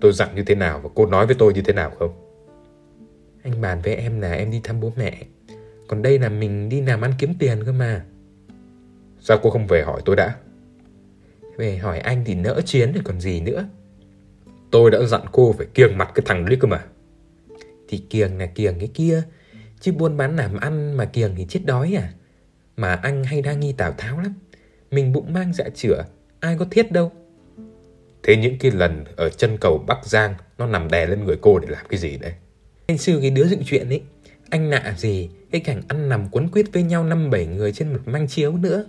Tôi 0.00 0.12
dặn 0.12 0.28
như 0.34 0.44
thế 0.44 0.54
nào 0.54 0.80
và 0.82 0.90
cô 0.94 1.06
nói 1.06 1.26
với 1.26 1.36
tôi 1.38 1.54
như 1.54 1.62
thế 1.62 1.72
nào 1.72 1.90
không? 1.98 2.10
Anh 3.42 3.60
bàn 3.60 3.80
với 3.84 3.94
em 3.94 4.20
là 4.20 4.32
em 4.32 4.50
đi 4.50 4.60
thăm 4.64 4.80
bố 4.80 4.92
mẹ 4.96 5.22
Còn 5.88 6.02
đây 6.02 6.18
là 6.18 6.28
mình 6.28 6.68
đi 6.68 6.80
làm 6.80 7.00
ăn 7.00 7.12
kiếm 7.18 7.34
tiền 7.38 7.64
cơ 7.64 7.72
mà 7.72 8.04
Sao 9.20 9.38
cô 9.42 9.50
không 9.50 9.66
về 9.66 9.82
hỏi 9.82 10.02
tôi 10.04 10.16
đã? 10.16 10.34
Về 11.56 11.76
hỏi 11.76 11.98
anh 11.98 12.22
thì 12.26 12.34
nỡ 12.34 12.60
chiến 12.64 12.92
rồi 12.92 13.02
còn 13.04 13.20
gì 13.20 13.40
nữa 13.40 13.68
Tôi 14.70 14.90
đã 14.90 15.02
dặn 15.02 15.20
cô 15.32 15.54
phải 15.58 15.66
kiêng 15.74 15.98
mặt 15.98 16.10
cái 16.14 16.22
thằng 16.26 16.44
đấy 16.44 16.58
cơ 16.60 16.68
mà. 16.68 16.84
Thì 17.88 17.98
kiêng 18.10 18.38
là 18.38 18.46
kiêng 18.46 18.78
cái 18.78 18.88
kia, 18.94 19.22
Chứ 19.80 19.92
buôn 19.92 20.16
bán 20.16 20.36
làm 20.36 20.56
ăn 20.56 20.96
mà 20.96 21.04
kiêng 21.04 21.34
thì 21.36 21.46
chết 21.48 21.60
đói 21.64 21.94
à. 21.96 22.12
Mà 22.76 22.94
anh 22.94 23.24
hay 23.24 23.42
đa 23.42 23.52
nghi 23.52 23.72
Tào 23.72 23.94
Tháo 23.98 24.20
lắm. 24.20 24.34
Mình 24.90 25.12
bụng 25.12 25.32
mang 25.32 25.52
dạ 25.54 25.64
chữa 25.74 26.04
Ai 26.40 26.56
có 26.58 26.66
thiết 26.70 26.92
đâu. 26.92 27.12
Thế 28.22 28.36
những 28.36 28.58
cái 28.58 28.70
lần 28.70 29.04
ở 29.16 29.30
chân 29.30 29.56
cầu 29.60 29.84
Bắc 29.86 30.06
Giang, 30.06 30.34
Nó 30.58 30.66
nằm 30.66 30.90
đè 30.90 31.06
lên 31.06 31.24
người 31.24 31.36
cô 31.40 31.58
để 31.58 31.68
làm 31.70 31.86
cái 31.88 32.00
gì 32.00 32.16
đấy? 32.16 32.32
Anh 32.86 32.98
sư 32.98 33.18
cái 33.20 33.30
đứa 33.30 33.44
dựng 33.44 33.62
chuyện 33.64 33.88
ấy, 33.88 34.02
Anh 34.50 34.70
nạ 34.70 34.94
gì, 34.98 35.28
Cái 35.50 35.60
cảnh 35.60 35.82
ăn 35.88 36.08
nằm 36.08 36.28
quấn 36.30 36.48
quýt 36.48 36.72
với 36.72 36.82
nhau 36.82 37.04
năm 37.04 37.30
bảy 37.30 37.46
người 37.46 37.72
trên 37.72 37.92
một 37.92 38.00
manh 38.06 38.28
chiếu 38.28 38.56
nữa. 38.56 38.84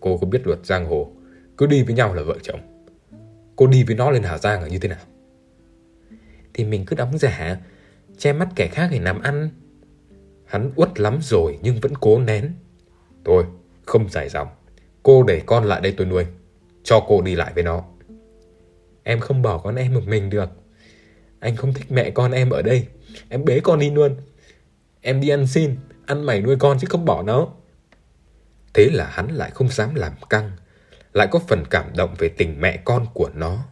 Cô 0.00 0.16
có 0.16 0.26
biết 0.26 0.46
luật 0.46 0.58
giang 0.66 0.86
hồ, 0.86 1.12
Cứ 1.56 1.66
đi 1.66 1.82
với 1.82 1.94
nhau 1.94 2.14
là 2.14 2.22
vợ 2.22 2.36
chồng. 2.42 2.60
Cô 3.56 3.66
đi 3.66 3.84
với 3.84 3.96
nó 3.96 4.10
lên 4.10 4.22
Hà 4.22 4.38
Giang 4.38 4.62
là 4.62 4.68
như 4.68 4.78
thế 4.78 4.88
nào 4.88 5.04
Thì 6.54 6.64
mình 6.64 6.84
cứ 6.86 6.96
đóng 6.96 7.18
giả 7.18 7.56
Che 8.18 8.32
mắt 8.32 8.48
kẻ 8.56 8.68
khác 8.72 8.88
để 8.92 9.00
làm 9.00 9.22
ăn 9.22 9.50
Hắn 10.46 10.72
uất 10.76 11.00
lắm 11.00 11.18
rồi 11.22 11.58
nhưng 11.62 11.80
vẫn 11.80 11.92
cố 12.00 12.18
nén 12.18 12.52
Thôi 13.24 13.44
không 13.86 14.08
dài 14.08 14.28
dòng 14.28 14.48
Cô 15.02 15.22
để 15.22 15.42
con 15.46 15.64
lại 15.64 15.80
đây 15.80 15.94
tôi 15.96 16.06
nuôi 16.06 16.24
cho 16.84 17.04
cô 17.08 17.22
đi 17.22 17.34
lại 17.34 17.52
với 17.54 17.64
nó. 17.64 17.84
Em 19.02 19.20
không 19.20 19.42
bỏ 19.42 19.58
con 19.58 19.74
em 19.74 19.94
một 19.94 20.06
mình 20.06 20.30
được. 20.30 20.48
Anh 21.40 21.56
không 21.56 21.74
thích 21.74 21.92
mẹ 21.92 22.10
con 22.10 22.32
em 22.32 22.50
ở 22.50 22.62
đây. 22.62 22.86
Em 23.28 23.44
bế 23.44 23.60
con 23.60 23.78
đi 23.78 23.90
luôn. 23.90 24.16
Em 25.00 25.20
đi 25.20 25.28
ăn 25.28 25.46
xin, 25.46 25.76
ăn 26.06 26.26
mày 26.26 26.40
nuôi 26.40 26.56
con 26.56 26.78
chứ 26.80 26.86
không 26.90 27.04
bỏ 27.04 27.22
nó. 27.22 27.48
Thế 28.74 28.90
là 28.92 29.06
hắn 29.06 29.28
lại 29.28 29.50
không 29.50 29.68
dám 29.68 29.94
làm 29.94 30.12
căng, 30.30 30.50
lại 31.12 31.28
có 31.30 31.38
phần 31.48 31.64
cảm 31.70 31.96
động 31.96 32.14
về 32.18 32.28
tình 32.28 32.60
mẹ 32.60 32.76
con 32.84 33.06
của 33.14 33.30
nó. 33.34 33.64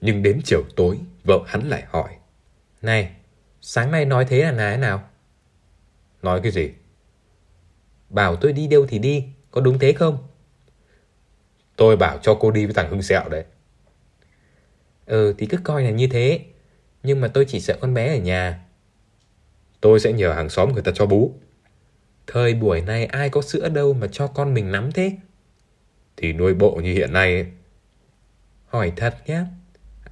Nhưng 0.00 0.22
đến 0.22 0.40
chiều 0.44 0.62
tối, 0.76 0.98
vợ 1.24 1.38
hắn 1.46 1.68
lại 1.68 1.82
hỏi. 1.88 2.16
Này, 2.82 3.10
sáng 3.60 3.90
nay 3.90 4.04
nói 4.04 4.24
thế 4.28 4.42
là 4.42 4.70
thế 4.70 4.76
nào? 4.76 5.08
Nói 6.22 6.40
cái 6.42 6.52
gì? 6.52 6.70
Bảo 8.08 8.36
tôi 8.36 8.52
đi 8.52 8.66
đâu 8.66 8.86
thì 8.88 8.98
đi, 8.98 9.24
có 9.50 9.60
đúng 9.60 9.78
thế 9.78 9.92
không? 9.92 10.28
Tôi 11.76 11.96
bảo 11.96 12.18
cho 12.22 12.34
cô 12.34 12.50
đi 12.50 12.66
với 12.66 12.74
thằng 12.74 12.90
Hưng 12.90 13.02
Sẹo 13.02 13.28
đấy. 13.28 13.44
Ừ 15.06 15.34
thì 15.38 15.46
cứ 15.46 15.58
coi 15.64 15.82
là 15.82 15.90
như 15.90 16.06
thế. 16.06 16.40
Nhưng 17.02 17.20
mà 17.20 17.28
tôi 17.28 17.44
chỉ 17.48 17.60
sợ 17.60 17.78
con 17.80 17.94
bé 17.94 18.16
ở 18.16 18.18
nhà. 18.18 18.64
Tôi 19.80 20.00
sẽ 20.00 20.12
nhờ 20.12 20.32
hàng 20.32 20.48
xóm 20.48 20.72
người 20.72 20.82
ta 20.82 20.92
cho 20.94 21.06
bú. 21.06 21.34
Thời 22.26 22.54
buổi 22.54 22.80
này 22.80 23.06
ai 23.06 23.30
có 23.30 23.42
sữa 23.42 23.68
đâu 23.68 23.92
mà 23.92 24.06
cho 24.12 24.26
con 24.26 24.54
mình 24.54 24.72
nắm 24.72 24.92
thế. 24.92 25.16
Thì 26.16 26.32
nuôi 26.32 26.54
bộ 26.54 26.74
như 26.74 26.92
hiện 26.92 27.12
nay 27.12 27.34
ấy. 27.34 27.46
Hỏi 28.66 28.92
thật 28.96 29.16
nhé. 29.26 29.44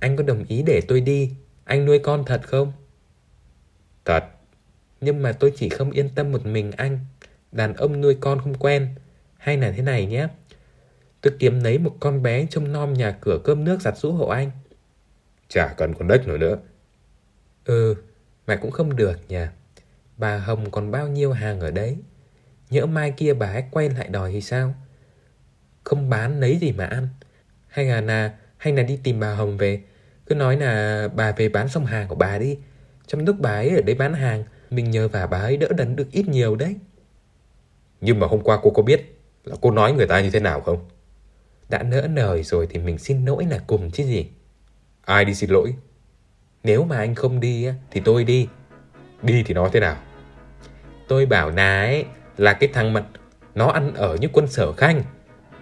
Anh 0.00 0.16
có 0.16 0.22
đồng 0.22 0.44
ý 0.48 0.62
để 0.62 0.80
tôi 0.88 1.00
đi. 1.00 1.34
Anh 1.64 1.84
nuôi 1.84 1.98
con 1.98 2.24
thật 2.24 2.40
không? 2.44 2.72
Thật. 4.04 4.24
Nhưng 5.00 5.22
mà 5.22 5.32
tôi 5.32 5.52
chỉ 5.56 5.68
không 5.68 5.90
yên 5.90 6.08
tâm 6.14 6.32
một 6.32 6.46
mình 6.46 6.70
anh. 6.76 6.98
Đàn 7.52 7.74
ông 7.74 8.00
nuôi 8.00 8.16
con 8.20 8.40
không 8.40 8.54
quen. 8.54 8.94
Hay 9.38 9.56
là 9.56 9.72
thế 9.76 9.82
này 9.82 10.06
nhé. 10.06 10.28
Tôi 11.20 11.34
kiếm 11.38 11.60
lấy 11.60 11.78
một 11.78 11.96
con 12.00 12.22
bé 12.22 12.46
trông 12.50 12.72
nom 12.72 12.92
nhà 12.92 13.18
cửa 13.20 13.38
cơm 13.44 13.64
nước 13.64 13.80
giặt 13.80 13.98
rũ 13.98 14.12
hộ 14.12 14.26
anh. 14.26 14.50
Chả 15.48 15.74
cần 15.76 15.94
con 15.94 16.08
đất 16.08 16.28
nữa 16.28 16.36
nữa. 16.36 16.58
Ừ, 17.64 17.94
mà 18.46 18.56
cũng 18.56 18.70
không 18.70 18.96
được 18.96 19.18
nhỉ. 19.28 19.44
Bà 20.16 20.38
Hồng 20.38 20.70
còn 20.70 20.90
bao 20.90 21.08
nhiêu 21.08 21.32
hàng 21.32 21.60
ở 21.60 21.70
đấy. 21.70 21.96
Nhỡ 22.70 22.86
mai 22.86 23.12
kia 23.16 23.34
bà 23.34 23.46
ấy 23.46 23.64
quay 23.70 23.90
lại 23.90 24.08
đòi 24.08 24.32
thì 24.32 24.40
sao? 24.40 24.74
Không 25.90 26.10
bán 26.10 26.40
lấy 26.40 26.56
gì 26.56 26.72
mà 26.72 26.84
ăn. 26.84 27.08
Hay 27.68 27.84
là, 27.84 28.00
là 28.00 28.34
hay 28.56 28.72
là 28.72 28.82
đi 28.82 28.98
tìm 29.02 29.20
bà 29.20 29.34
Hồng 29.34 29.56
về. 29.56 29.80
Cứ 30.26 30.34
nói 30.34 30.56
là 30.56 31.08
bà 31.14 31.32
về 31.32 31.48
bán 31.48 31.68
xong 31.68 31.86
hàng 31.86 32.08
của 32.08 32.14
bà 32.14 32.38
đi. 32.38 32.58
Trong 33.06 33.24
lúc 33.24 33.36
bà 33.38 33.50
ấy 33.50 33.70
ở 33.70 33.80
đây 33.82 33.94
bán 33.94 34.14
hàng, 34.14 34.44
mình 34.70 34.90
nhờ 34.90 35.08
và 35.08 35.26
bà 35.26 35.38
ấy 35.38 35.56
đỡ 35.56 35.68
đần 35.76 35.96
được 35.96 36.12
ít 36.12 36.28
nhiều 36.28 36.56
đấy. 36.56 36.76
Nhưng 38.00 38.20
mà 38.20 38.26
hôm 38.26 38.40
qua 38.40 38.58
cô 38.62 38.70
có 38.70 38.82
biết 38.82 39.18
là 39.44 39.56
cô 39.60 39.70
nói 39.70 39.92
người 39.92 40.06
ta 40.06 40.20
như 40.20 40.30
thế 40.30 40.40
nào 40.40 40.60
không? 40.60 40.88
Đã 41.68 41.82
nỡ 41.82 42.06
nời 42.10 42.42
rồi 42.42 42.66
thì 42.70 42.78
mình 42.78 42.98
xin 42.98 43.24
lỗi 43.24 43.46
là 43.50 43.58
cùng 43.66 43.90
chứ 43.90 44.04
gì 44.04 44.30
Ai 45.04 45.24
đi 45.24 45.34
xin 45.34 45.50
lỗi 45.50 45.74
Nếu 46.64 46.84
mà 46.84 46.96
anh 46.96 47.14
không 47.14 47.40
đi 47.40 47.68
thì 47.90 48.02
tôi 48.04 48.24
đi 48.24 48.48
Đi 49.22 49.42
thì 49.46 49.54
nói 49.54 49.70
thế 49.72 49.80
nào 49.80 49.96
Tôi 51.08 51.26
bảo 51.26 51.50
là 51.50 51.80
ấy 51.80 52.04
Là 52.36 52.52
cái 52.52 52.70
thằng 52.72 52.92
mặt 52.92 53.04
Nó 53.54 53.66
ăn 53.66 53.94
ở 53.94 54.16
như 54.16 54.28
quân 54.32 54.46
sở 54.46 54.72
khanh 54.72 55.02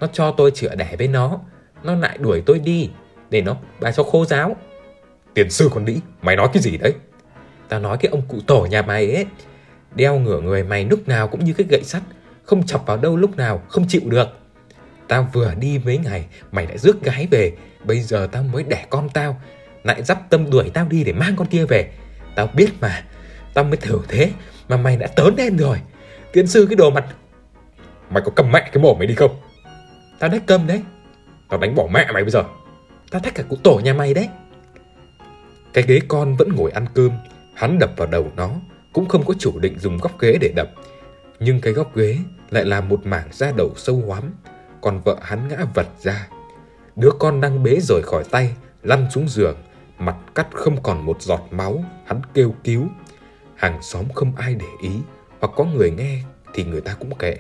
nó 0.01 0.07
cho 0.13 0.35
tôi 0.37 0.51
chữa 0.51 0.75
đẻ 0.75 0.95
với 0.99 1.09
nó. 1.09 1.41
Nó 1.83 1.95
lại 1.95 2.19
đuổi 2.19 2.43
tôi 2.47 2.59
đi, 2.59 2.91
Để 3.31 3.43
nó 3.43 3.57
bà 3.81 3.93
cho 3.93 4.03
khô 4.03 4.25
giáo. 4.25 4.57
Tiền 5.35 5.51
sư 5.51 5.69
còn 5.73 5.85
đĩ 5.85 5.97
Mày 6.23 6.37
nói 6.37 6.49
cái 6.53 6.63
gì 6.63 6.77
đấy? 6.77 6.93
Tao 7.69 7.81
nói 7.81 7.99
cái 8.01 8.11
ông 8.11 8.23
cụ 8.29 8.39
tổ 8.47 8.67
nhà 8.71 8.83
mày 8.83 9.15
ấy, 9.15 9.27
Đeo 9.95 10.19
ngửa 10.19 10.41
người 10.41 10.65
mày 10.65 10.85
lúc 10.85 11.09
nào 11.09 11.29
cũng 11.29 11.45
như 11.45 11.53
cái 11.53 11.67
gậy 11.71 11.83
sắt, 11.85 12.03
Không 12.45 12.67
chọc 12.67 12.87
vào 12.87 12.97
đâu 12.97 13.17
lúc 13.17 13.37
nào, 13.37 13.63
Không 13.69 13.85
chịu 13.89 14.03
được. 14.05 14.29
Tao 15.09 15.29
vừa 15.33 15.55
đi 15.55 15.81
mấy 15.85 15.99
ngày, 15.99 16.27
Mày 16.53 16.67
lại 16.67 16.79
rước 16.79 17.03
gái 17.03 17.29
về, 17.31 17.53
Bây 17.85 18.01
giờ 18.01 18.29
tao 18.33 18.43
mới 18.43 18.63
đẻ 18.63 18.87
con 18.91 19.09
tao. 19.09 19.41
Lại 19.85 20.03
dắp 20.03 20.31
tâm 20.31 20.51
đuổi 20.51 20.71
tao 20.75 20.87
đi 20.89 21.05
để 21.05 21.13
mang 21.13 21.37
con 21.37 21.47
kia 21.47 21.65
về. 21.65 21.91
Tao 22.35 22.47
biết 22.47 22.71
mà, 22.81 23.05
Tao 23.55 23.65
mới 23.65 23.77
thử 23.77 24.01
thế 24.09 24.31
Mà 24.69 24.77
mày 24.77 24.97
đã 24.97 25.07
tớn 25.07 25.35
lên 25.37 25.57
rồi. 25.57 25.79
Tiến 26.33 26.47
sư, 26.47 26.67
cái 26.71 26.77
đồ 26.77 26.91
mặt, 26.91 27.05
Mày 28.11 28.23
có 28.27 28.33
cầm 28.37 28.53
mẹ 28.53 28.71
cái 28.73 28.83
mồm 28.83 28.99
mày 28.99 29.07
đi 29.07 29.15
không? 29.15 29.37
Tao 30.19 30.31
đánh 30.31 30.41
cơm 30.47 30.67
đấy. 30.67 30.83
Tao 31.49 31.61
đánh 31.61 31.75
bỏ 31.75 31.89
mẹ 31.93 32.07
mày 32.13 32.23
bây 32.23 32.31
giờ. 32.31 32.43
Tao 33.11 33.21
thách 33.21 33.35
cả 33.35 33.43
cụ 33.49 33.57
tổ 33.63 33.81
nhà 33.85 33.95
mày 33.95 34.15
đấy. 34.15 34.29
Cái 35.73 35.85
ghế 35.87 36.01
con 36.09 36.37
vẫn 36.37 36.49
ngồi 36.57 36.71
ăn 36.71 36.87
cơm. 36.95 37.11
Hắn 37.55 37.79
đập 37.79 37.91
vào 37.97 38.09
đầu 38.09 38.33
nó, 38.37 38.51
Cũng 38.93 39.09
không 39.09 39.25
có 39.27 39.35
chủ 39.39 39.59
định 39.59 39.79
dùng 39.79 39.99
góc 39.99 40.19
ghế 40.21 40.39
để 40.41 40.53
đập. 40.57 40.71
Nhưng 41.41 41.61
cái 41.61 41.73
góc 41.73 41.97
ghế 41.97 42.19
lại 42.51 42.65
là 42.65 42.81
một 42.81 43.07
mảng 43.07 43.29
da 43.33 43.53
đầu 43.57 43.73
sâu 43.77 44.03
hoắm. 44.07 44.33
Còn 44.81 45.01
vợ 45.05 45.17
hắn 45.23 45.49
ngã 45.49 45.57
vật 45.75 45.87
ra. 46.01 46.29
Đứa 46.97 47.11
con 47.19 47.41
đang 47.41 47.63
bế 47.63 47.79
rời 47.81 48.03
khỏi 48.03 48.25
tay, 48.31 48.55
Lăn 48.83 49.11
xuống 49.11 49.29
giường. 49.29 49.57
Mặt 49.99 50.17
cắt 50.35 50.47
không 50.53 50.83
còn 50.83 51.07
một 51.07 51.23
giọt 51.23 51.47
máu, 51.51 51.85
Hắn 52.07 52.21
kêu 52.35 52.55
cứu. 52.65 52.89
Hàng 53.57 53.83
xóm 53.83 54.05
không 54.15 54.33
ai 54.37 54.55
để 54.55 54.67
ý, 54.83 54.91
Hoặc 55.41 55.53
có 55.57 55.65
người 55.65 55.91
nghe 55.91 56.19
thì 56.55 56.65
người 56.65 56.81
ta 56.81 56.95
cũng 56.95 57.19
kệ. 57.19 57.37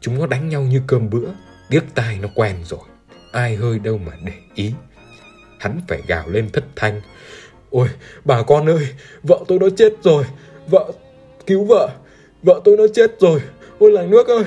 Chúng 0.00 0.18
nó 0.18 0.26
đánh 0.26 0.48
nhau 0.48 0.62
như 0.62 0.82
cơm 0.86 1.10
bữa. 1.10 1.28
Điếc 1.70 1.84
tai 1.94 2.18
nó 2.18 2.28
quen 2.34 2.56
rồi. 2.64 2.80
Ai 3.32 3.56
hơi 3.56 3.78
đâu 3.78 3.98
mà 3.98 4.12
để 4.24 4.32
ý. 4.54 4.72
Hắn 5.58 5.80
phải 5.88 6.02
gào 6.06 6.28
lên 6.28 6.50
thất 6.52 6.64
thanh. 6.76 7.00
Ôi, 7.70 7.88
bà 8.24 8.42
con 8.42 8.66
ơi, 8.66 8.88
Vợ 9.22 9.44
tôi 9.48 9.58
nó 9.58 9.68
chết 9.76 9.92
rồi. 10.02 10.24
Vợ, 10.66 10.92
cứu 11.46 11.64
vợ. 11.64 11.90
Vợ 12.42 12.60
tôi 12.64 12.76
nó 12.76 12.84
chết 12.94 13.10
rồi. 13.20 13.40
Ôi, 13.78 13.92
làng 13.92 14.10
nước 14.10 14.28
ơi. 14.28 14.44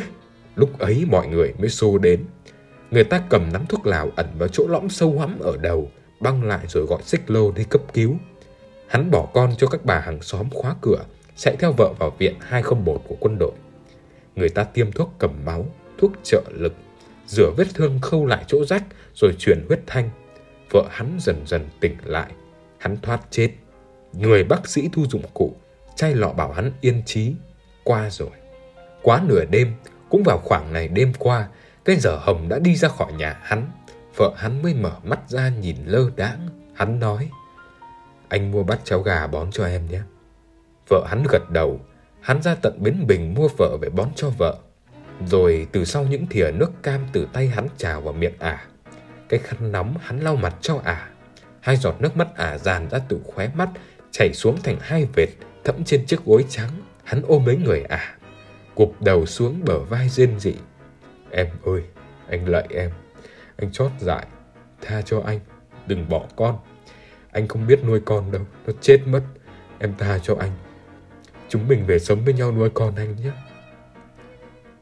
Lúc 0.56 0.80
ấy 0.80 1.06
mọi 1.08 1.28
người 1.28 1.54
mới 1.60 1.70
xô 1.70 1.98
đến. 1.98 2.26
Người 2.92 3.04
ta 3.04 3.22
cầm 3.30 3.50
nắm 3.54 3.66
thuốc 3.66 3.86
lào 3.86 4.12
ẩn 4.16 4.28
vào 4.38 4.48
chỗ 4.48 4.68
lõm 4.68 4.90
sâu 4.90 5.20
hắm 5.20 5.40
ở 5.40 5.58
đầu, 5.58 5.92
Băng 6.20 6.44
lại 6.44 6.66
rồi 6.68 6.86
gọi 6.86 7.02
xích 7.04 7.22
lô 7.28 7.52
đi 7.52 7.64
cấp 7.64 7.82
cứu. 7.94 8.16
Hắn 8.88 9.12
bỏ 9.12 9.28
con 9.34 9.54
cho 9.58 9.68
các 9.68 9.86
bà 9.86 10.00
hàng 10.00 10.22
xóm 10.22 10.50
khóa 10.50 10.76
cửa, 10.82 11.06
Chạy 11.36 11.56
theo 11.60 11.74
vợ 11.78 11.94
vào 12.00 12.16
viện 12.18 12.36
201 12.40 13.02
của 13.08 13.16
quân 13.20 13.38
đội. 13.40 13.52
Người 14.36 14.50
ta 14.50 14.64
tiêm 14.64 14.92
thuốc 14.92 15.10
cầm 15.20 15.32
máu, 15.46 15.66
Thuốc 15.98 16.12
trợ 16.24 16.42
lực. 16.50 16.74
Rửa 17.28 17.52
vết 17.58 17.68
thương 17.74 18.00
khâu 18.02 18.26
lại 18.26 18.44
chỗ 18.48 18.66
rách, 18.66 18.84
Rồi 19.14 19.36
truyền 19.40 19.66
huyết 19.68 19.80
thanh. 19.88 20.10
Vợ 20.72 20.84
hắn 20.90 21.18
dần 21.20 21.44
dần 21.46 21.70
tỉnh 21.80 21.98
lại, 22.04 22.32
Hắn 22.78 22.98
thoát 23.02 23.22
chết. 23.30 23.50
Người 24.14 24.44
bác 24.44 24.68
sĩ 24.68 24.90
thu 24.94 25.06
dụng 25.10 25.26
cụ, 25.34 25.56
Chai 25.96 26.16
lọ 26.16 26.34
bảo 26.34 26.52
hắn 26.52 26.72
yên 26.82 27.04
trí, 27.06 27.34
Qua 27.84 28.10
rồi. 28.10 28.30
Quá 29.02 29.22
nửa 29.28 29.46
đêm, 29.46 29.74
Cũng 30.10 30.24
vào 30.24 30.38
khoảng 30.38 30.74
này 30.74 30.88
đêm 30.88 31.14
qua, 31.20 31.48
Cái 31.86 31.96
giờ 31.96 32.18
Hồng 32.22 32.50
đã 32.50 32.60
đi 32.60 32.76
ra 32.76 32.90
khỏi 32.90 33.14
nhà 33.14 33.40
hắn. 33.42 33.72
Vợ 34.16 34.34
hắn 34.38 34.62
mới 34.62 34.74
mở 34.74 34.96
mắt 35.04 35.20
ra 35.28 35.50
nhìn 35.50 35.76
lơ 35.86 36.10
đãng. 36.16 36.50
Hắn 36.74 37.00
nói, 37.00 37.30
Anh 38.30 38.52
mua 38.52 38.64
bát 38.64 38.80
cháo 38.84 39.02
gà 39.02 39.28
bón 39.28 39.52
cho 39.52 39.66
em 39.66 39.88
nhé. 39.92 40.02
Vợ 40.90 41.06
hắn 41.10 41.24
gật 41.30 41.50
đầu. 41.50 41.80
Hắn 42.22 42.42
ra 42.42 42.56
tận 42.56 42.84
Bến 42.84 43.08
Bình 43.08 43.34
mua 43.34 43.48
vợ 43.58 43.78
về 43.82 43.90
bón 43.90 44.10
cho 44.16 44.30
vợ. 44.30 44.58
Rồi 45.28 45.68
từ 45.72 45.86
sau 45.86 46.04
những 46.04 46.28
thìa 46.28 46.52
nước 46.52 46.72
cam 46.84 47.02
từ 47.14 47.28
tay 47.34 47.48
hắn 47.48 47.68
trào 47.78 48.02
vào 48.02 48.14
miệng 48.14 48.40
ả. 48.40 48.66
Cái 49.30 49.40
khăn 49.44 49.72
nóng 49.72 49.96
hắn 50.02 50.20
lau 50.20 50.36
mặt 50.36 50.56
cho 50.62 50.82
ả. 50.84 51.10
Hai 51.60 51.76
giọt 51.76 51.96
nước 52.00 52.18
mắt 52.18 52.36
ả 52.36 52.58
dàn 52.58 52.90
ra 52.90 53.00
từ 53.10 53.20
khóe 53.26 53.50
mắt 53.56 53.70
Chảy 54.12 54.34
xuống 54.34 54.58
thành 54.64 54.78
hai 54.82 55.08
vệt 55.16 55.30
Thẫm 55.64 55.84
trên 55.84 56.06
chiếc 56.06 56.26
gối 56.26 56.46
trắng. 56.50 56.70
Hắn 57.04 57.22
ôm 57.28 57.46
lấy 57.46 57.56
người 57.56 57.84
ả 57.84 58.18
Cụp 58.76 59.02
đầu 59.02 59.26
xuống 59.26 59.62
bờ 59.66 59.80
vai 59.80 60.10
rên 60.10 60.40
rỉ. 60.40 60.54
Em 61.32 61.48
ơi, 61.66 61.82
anh 62.30 62.48
lợi 62.48 62.68
em. 62.70 62.92
Anh 63.58 63.72
chót 63.72 63.92
dại. 64.00 64.26
Tha 64.82 65.02
cho 65.02 65.22
anh, 65.26 65.40
đừng 65.88 66.10
bỏ 66.10 66.26
con. 66.36 66.58
Anh 67.32 67.48
không 67.48 67.68
biết 67.68 67.80
nuôi 67.86 68.02
con 68.06 68.32
đâu. 68.32 68.42
Nó 68.68 68.74
chết 68.82 69.00
mất. 69.06 69.22
Em 69.80 69.94
tha 69.98 70.20
cho 70.20 70.36
anh. 70.40 70.52
Chúng 71.50 71.68
mình 71.68 71.86
về 71.86 72.00
sống 72.00 72.26
với 72.26 72.34
nhau 72.34 72.52
nuôi 72.52 72.70
con 72.74 72.96
anh 72.96 73.16
nhé. 73.16 73.32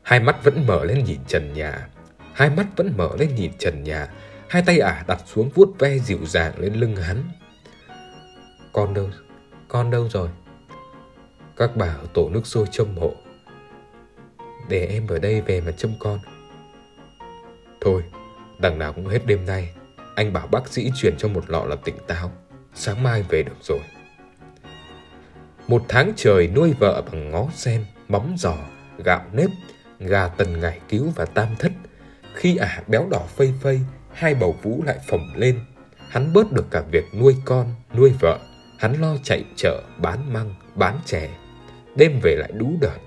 Hai 0.03 0.19
mắt 0.19 0.43
vẫn 0.43 0.67
mở 0.67 0.85
lên 0.85 1.03
nhìn 1.03 1.19
trần 1.27 1.53
nhà. 1.53 1.87
Hai 2.33 2.49
mắt 2.49 2.67
vẫn 2.75 2.93
mở 2.97 3.09
lên 3.19 3.35
nhìn 3.35 3.51
trần 3.59 3.83
nhà. 3.83 4.07
Hai 4.49 4.63
tay 4.65 4.79
ả 4.79 5.03
đặt 5.07 5.21
xuống 5.25 5.49
vuốt 5.49 5.79
ve 5.79 5.97
dịu 5.97 6.25
dàng 6.25 6.53
lên 6.57 6.73
lưng 6.73 6.95
hắn. 6.95 7.23
Con 8.73 8.93
đâu? 8.93 9.09
Con 9.67 9.91
đâu 9.91 10.09
rồi? 10.09 10.29
Các 11.57 11.75
bà 11.75 11.85
ở 11.85 12.05
tổ 12.13 12.29
nước 12.29 12.47
sôi 12.47 12.65
trông 12.71 12.95
hộ. 12.95 13.13
Để 14.69 14.85
em 14.85 15.07
ở 15.07 15.19
đây 15.19 15.41
về 15.41 15.61
mà 15.61 15.71
trông 15.71 15.93
con. 15.99 16.19
Thôi, 17.81 18.03
đằng 18.59 18.79
nào 18.79 18.93
cũng 18.93 19.07
hết 19.07 19.25
đêm 19.25 19.45
nay. 19.45 19.69
Anh 20.15 20.33
bảo 20.33 20.47
bác 20.47 20.67
sĩ 20.67 20.91
chuyển 20.95 21.17
cho 21.17 21.27
một 21.27 21.49
lọ 21.49 21.65
là 21.65 21.75
tỉnh 21.75 21.97
táo. 22.07 22.31
Sáng 22.73 23.03
mai 23.03 23.23
về 23.29 23.43
được 23.43 23.57
rồi. 23.61 23.79
Một 25.67 25.85
tháng 25.87 26.13
trời 26.15 26.47
nuôi 26.47 26.73
vợ 26.79 27.01
bằng 27.11 27.31
ngó 27.31 27.47
sen, 27.53 27.85
móng 28.07 28.35
giò, 28.37 28.55
gạo 28.97 29.25
nếp, 29.33 29.49
gà 29.99 30.27
tần 30.27 30.59
ngải 30.59 30.79
cứu 30.89 31.11
và 31.15 31.25
tam 31.25 31.47
thất. 31.59 31.71
Khi 32.33 32.57
ả 32.57 32.83
béo 32.87 33.07
đỏ 33.11 33.21
phây 33.35 33.53
phây, 33.61 33.79
hai 34.13 34.35
bầu 34.35 34.55
vú 34.61 34.83
lại 34.83 34.97
phồng 35.07 35.33
lên. 35.35 35.59
Hắn 36.09 36.33
bớt 36.33 36.51
được 36.51 36.65
cả 36.71 36.81
việc 36.91 37.05
nuôi 37.13 37.35
con, 37.45 37.75
nuôi 37.93 38.13
vợ. 38.19 38.39
Hắn 38.79 39.01
lo 39.01 39.15
chạy 39.23 39.43
chợ, 39.55 39.83
bán 39.97 40.33
măng, 40.33 40.53
bán 40.75 40.99
chè. 41.05 41.29
Đêm 41.95 42.19
về 42.23 42.35
lại 42.35 42.51
đú 42.53 42.77
đợt. 42.81 42.97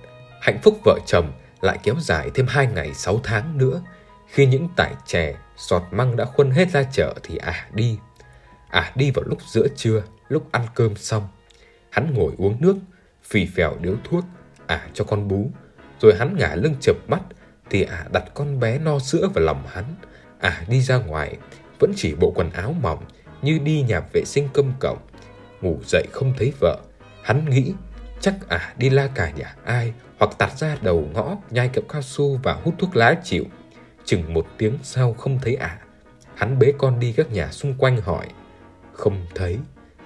Hạnh 0.40 0.58
phúc 0.62 0.78
vợ 0.84 0.98
chồng 1.06 1.32
lại 1.60 1.78
kéo 1.82 1.94
dài 2.00 2.30
thêm 2.34 2.46
hai 2.46 2.66
ngày 2.66 2.94
sáu 2.94 3.20
tháng 3.24 3.58
nữa. 3.58 3.82
Khi 4.26 4.46
những 4.46 4.68
tải 4.76 4.94
chè, 5.06 5.34
sọt 5.56 5.82
măng 5.90 6.16
đã 6.16 6.24
khuân 6.24 6.50
hết 6.50 6.70
ra 6.70 6.82
chợ 6.82 7.14
thì 7.22 7.36
ả 7.36 7.66
đi. 7.74 7.98
Ả 8.70 8.92
đi 8.94 9.10
vào 9.10 9.24
lúc 9.26 9.38
giữa 9.46 9.66
trưa, 9.76 10.02
lúc 10.28 10.52
ăn 10.52 10.66
cơm 10.74 10.96
xong. 10.96 11.28
Hắn 11.90 12.14
ngồi 12.14 12.32
uống 12.38 12.56
nước, 12.60 12.76
phì 13.24 13.46
phèo 13.46 13.76
điếu 13.80 13.94
thuốc, 14.04 14.24
ả 14.66 14.88
cho 14.94 15.04
con 15.04 15.28
bú. 15.28 15.50
Rồi 16.02 16.14
hắn 16.18 16.36
ngả 16.36 16.54
lưng 16.54 16.74
chập 16.80 16.96
mắt, 17.08 17.20
thì 17.70 17.82
ả 17.82 18.04
đặt 18.12 18.24
con 18.34 18.60
bé 18.60 18.78
no 18.78 18.98
sữa 18.98 19.28
vào 19.34 19.44
lòng 19.44 19.62
hắn. 19.68 19.84
Ả 20.40 20.64
đi 20.68 20.80
ra 20.80 20.96
ngoài, 20.96 21.36
vẫn 21.78 21.92
chỉ 21.96 22.14
bộ 22.14 22.32
quần 22.34 22.50
áo 22.50 22.74
mỏng, 22.80 23.04
như 23.42 23.58
đi 23.58 23.82
nhà 23.82 24.00
vệ 24.12 24.24
sinh 24.24 24.48
công 24.52 24.72
cộng. 24.80 24.98
Ngủ 25.60 25.78
dậy 25.86 26.06
không 26.12 26.32
thấy 26.38 26.52
vợ. 26.60 26.78
Hắn 27.22 27.50
nghĩ, 27.50 27.72
chắc 28.20 28.34
ả 28.48 28.74
đi 28.76 28.90
la 28.90 29.06
cả 29.14 29.30
nhà 29.30 29.54
ai, 29.64 29.92
hoặc 30.18 30.38
tạt 30.38 30.58
ra 30.58 30.76
đầu 30.82 31.08
ngõ, 31.14 31.36
nhai 31.50 31.68
kẹo 31.68 31.84
cao 31.88 32.02
su 32.02 32.40
và 32.42 32.52
hút 32.52 32.74
thuốc 32.78 32.96
lá 32.96 33.14
chịu. 33.24 33.44
Chừng 34.04 34.34
một 34.34 34.46
tiếng 34.58 34.78
sau 34.82 35.12
không 35.12 35.38
thấy 35.42 35.54
ả. 35.54 35.78
Hắn 36.34 36.58
bế 36.58 36.72
con 36.78 37.00
đi 37.00 37.12
các 37.12 37.32
nhà 37.32 37.50
xung 37.50 37.74
quanh 37.74 38.00
hỏi. 38.00 38.26
Không 38.92 39.26
thấy 39.34 39.58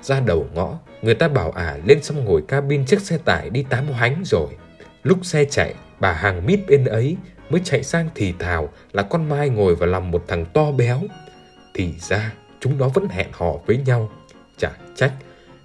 ra 0.02 0.20
đầu 0.20 0.46
ngõ, 0.54 0.78
người 1.02 1.14
ta 1.14 1.28
bảo 1.28 1.50
à 1.50 1.78
lên 1.84 2.02
xong 2.02 2.24
ngồi 2.24 2.42
cabin 2.48 2.86
chiếc 2.86 3.00
xe 3.00 3.18
tải 3.18 3.50
đi 3.50 3.62
tám 3.62 3.88
hoánh 3.88 4.22
rồi. 4.24 4.48
Lúc 5.02 5.18
xe 5.22 5.44
chạy, 5.44 5.74
bà 6.00 6.12
hàng 6.12 6.46
mít 6.46 6.60
bên 6.68 6.84
ấy 6.84 7.16
mới 7.50 7.60
chạy 7.64 7.82
sang 7.82 8.08
thì 8.14 8.34
thào 8.38 8.68
là 8.92 9.02
con 9.02 9.28
Mai 9.28 9.48
ngồi 9.48 9.74
vào 9.74 9.88
lòng 9.88 10.10
một 10.10 10.24
thằng 10.28 10.44
to 10.52 10.72
béo. 10.72 11.00
Thì 11.74 11.94
ra, 11.98 12.32
chúng 12.60 12.78
nó 12.78 12.88
vẫn 12.88 13.08
hẹn 13.08 13.26
hò 13.32 13.52
với 13.66 13.76
nhau. 13.76 14.10
Chả 14.58 14.70
trách, 14.94 15.12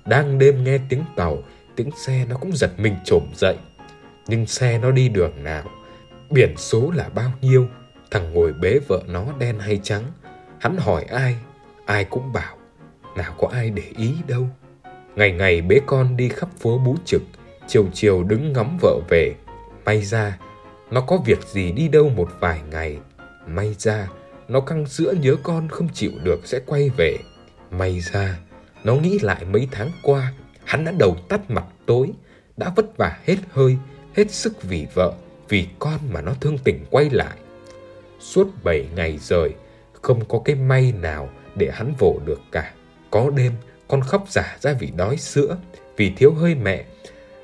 đang 0.05 0.39
đêm 0.39 0.63
nghe 0.63 0.79
tiếng 0.89 1.03
tàu, 1.15 1.37
tiếng 1.75 1.89
xe 2.05 2.25
nó 2.29 2.35
cũng 2.37 2.57
giật 2.57 2.71
mình 2.77 2.95
trổm 3.05 3.23
dậy. 3.35 3.55
Nhưng 4.27 4.45
xe 4.45 4.77
nó 4.77 4.91
đi 4.91 5.09
đường 5.09 5.43
nào? 5.43 5.63
Biển 6.29 6.53
số 6.57 6.91
là 6.91 7.09
bao 7.09 7.31
nhiêu? 7.41 7.67
Thằng 8.11 8.33
ngồi 8.33 8.53
bế 8.53 8.79
vợ 8.87 9.01
nó 9.07 9.25
đen 9.39 9.59
hay 9.59 9.79
trắng? 9.83 10.03
Hắn 10.59 10.77
hỏi 10.77 11.03
ai? 11.03 11.35
Ai 11.85 12.05
cũng 12.05 12.33
bảo 12.33 12.57
nào 13.15 13.33
có 13.37 13.47
ai 13.51 13.69
để 13.69 13.83
ý 13.97 14.13
đâu. 14.27 14.47
Ngày 15.15 15.31
ngày 15.31 15.61
bế 15.61 15.79
con 15.85 16.17
đi 16.17 16.29
khắp 16.29 16.49
phố 16.59 16.77
bú 16.77 16.95
trực, 17.05 17.21
chiều 17.67 17.85
chiều 17.93 18.23
đứng 18.23 18.53
ngắm 18.53 18.77
vợ 18.81 18.99
về. 19.09 19.33
May 19.85 20.01
ra, 20.01 20.37
nó 20.91 21.01
có 21.01 21.17
việc 21.25 21.39
gì 21.47 21.71
đi 21.71 21.87
đâu 21.87 22.09
một 22.09 22.29
vài 22.39 22.61
ngày. 22.71 22.97
May 23.47 23.75
ra, 23.77 24.07
nó 24.47 24.59
căng 24.59 24.85
sữa 24.85 25.13
nhớ 25.21 25.35
con 25.43 25.67
không 25.67 25.89
chịu 25.93 26.11
được 26.23 26.47
sẽ 26.47 26.59
quay 26.65 26.89
về. 26.97 27.17
May 27.71 27.99
ra, 27.99 28.37
nó 28.83 28.95
nghĩ 28.95 29.19
lại 29.19 29.45
mấy 29.45 29.67
tháng 29.71 29.91
qua, 30.03 30.33
hắn 30.65 30.85
đã 30.85 30.91
đầu 30.99 31.17
tắt 31.29 31.51
mặt 31.51 31.65
tối, 31.85 32.11
đã 32.57 32.71
vất 32.75 32.97
vả 32.97 33.17
hết 33.25 33.35
hơi, 33.51 33.77
hết 34.15 34.31
sức 34.31 34.63
vì 34.63 34.87
vợ, 34.93 35.13
vì 35.49 35.67
con 35.79 35.99
mà 36.11 36.21
nó 36.21 36.33
thương 36.41 36.57
tình 36.57 36.85
quay 36.89 37.09
lại. 37.09 37.37
Suốt 38.19 38.47
bảy 38.63 38.87
ngày 38.95 39.17
rời, 39.17 39.53
không 40.01 40.25
có 40.25 40.41
cái 40.45 40.55
may 40.55 40.93
nào 41.01 41.29
để 41.55 41.71
hắn 41.73 41.93
vỗ 41.99 42.19
được 42.25 42.41
cả. 42.51 42.73
Có 43.11 43.29
đêm, 43.35 43.53
con 43.87 44.01
khóc 44.01 44.25
giả 44.29 44.57
ra 44.59 44.73
vì 44.73 44.91
đói 44.95 45.17
sữa, 45.17 45.57
vì 45.97 46.13
thiếu 46.15 46.33
hơi 46.33 46.55
mẹ. 46.55 46.85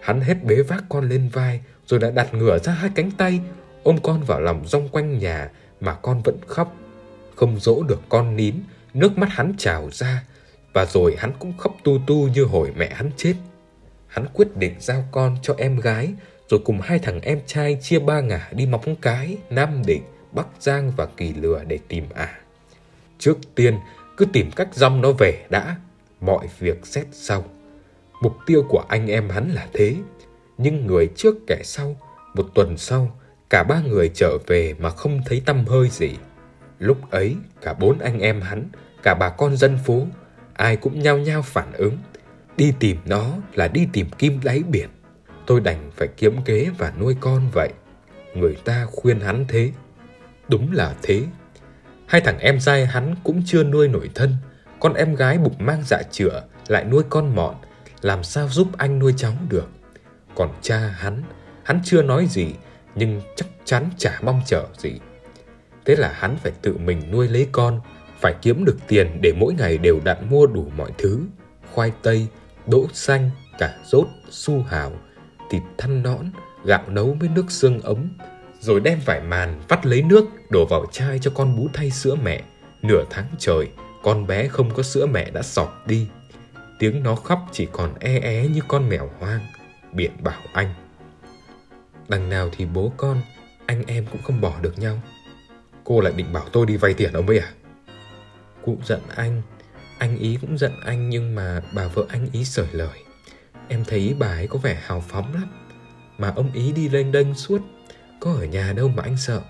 Hắn 0.02 0.22
hết 0.22 0.44
bế 0.44 0.56
vác 0.56 0.84
con 0.90 1.10
lên 1.10 1.30
vai, 1.34 1.62
rồi 1.88 2.00
đã 2.00 2.12
đặt 2.12 2.34
ngửa 2.34 2.60
ra 2.60 2.74
hai 2.74 2.90
cánh 2.96 3.12
tay, 3.12 3.40
ôm 3.84 3.98
con 4.04 4.24
vào 4.24 4.42
lòng 4.42 4.64
rong 4.68 4.90
quanh 4.90 5.20
nhà 5.20 5.50
mà 5.82 5.94
con 5.94 6.22
vẫn 6.22 6.38
khóc. 6.48 6.76
Không 7.36 7.60
dỗ 7.60 7.84
được 7.84 8.02
con 8.10 8.36
nín, 8.36 8.56
nước 8.94 9.18
mắt 9.18 9.30
hắn 9.32 9.54
trào 9.58 9.90
ra, 9.92 10.24
và 10.74 10.86
rồi 10.86 11.16
hắn 11.18 11.32
cũng 11.40 11.58
khóc 11.58 11.76
tu 11.84 12.00
tu 12.08 12.28
như 12.28 12.44
hồi 12.44 12.74
mẹ 12.78 12.90
hắn 12.94 13.12
chết. 13.18 13.34
Hắn 14.08 14.26
quyết 14.34 14.58
định 14.58 14.76
giao 14.80 15.06
con 15.12 15.38
cho 15.42 15.56
em 15.58 15.80
gái, 15.80 16.14
rồi 16.50 16.60
cùng 16.66 16.82
hai 16.82 17.00
thằng 17.00 17.22
em 17.22 17.42
trai 17.46 17.78
chia 17.82 18.00
ba 18.00 18.22
ngả 18.22 18.50
đi 18.52 18.66
móng 18.66 18.96
cái, 19.02 19.38
Nam 19.50 19.86
Định, 19.86 20.04
Bắc 20.32 20.48
Giang 20.60 20.92
và 20.98 21.06
Kỳ 21.18 21.34
Lừa 21.34 21.64
để 21.68 21.80
tìm 21.88 22.06
ả. 22.14 22.26
À. 22.26 22.40
Trước 23.20 23.38
tiên, 23.56 23.78
cứ 24.18 24.26
tìm 24.34 24.52
cách 24.52 24.68
dăm 24.74 25.02
nó 25.02 25.12
về 25.12 25.46
đã, 25.50 25.76
mọi 26.22 26.48
việc 26.60 26.86
xét 26.86 27.06
sau. 27.12 27.46
Mục 28.22 28.34
tiêu 28.46 28.66
của 28.70 28.86
anh 28.88 29.08
em 29.08 29.30
hắn 29.30 29.52
là 29.52 29.68
thế, 29.74 29.96
nhưng 30.58 30.86
người 30.86 31.10
trước 31.16 31.36
kẻ 31.48 31.62
sau, 31.64 31.96
một 32.34 32.50
tuần 32.56 32.78
sau, 32.78 33.20
cả 33.50 33.64
ba 33.64 33.82
người 33.82 34.12
trở 34.14 34.38
về 34.48 34.76
mà 34.80 34.90
không 34.90 35.22
thấy 35.26 35.42
tâm 35.46 35.66
hơi 35.66 35.90
gì. 35.90 36.10
Lúc 36.80 37.12
ấy, 37.12 37.36
cả 37.62 37.74
bốn 37.74 38.00
anh 38.00 38.20
em 38.20 38.42
hắn, 38.42 38.70
cả 39.04 39.16
bà 39.20 39.30
con 39.30 39.58
dân 39.58 39.78
phố, 39.86 40.08
ai 40.54 40.76
cũng 40.76 41.00
nhao 41.00 41.18
nhao 41.18 41.42
phản 41.42 41.74
ứng. 41.74 41.98
Đi 42.58 42.74
tìm 42.80 42.98
nó 43.06 43.26
là 43.54 43.68
đi 43.68 43.88
tìm 43.94 44.10
kim 44.10 44.40
đáy 44.44 44.64
biển. 44.70 44.90
Tôi 45.46 45.60
đành 45.60 45.92
phải 45.96 46.08
kiếm 46.18 46.42
kế 46.46 46.70
và 46.78 46.94
nuôi 47.00 47.16
con 47.20 47.50
vậy. 47.54 47.70
Người 48.36 48.56
ta 48.66 48.86
khuyên 48.92 49.20
hắn 49.20 49.46
thế. 49.48 49.72
Đúng 50.50 50.72
là 50.72 50.96
thế. 51.02 51.24
Hai 52.06 52.22
thằng 52.22 52.40
em 52.40 52.60
trai 52.60 52.86
hắn 52.86 53.16
cũng 53.24 53.42
chưa 53.46 53.64
nuôi 53.64 53.88
nổi 53.88 54.10
thân. 54.16 54.36
Con 54.80 54.94
em 54.94 55.16
gái 55.16 55.38
bụng 55.38 55.56
mang 55.60 55.84
dạ 55.86 56.02
chữa 56.12 56.44
lại 56.68 56.84
nuôi 56.84 57.04
con 57.10 57.36
mọn. 57.36 57.56
Làm 58.02 58.24
sao 58.24 58.50
giúp 58.50 58.68
anh 58.78 59.00
nuôi 59.00 59.14
cháu 59.18 59.34
được. 59.50 59.70
Còn 60.38 60.50
cha 60.62 60.78
hắn, 60.78 61.24
hắn 61.64 61.80
chưa 61.84 62.02
nói 62.02 62.26
gì 62.26 62.48
nhưng 62.96 63.22
chắc 63.36 63.48
chắn 63.66 63.90
chả 63.98 64.20
mong 64.22 64.42
chờ 64.46 64.66
gì. 64.78 64.92
Thế 65.86 65.96
là 65.96 66.12
hắn 66.16 66.38
phải 66.44 66.52
tự 66.62 66.78
mình 66.78 67.12
nuôi 67.12 67.28
lấy 67.28 67.48
con, 67.52 67.80
phải 68.20 68.36
kiếm 68.42 68.66
được 68.66 68.78
tiền 68.88 69.20
để 69.22 69.34
mỗi 69.38 69.54
ngày 69.54 69.78
đều 69.78 70.00
đặn 70.04 70.30
mua 70.30 70.48
đủ 70.48 70.72
mọi 70.78 70.92
thứ. 70.98 71.20
Khoai 71.72 71.92
tây, 72.02 72.28
đỗ 72.68 72.88
xanh, 72.94 73.30
cả 73.60 73.78
rốt, 73.86 74.08
su 74.30 74.62
hào, 74.62 74.92
thịt 75.50 75.62
thăn 75.78 76.04
nõn, 76.04 76.32
gạo 76.66 76.84
nấu 76.88 77.18
với 77.20 77.30
nước 77.30 77.52
xương 77.52 77.82
ấm, 77.82 78.18
rồi 78.60 78.80
đem 78.80 79.00
vải 79.06 79.22
màn 79.22 79.62
vắt 79.68 79.86
lấy 79.86 80.02
nước 80.02 80.26
đổ 80.50 80.66
vào 80.66 80.86
chai 80.92 81.20
cho 81.20 81.32
con 81.36 81.58
bú 81.58 81.68
thay 81.74 81.92
sữa 81.92 82.16
mẹ. 82.24 82.42
Nửa 82.82 83.04
tháng 83.10 83.28
trời, 83.40 83.68
con 84.04 84.28
bé 84.28 84.48
không 84.48 84.74
có 84.74 84.84
sữa 84.84 85.06
mẹ 85.06 85.32
đã 85.32 85.42
sọt 85.42 85.68
đi. 85.86 86.08
Tiếng 86.80 87.04
nó 87.04 87.16
khóc 87.16 87.40
chỉ 87.52 87.68
còn 87.72 87.94
e 88.00 88.20
é 88.20 88.48
như 88.48 88.62
con 88.68 88.90
mèo 88.90 89.10
hoang. 89.20 89.40
Biển 89.94 90.12
bảo 90.24 90.42
anh. 90.54 90.74
Đằng 92.08 92.30
nào 92.30 92.50
thì 92.52 92.66
bố 92.66 92.92
con, 92.98 93.22
anh 93.66 93.84
em 93.88 94.06
cũng 94.12 94.22
không 94.22 94.42
bỏ 94.42 94.60
được 94.62 94.80
nhau. 94.80 95.02
Cô 95.84 96.02
lại 96.02 96.14
định 96.16 96.34
bảo 96.34 96.46
tôi 96.52 96.66
đi 96.66 96.78
vay 96.78 96.94
tiền 96.94 97.14
ông 97.14 97.28
ấy 97.28 97.40
à? 97.40 97.52
Cụ 98.66 98.78
giận 98.86 99.02
anh, 99.16 99.42
anh 99.98 100.18
ý 100.18 100.38
cũng 100.42 100.58
giận 100.58 100.72
anh 100.86 101.10
nhưng 101.10 101.36
mà 101.36 101.62
bà 101.74 101.88
vợ 101.88 102.06
anh 102.10 102.28
ý 102.32 102.46
sởi 102.46 102.68
lời. 102.72 103.04
Em 103.68 103.84
thấy 103.88 104.16
bà 104.20 104.28
ấy 104.28 104.48
có 104.48 104.60
vẻ 104.60 104.82
hào 104.86 105.02
phóng 105.02 105.34
lắm. 105.34 105.48
Mà 106.18 106.34
ông 106.36 106.52
ý 106.54 106.72
đi 106.72 106.90
lênh 106.90 107.12
đênh 107.12 107.34
suốt, 107.34 107.62
có 108.20 108.34
ở 108.34 108.46
nhà 108.46 108.74
đâu 108.74 108.88
mà 108.88 109.04
anh 109.04 109.18
sợ. 109.18 109.42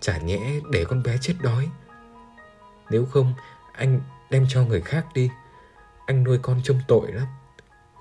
Chả 0.00 0.18
nhẽ 0.18 0.60
để 0.70 0.84
con 0.84 1.02
bé 1.02 1.16
chết 1.20 1.34
đói. 1.42 1.68
Nếu 2.90 3.06
không, 3.06 3.34
anh 3.72 4.00
đem 4.30 4.46
cho 4.48 4.64
người 4.64 4.80
khác 4.80 5.06
đi. 5.14 5.30
Anh 6.06 6.24
nuôi 6.24 6.38
con 6.42 6.60
trông 6.64 6.80
tội 6.88 7.12
lắm. 7.12 7.26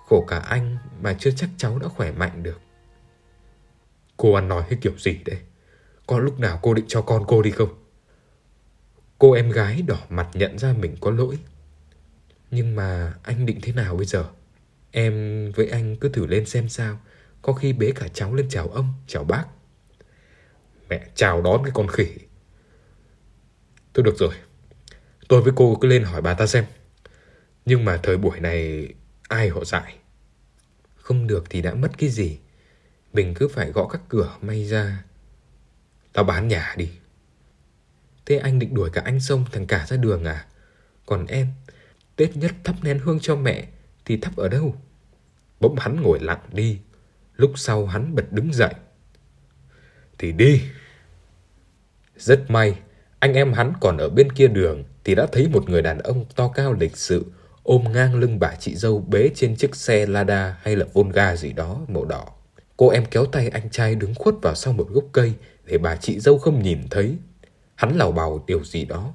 Khổ 0.10 0.26
cả 0.28 0.38
anh 0.38 0.78
mà 1.02 1.14
chưa 1.20 1.32
chắc 1.32 1.50
cháu 1.58 1.80
đã 1.80 1.88
khỏe 1.88 2.12
mạnh 2.12 2.44
được. 2.44 2.62
Cô 4.18 4.34
ăn 4.34 4.48
nói 4.48 4.64
cái 4.70 4.80
kiểu 4.82 4.94
gì 4.98 5.20
đấy? 5.26 5.38
Có 6.08 6.20
lúc 6.20 6.40
nào 6.40 6.60
cô 6.62 6.74
định 6.74 6.86
cho 6.88 7.02
con 7.02 7.24
cô 7.28 7.42
đi 7.42 7.52
không? 7.52 7.84
Cô 9.18 9.32
em 9.32 9.50
gái 9.50 9.82
đỏ 9.82 9.98
mặt 10.10 10.30
nhận 10.34 10.60
ra 10.60 10.74
mình 10.74 10.96
có 11.02 11.12
lỗi. 11.12 11.40
Nhưng 12.52 12.76
mà 12.76 13.14
anh 13.24 13.46
định 13.46 13.60
thế 13.62 13.74
nào 13.74 13.96
bây 13.96 14.06
giờ? 14.06 14.26
Em 14.92 15.14
với 15.52 15.70
anh 15.70 15.96
cứ 15.96 16.10
thử 16.10 16.26
lên 16.26 16.46
xem 16.46 16.70
sao. 16.70 17.00
Có 17.42 17.54
khi 17.54 17.74
bế 17.74 17.92
cả 17.96 18.08
cháu 18.14 18.34
lên 18.34 18.50
chào 18.50 18.68
ông, 18.68 18.94
chào 19.08 19.24
bác. 19.24 19.46
Mẹ 20.90 21.08
chào 21.16 21.42
đón 21.42 21.64
cái 21.64 21.72
con 21.74 21.88
khỉ. 21.88 22.08
Thôi 23.94 24.04
được 24.04 24.16
rồi. 24.18 24.34
Tôi 25.28 25.42
với 25.42 25.54
cô 25.56 25.78
cứ 25.82 25.88
lên 25.88 26.04
hỏi 26.04 26.22
bà 26.22 26.34
ta 26.34 26.48
xem. 26.48 26.66
Nhưng 27.66 27.86
mà 27.86 28.00
thời 28.04 28.18
buổi 28.18 28.40
này 28.40 28.88
ai 29.28 29.50
họ 29.50 29.66
dạy? 29.66 29.96
Không 30.96 31.28
được 31.28 31.44
thì 31.50 31.62
đã 31.62 31.74
mất 31.74 31.98
cái 31.98 32.10
gì. 32.10 32.40
Mình 33.14 33.34
cứ 33.34 33.48
phải 33.48 33.72
gõ 33.72 33.88
các 33.88 34.02
cửa 34.10 34.38
may 34.42 34.66
ra. 34.66 35.04
Tao 36.14 36.24
bán 36.24 36.48
nhà 36.48 36.74
đi. 36.78 36.90
Thế 38.26 38.38
anh 38.38 38.60
định 38.60 38.74
đuổi 38.74 38.90
cả 38.90 39.02
anh 39.06 39.20
sông 39.20 39.46
thằng 39.52 39.68
cả 39.68 39.86
ra 39.88 39.98
đường 39.98 40.26
à? 40.26 40.46
Còn 41.06 41.26
em, 41.26 41.48
Tết 42.16 42.38
nhất 42.38 42.52
thắp 42.64 42.76
nén 42.82 43.00
hương 43.00 43.20
cho 43.20 43.36
mẹ 43.36 43.68
thì 44.06 44.18
thắp 44.18 44.36
ở 44.36 44.48
đâu? 44.48 44.76
Bỗng 45.60 45.76
hắn 45.80 46.02
ngồi 46.02 46.20
lặng 46.20 46.42
đi. 46.52 46.80
Lúc 47.36 47.52
sau 47.56 47.86
hắn 47.86 48.16
bật 48.16 48.32
đứng 48.32 48.54
dậy. 48.54 48.74
Thì 50.18 50.32
đi. 50.32 50.64
Rất 52.18 52.52
may, 52.52 52.80
anh 53.20 53.34
em 53.34 53.54
hắn 53.54 53.74
còn 53.82 53.98
ở 53.98 54.10
bên 54.10 54.32
kia 54.32 54.48
đường 54.48 54.84
thì 55.04 55.16
đã 55.16 55.28
thấy 55.32 55.48
một 55.48 55.70
người 55.70 55.82
đàn 55.82 56.00
ông 56.00 56.26
to 56.36 56.48
cao 56.48 56.74
lịch 56.74 56.98
sự 56.98 57.26
ôm 57.68 57.84
ngang 57.94 58.16
lưng 58.16 58.40
bà 58.40 58.56
chị 58.60 58.76
dâu 58.76 59.00
bế 59.00 59.30
trên 59.36 59.56
chiếc 59.56 59.76
xe 59.76 60.06
Lada 60.06 60.58
hay 60.62 60.76
là 60.76 60.86
Volga 60.94 61.36
gì 61.36 61.54
đó 61.54 61.82
màu 61.88 62.06
đỏ. 62.06 62.26
Cô 62.78 62.90
em 62.90 63.06
kéo 63.06 63.26
tay 63.26 63.50
anh 63.50 63.70
trai 63.70 63.96
đứng 63.96 64.16
khuất 64.16 64.36
vào 64.42 64.56
sau 64.56 64.74
một 64.74 64.88
gốc 64.90 65.04
cây 65.12 65.34
để 65.66 65.78
bà 65.78 65.96
chị 65.96 66.20
dâu 66.20 66.38
không 66.38 66.64
nhìn 66.64 66.80
thấy. 66.90 67.18
Hắn 67.76 67.98
lào 67.98 68.12
bào 68.12 68.44
điều 68.48 68.64
gì 68.64 68.86
đó. 68.86 69.14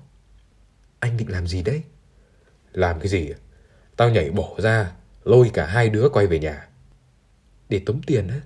Anh 1.01 1.17
định 1.17 1.31
làm 1.31 1.47
gì 1.47 1.63
đấy? 1.63 1.83
Làm 2.73 3.01
cái 3.01 3.09
gì? 3.09 3.33
Tao 3.97 4.11
nhảy 4.11 4.31
bổ 4.31 4.57
ra, 4.59 4.93
lôi 5.25 5.51
cả 5.55 5.67
hai 5.67 5.89
đứa 5.89 6.09
quay 6.09 6.27
về 6.27 6.39
nhà. 6.39 6.69
Để 7.69 7.81
tống 7.87 8.01
tiền 8.07 8.29
á? 8.29 8.41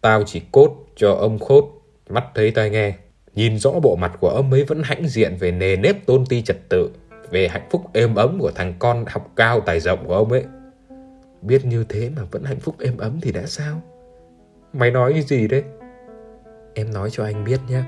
Tao 0.00 0.22
chỉ 0.26 0.42
cốt 0.52 0.86
cho 0.96 1.12
ông 1.12 1.38
khốt, 1.38 1.64
mắt 2.08 2.24
thấy 2.34 2.50
tai 2.50 2.70
nghe. 2.70 2.96
Nhìn 3.34 3.58
rõ 3.58 3.70
bộ 3.82 3.96
mặt 3.96 4.12
của 4.20 4.30
ông 4.30 4.52
ấy 4.52 4.64
vẫn 4.64 4.82
hãnh 4.84 5.08
diện 5.08 5.36
về 5.36 5.52
nề 5.52 5.76
nếp 5.76 6.06
tôn 6.06 6.26
ti 6.26 6.42
trật 6.42 6.68
tự, 6.68 6.90
về 7.30 7.48
hạnh 7.48 7.68
phúc 7.70 7.82
êm 7.92 8.14
ấm 8.14 8.38
của 8.40 8.50
thằng 8.54 8.74
con 8.78 9.04
học 9.08 9.32
cao 9.36 9.60
tài 9.60 9.80
rộng 9.80 10.06
của 10.06 10.14
ông 10.14 10.32
ấy. 10.32 10.44
Biết 11.42 11.64
như 11.64 11.84
thế 11.88 12.10
mà 12.16 12.22
vẫn 12.30 12.44
hạnh 12.44 12.60
phúc 12.60 12.74
êm 12.78 12.96
ấm 12.96 13.20
thì 13.22 13.32
đã 13.32 13.42
sao? 13.46 13.82
Mày 14.72 14.90
nói 14.90 15.12
cái 15.12 15.22
gì 15.22 15.48
đấy? 15.48 15.64
Em 16.74 16.92
nói 16.92 17.08
cho 17.12 17.24
anh 17.24 17.44
biết 17.44 17.60
nhé. 17.68 17.82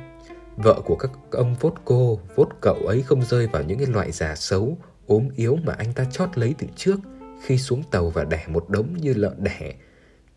Vợ 0.56 0.80
của 0.84 0.96
các 0.96 1.10
ông 1.30 1.54
vốt 1.60 1.74
cô, 1.84 2.20
vốt 2.34 2.48
cậu 2.60 2.74
ấy 2.74 3.02
không 3.02 3.22
rơi 3.22 3.46
vào 3.46 3.62
những 3.62 3.78
cái 3.78 3.86
loại 3.86 4.12
già 4.12 4.34
xấu, 4.34 4.76
ốm 5.06 5.28
yếu 5.36 5.58
mà 5.64 5.74
anh 5.78 5.92
ta 5.92 6.04
chót 6.04 6.38
lấy 6.38 6.54
từ 6.58 6.66
trước 6.76 6.96
khi 7.42 7.58
xuống 7.58 7.82
tàu 7.90 8.10
và 8.10 8.24
đẻ 8.24 8.44
một 8.48 8.70
đống 8.70 8.96
như 8.96 9.14
lợn 9.14 9.44
đẻ. 9.44 9.74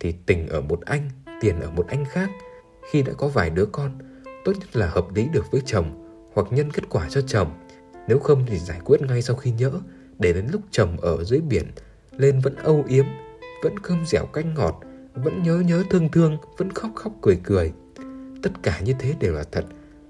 Thì 0.00 0.14
tình 0.26 0.48
ở 0.48 0.60
một 0.60 0.80
anh, 0.84 1.10
tiền 1.40 1.60
ở 1.60 1.70
một 1.70 1.86
anh 1.88 2.04
khác. 2.04 2.30
Khi 2.90 3.02
đã 3.02 3.12
có 3.18 3.28
vài 3.28 3.50
đứa 3.50 3.66
con, 3.66 3.98
tốt 4.44 4.52
nhất 4.60 4.76
là 4.76 4.86
hợp 4.86 5.14
lý 5.14 5.28
được 5.32 5.44
với 5.50 5.60
chồng 5.64 6.10
hoặc 6.34 6.46
nhân 6.50 6.72
kết 6.72 6.82
quả 6.90 7.08
cho 7.10 7.20
chồng. 7.20 7.50
Nếu 8.08 8.18
không 8.18 8.44
thì 8.46 8.58
giải 8.58 8.80
quyết 8.84 9.02
ngay 9.02 9.22
sau 9.22 9.36
khi 9.36 9.50
nhỡ, 9.50 9.70
để 10.18 10.32
đến 10.32 10.46
lúc 10.52 10.62
chồng 10.70 11.00
ở 11.00 11.24
dưới 11.24 11.40
biển, 11.40 11.64
lên 12.16 12.40
vẫn 12.40 12.56
âu 12.56 12.84
yếm, 12.88 13.04
vẫn 13.62 13.78
cơm 13.78 14.06
dẻo 14.06 14.26
canh 14.26 14.54
ngọt, 14.54 14.80
vẫn 15.14 15.42
nhớ 15.42 15.62
nhớ 15.66 15.82
thương 15.90 16.08
thương, 16.08 16.36
vẫn 16.56 16.72
khóc 16.72 16.90
khóc 16.94 17.12
cười 17.22 17.38
cười. 17.42 17.72
Tất 18.42 18.50
cả 18.62 18.80
như 18.80 18.92
thế 18.98 19.14
đều 19.20 19.32
là 19.32 19.44
thật, 19.52 19.64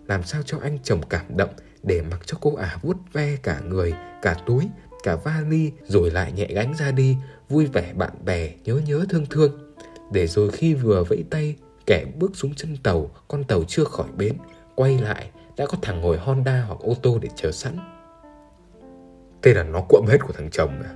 làm 0.06 0.22
sao 0.22 0.42
cho 0.44 0.58
anh 0.62 0.78
chồng 0.82 1.00
cảm 1.08 1.36
động 1.36 1.50
để 1.82 2.02
mặc 2.10 2.20
cho 2.26 2.38
cô 2.40 2.54
ả 2.54 2.78
vuốt 2.82 2.96
ve 3.12 3.36
cả 3.42 3.60
người, 3.68 3.94
cả 4.22 4.36
túi, 4.46 4.68
cả 5.02 5.16
vali 5.16 5.72
rồi 5.86 6.10
lại 6.10 6.32
nhẹ 6.32 6.46
gánh 6.46 6.74
ra 6.78 6.90
đi, 6.90 7.16
vui 7.48 7.66
vẻ 7.66 7.92
bạn 7.96 8.12
bè, 8.24 8.54
nhớ 8.64 8.80
nhớ 8.86 9.04
thương 9.08 9.26
thương. 9.30 9.74
Để 10.12 10.26
rồi 10.26 10.50
khi 10.50 10.74
vừa 10.74 11.04
vẫy 11.04 11.24
tay, 11.30 11.56
kẻ 11.86 12.04
bước 12.18 12.30
xuống 12.34 12.54
chân 12.54 12.76
tàu, 12.76 13.10
con 13.28 13.44
tàu 13.44 13.64
chưa 13.68 13.84
khỏi 13.84 14.08
bến, 14.16 14.32
quay 14.74 14.98
lại, 14.98 15.30
đã 15.56 15.66
có 15.66 15.78
thằng 15.82 16.00
ngồi 16.00 16.18
Honda 16.18 16.64
hoặc 16.68 16.80
ô 16.80 16.94
tô 17.02 17.18
để 17.22 17.28
chờ 17.36 17.52
sẵn. 17.52 17.76
Thế 19.42 19.54
là 19.54 19.62
nó 19.62 19.84
cuộm 19.88 20.06
hết 20.06 20.18
của 20.26 20.32
thằng 20.32 20.50
chồng 20.50 20.82
à? 20.82 20.90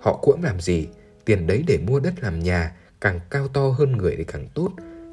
Họ 0.00 0.18
cuộm 0.22 0.42
làm 0.42 0.60
gì? 0.60 0.88
Tiền 1.24 1.46
đấy 1.46 1.64
để 1.66 1.78
mua 1.86 2.00
đất 2.00 2.14
làm 2.20 2.40
nhà, 2.40 2.76
càng 3.00 3.20
cao 3.30 3.48
to 3.48 3.68
hơn 3.78 3.92
người 3.92 4.14
thì 4.18 4.24
càng 4.24 4.48
tốt, 4.54 4.70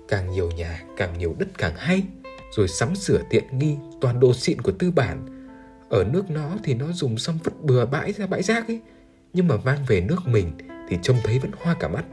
càng 0.07 0.31
nhiều 0.31 0.51
nhà, 0.51 0.83
càng 0.97 1.17
nhiều 1.17 1.35
đất 1.39 1.47
càng 1.57 1.73
hay 1.75 2.03
rồi 2.51 2.67
sắm 2.67 2.95
sửa 2.95 3.21
tiện 3.29 3.43
nghi 3.59 3.77
toàn 4.01 4.19
đồ 4.19 4.33
xịn 4.33 4.61
của 4.61 4.71
tư 4.71 4.91
bản. 4.91 5.47
Ở 5.89 6.03
nước 6.03 6.29
nó 6.29 6.57
thì 6.63 6.73
nó 6.73 6.91
dùng 6.91 7.17
xong 7.17 7.39
vứt 7.43 7.61
bừa 7.61 7.85
bãi 7.85 8.13
ra 8.13 8.27
bãi 8.27 8.43
rác 8.43 8.67
ấy. 8.67 8.81
Nhưng 9.33 9.47
mà 9.47 9.55
mang 9.65 9.85
về 9.87 10.01
nước 10.01 10.19
mình 10.25 10.51
thì 10.89 10.97
trông 11.01 11.17
thấy 11.23 11.39
vẫn 11.39 11.51
hoa 11.57 11.75
cả 11.79 11.87
mắt. 11.87 12.05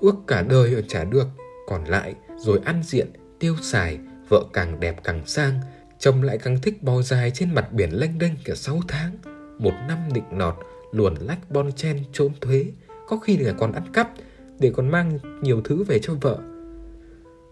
Ước 0.00 0.14
cả 0.26 0.42
đời 0.42 0.74
ở 0.74 0.82
trả 0.88 1.04
được. 1.04 1.26
Còn 1.68 1.84
lại 1.84 2.14
rồi 2.36 2.60
ăn 2.64 2.82
diện, 2.82 3.12
tiêu 3.38 3.56
xài, 3.62 3.98
vợ 4.28 4.44
càng 4.52 4.80
đẹp 4.80 4.96
càng 5.04 5.26
sang. 5.26 5.60
Chồng 5.98 6.22
lại 6.22 6.38
càng 6.38 6.60
thích 6.60 6.82
bò 6.82 7.02
dài 7.02 7.30
trên 7.30 7.54
mặt 7.54 7.72
biển 7.72 7.90
lênh 7.90 8.18
đênh 8.18 8.32
cả 8.44 8.54
6 8.54 8.80
tháng. 8.88 9.16
Một 9.58 9.72
năm 9.88 9.98
định 10.14 10.38
nọt, 10.38 10.54
luồn 10.92 11.14
lách 11.14 11.50
bon 11.50 11.72
chen 11.72 12.04
trốn 12.12 12.32
thuế. 12.40 12.66
Có 13.08 13.16
khi 13.16 13.36
là 13.36 13.52
còn 13.52 13.72
ăn 13.72 13.92
cắp 13.92 14.10
để 14.58 14.72
còn 14.76 14.88
mang 14.88 15.18
nhiều 15.42 15.60
thứ 15.64 15.84
về 15.84 15.98
cho 15.98 16.14
vợ 16.20 16.38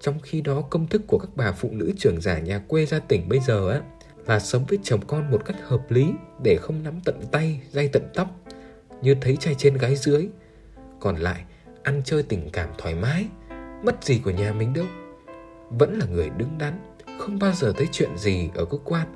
trong 0.03 0.21
khi 0.23 0.41
đó 0.41 0.63
công 0.71 0.87
thức 0.87 1.03
của 1.07 1.19
các 1.19 1.31
bà 1.37 1.53
phụ 1.53 1.69
nữ 1.73 1.93
trưởng 1.99 2.21
giả 2.21 2.39
nhà 2.39 2.59
quê 2.59 2.87
ra 2.87 2.99
tỉnh 2.99 3.29
bây 3.29 3.41
giờ 3.41 3.71
á 3.71 3.81
là 4.27 4.41
sống 4.41 4.65
với 4.69 4.79
chồng 4.83 5.01
con 5.07 5.31
một 5.31 5.45
cách 5.45 5.57
hợp 5.63 5.91
lý 5.91 6.13
để 6.43 6.57
không 6.61 6.83
nắm 6.83 7.01
tận 7.05 7.21
tay, 7.33 7.61
dây 7.71 7.89
tận 7.89 8.03
tóc, 8.15 8.29
như 9.03 9.17
thấy 9.21 9.37
trai 9.37 9.55
trên 9.55 9.77
gái 9.77 9.97
dưới. 9.97 10.29
Còn 11.01 11.17
lại, 11.17 11.45
ăn 11.83 12.03
chơi 12.05 12.23
tình 12.23 12.51
cảm 12.53 12.69
thoải 12.79 12.95
mái, 12.95 13.27
mất 13.85 14.05
gì 14.05 14.21
của 14.25 14.31
nhà 14.31 14.53
mình 14.53 14.73
đâu. 14.73 14.87
Vẫn 15.71 15.99
là 15.99 16.07
người 16.07 16.31
đứng 16.37 16.59
đắn, 16.59 16.92
không 17.19 17.39
bao 17.39 17.53
giờ 17.53 17.73
thấy 17.77 17.89
chuyện 17.93 18.17
gì 18.17 18.51
ở 18.55 18.65
cơ 18.65 18.79
quan, 18.85 19.07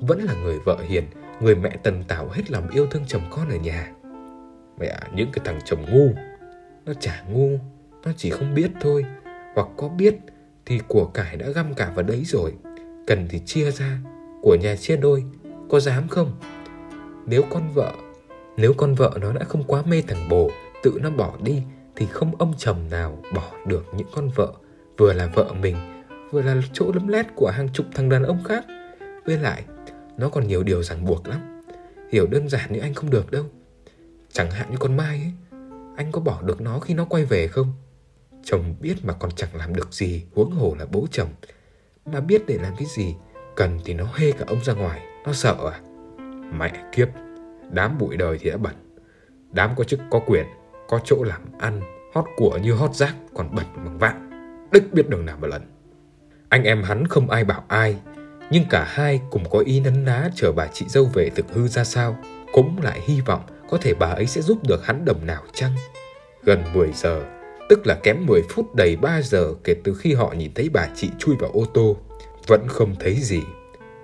vẫn 0.00 0.22
là 0.22 0.34
người 0.34 0.58
vợ 0.58 0.78
hiền, 0.88 1.04
người 1.40 1.54
mẹ 1.54 1.76
tần 1.82 2.04
tảo 2.08 2.28
hết 2.32 2.50
lòng 2.50 2.68
yêu 2.70 2.86
thương 2.86 3.04
chồng 3.06 3.22
con 3.30 3.48
ở 3.48 3.56
nhà. 3.56 3.92
Mẹ, 4.78 4.98
những 5.14 5.28
cái 5.32 5.44
thằng 5.44 5.60
chồng 5.64 5.84
ngu. 5.92 6.12
Nó 6.86 6.92
chả 7.00 7.24
ngu, 7.28 7.58
nó 8.04 8.12
chỉ 8.16 8.30
không 8.30 8.54
biết 8.54 8.70
thôi, 8.80 9.04
hoặc 9.54 9.68
có 9.76 9.88
biết 9.88 10.14
thì 10.66 10.80
của 10.88 11.04
cải 11.04 11.36
đã 11.36 11.48
găm 11.48 11.74
cả 11.74 11.92
vào 11.94 12.04
đấy 12.04 12.22
rồi. 12.24 12.52
Cần 13.06 13.26
thì 13.30 13.38
chia 13.38 13.70
ra, 13.70 13.98
của 14.42 14.54
nhà 14.54 14.76
chia 14.76 14.96
đôi, 14.96 15.24
có 15.68 15.80
dám 15.80 16.08
không? 16.08 16.32
nếu 17.26 17.42
con 17.50 17.68
vợ 17.74 17.92
nếu 18.56 18.74
con 18.76 18.94
vợ 18.94 19.10
nó 19.20 19.32
đã 19.32 19.44
không 19.44 19.64
quá 19.64 19.82
mê 19.86 20.02
thằng 20.08 20.28
bồ 20.28 20.50
tự 20.82 20.98
nó 21.02 21.10
bỏ 21.10 21.32
đi 21.42 21.62
thì 21.96 22.06
không 22.06 22.36
ông 22.38 22.54
chồng 22.58 22.90
nào 22.90 23.18
bỏ 23.34 23.50
được 23.66 23.84
những 23.96 24.06
con 24.14 24.28
vợ 24.34 24.52
vừa 24.98 25.12
là 25.12 25.26
vợ 25.34 25.52
mình 25.60 25.76
vừa 26.34 26.42
là 26.42 26.56
chỗ 26.72 26.92
lấm 26.94 27.08
lét 27.08 27.26
của 27.34 27.50
hàng 27.50 27.68
chục 27.72 27.86
thằng 27.94 28.08
đàn 28.08 28.22
ông 28.22 28.44
khác. 28.44 28.64
Với 29.24 29.38
lại, 29.38 29.64
nó 30.16 30.28
còn 30.28 30.46
nhiều 30.46 30.62
điều 30.62 30.82
ràng 30.82 31.04
buộc 31.04 31.28
lắm. 31.28 31.62
Hiểu 32.12 32.26
đơn 32.26 32.48
giản 32.48 32.72
như 32.72 32.80
anh 32.80 32.94
không 32.94 33.10
được 33.10 33.30
đâu. 33.30 33.44
Chẳng 34.32 34.50
hạn 34.50 34.70
như 34.70 34.76
con 34.80 34.96
mai 34.96 35.16
ấy, 35.16 35.32
anh 35.96 36.12
có 36.12 36.20
bỏ 36.20 36.42
được 36.42 36.60
nó 36.60 36.78
khi 36.78 36.94
nó 36.94 37.04
quay 37.04 37.24
về 37.24 37.48
không? 37.48 37.72
Chồng 38.44 38.74
biết 38.80 38.94
mà 39.04 39.12
còn 39.12 39.30
chẳng 39.30 39.56
làm 39.56 39.74
được 39.74 39.92
gì, 39.92 40.24
huống 40.34 40.50
hồ 40.50 40.76
là 40.78 40.86
bố 40.92 41.06
chồng. 41.10 41.28
Mà 42.06 42.20
biết 42.20 42.42
để 42.46 42.58
làm 42.62 42.76
cái 42.76 42.86
gì, 42.96 43.14
cần 43.56 43.80
thì 43.84 43.94
nó 43.94 44.04
hê 44.14 44.32
cả 44.32 44.44
ông 44.48 44.64
ra 44.64 44.72
ngoài, 44.72 45.02
nó 45.26 45.32
sợ 45.32 45.56
à? 45.72 45.80
Mẹ 46.58 46.72
kiếp, 46.92 47.08
đám 47.70 47.98
bụi 47.98 48.16
đời 48.16 48.38
thì 48.40 48.50
đã 48.50 48.56
bẩn. 48.56 48.74
Đám 49.52 49.70
có 49.76 49.84
chức, 49.84 50.00
có 50.10 50.20
quyền, 50.26 50.46
có 50.88 51.00
chỗ 51.04 51.24
làm 51.24 51.40
ăn, 51.58 51.80
hót 52.14 52.24
của 52.36 52.58
như 52.58 52.72
hót 52.72 52.94
rác, 52.94 53.14
còn 53.34 53.54
bẩn 53.54 53.66
bằng 53.76 53.98
vạn. 53.98 54.30
Đích 54.72 54.92
biết 54.92 55.08
đường 55.08 55.26
nào 55.26 55.38
mà 55.40 55.48
lần 55.48 55.73
anh 56.54 56.64
em 56.64 56.82
hắn 56.82 57.06
không 57.06 57.30
ai 57.30 57.44
bảo 57.44 57.64
ai, 57.68 57.96
nhưng 58.50 58.64
cả 58.70 58.84
hai 58.88 59.20
cùng 59.30 59.50
có 59.50 59.58
ý 59.58 59.80
nấn 59.80 60.04
ná 60.04 60.30
chờ 60.34 60.52
bà 60.52 60.66
chị 60.66 60.86
dâu 60.88 61.04
về 61.04 61.30
thực 61.30 61.46
hư 61.52 61.68
ra 61.68 61.84
sao, 61.84 62.16
cũng 62.52 62.82
lại 62.82 63.00
hy 63.04 63.20
vọng 63.20 63.42
có 63.70 63.78
thể 63.80 63.94
bà 63.94 64.06
ấy 64.06 64.26
sẽ 64.26 64.40
giúp 64.40 64.58
được 64.68 64.86
hắn 64.86 65.04
đồng 65.04 65.26
nào 65.26 65.42
chăng. 65.52 65.72
Gần 66.42 66.64
10 66.74 66.92
giờ, 66.92 67.22
tức 67.68 67.86
là 67.86 67.94
kém 68.02 68.26
10 68.26 68.42
phút 68.50 68.74
đầy 68.74 68.96
3 68.96 69.22
giờ 69.22 69.54
kể 69.64 69.74
từ 69.84 69.94
khi 69.94 70.14
họ 70.14 70.34
nhìn 70.38 70.54
thấy 70.54 70.68
bà 70.68 70.88
chị 70.94 71.10
chui 71.18 71.36
vào 71.36 71.50
ô 71.50 71.64
tô, 71.74 71.96
vẫn 72.46 72.66
không 72.68 72.94
thấy 73.00 73.14
gì. 73.14 73.42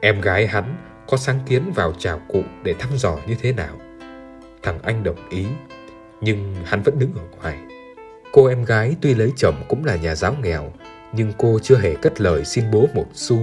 Em 0.00 0.20
gái 0.20 0.46
hắn 0.46 0.76
có 1.08 1.16
sáng 1.16 1.38
kiến 1.46 1.72
vào 1.74 1.92
chào 1.98 2.20
cụ 2.28 2.42
để 2.62 2.74
thăm 2.78 2.90
dò 2.96 3.18
như 3.26 3.34
thế 3.42 3.52
nào? 3.52 3.80
Thằng 4.62 4.78
anh 4.82 5.04
đồng 5.04 5.28
ý, 5.30 5.44
nhưng 6.20 6.54
hắn 6.64 6.82
vẫn 6.82 6.98
đứng 6.98 7.14
ở 7.14 7.22
ngoài. 7.36 7.58
Cô 8.32 8.46
em 8.46 8.64
gái 8.64 8.96
tuy 9.00 9.14
lấy 9.14 9.32
chồng 9.36 9.64
cũng 9.68 9.84
là 9.84 9.96
nhà 9.96 10.14
giáo 10.14 10.36
nghèo 10.42 10.72
nhưng 11.12 11.32
cô 11.38 11.58
chưa 11.62 11.76
hề 11.76 11.94
cất 11.94 12.20
lời 12.20 12.44
xin 12.44 12.64
bố 12.70 12.86
một 12.94 13.06
xu, 13.14 13.38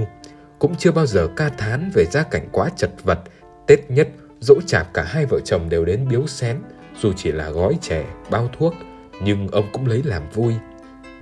cũng 0.59 0.75
chưa 0.75 0.91
bao 0.91 1.05
giờ 1.05 1.27
ca 1.35 1.49
thán 1.49 1.91
về 1.93 2.05
gia 2.11 2.23
cảnh 2.23 2.49
quá 2.51 2.69
chật 2.77 2.91
vật, 3.03 3.19
tết 3.67 3.91
nhất 3.91 4.07
dỗ 4.39 4.61
chạp 4.65 4.93
cả 4.93 5.03
hai 5.03 5.25
vợ 5.25 5.39
chồng 5.45 5.69
đều 5.69 5.85
đến 5.85 6.07
biếu 6.09 6.27
xén, 6.27 6.57
dù 7.01 7.13
chỉ 7.13 7.31
là 7.31 7.49
gói 7.49 7.77
chè, 7.81 8.05
bao 8.29 8.49
thuốc, 8.57 8.73
nhưng 9.23 9.47
ông 9.47 9.65
cũng 9.71 9.87
lấy 9.87 10.03
làm 10.03 10.29
vui. 10.33 10.53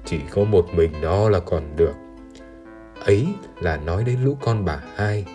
Chỉ 0.06 0.20
có 0.30 0.44
một 0.44 0.66
mình 0.74 0.92
nó 1.02 1.30
là 1.30 1.40
còn 1.40 1.76
được. 1.76 1.94
Ấy 3.06 3.28
là 3.62 3.78
nói 3.78 4.04
đến 4.04 4.24
lũ 4.24 4.38
con 4.42 4.66
bà 4.66 4.80
hai. 4.96 5.26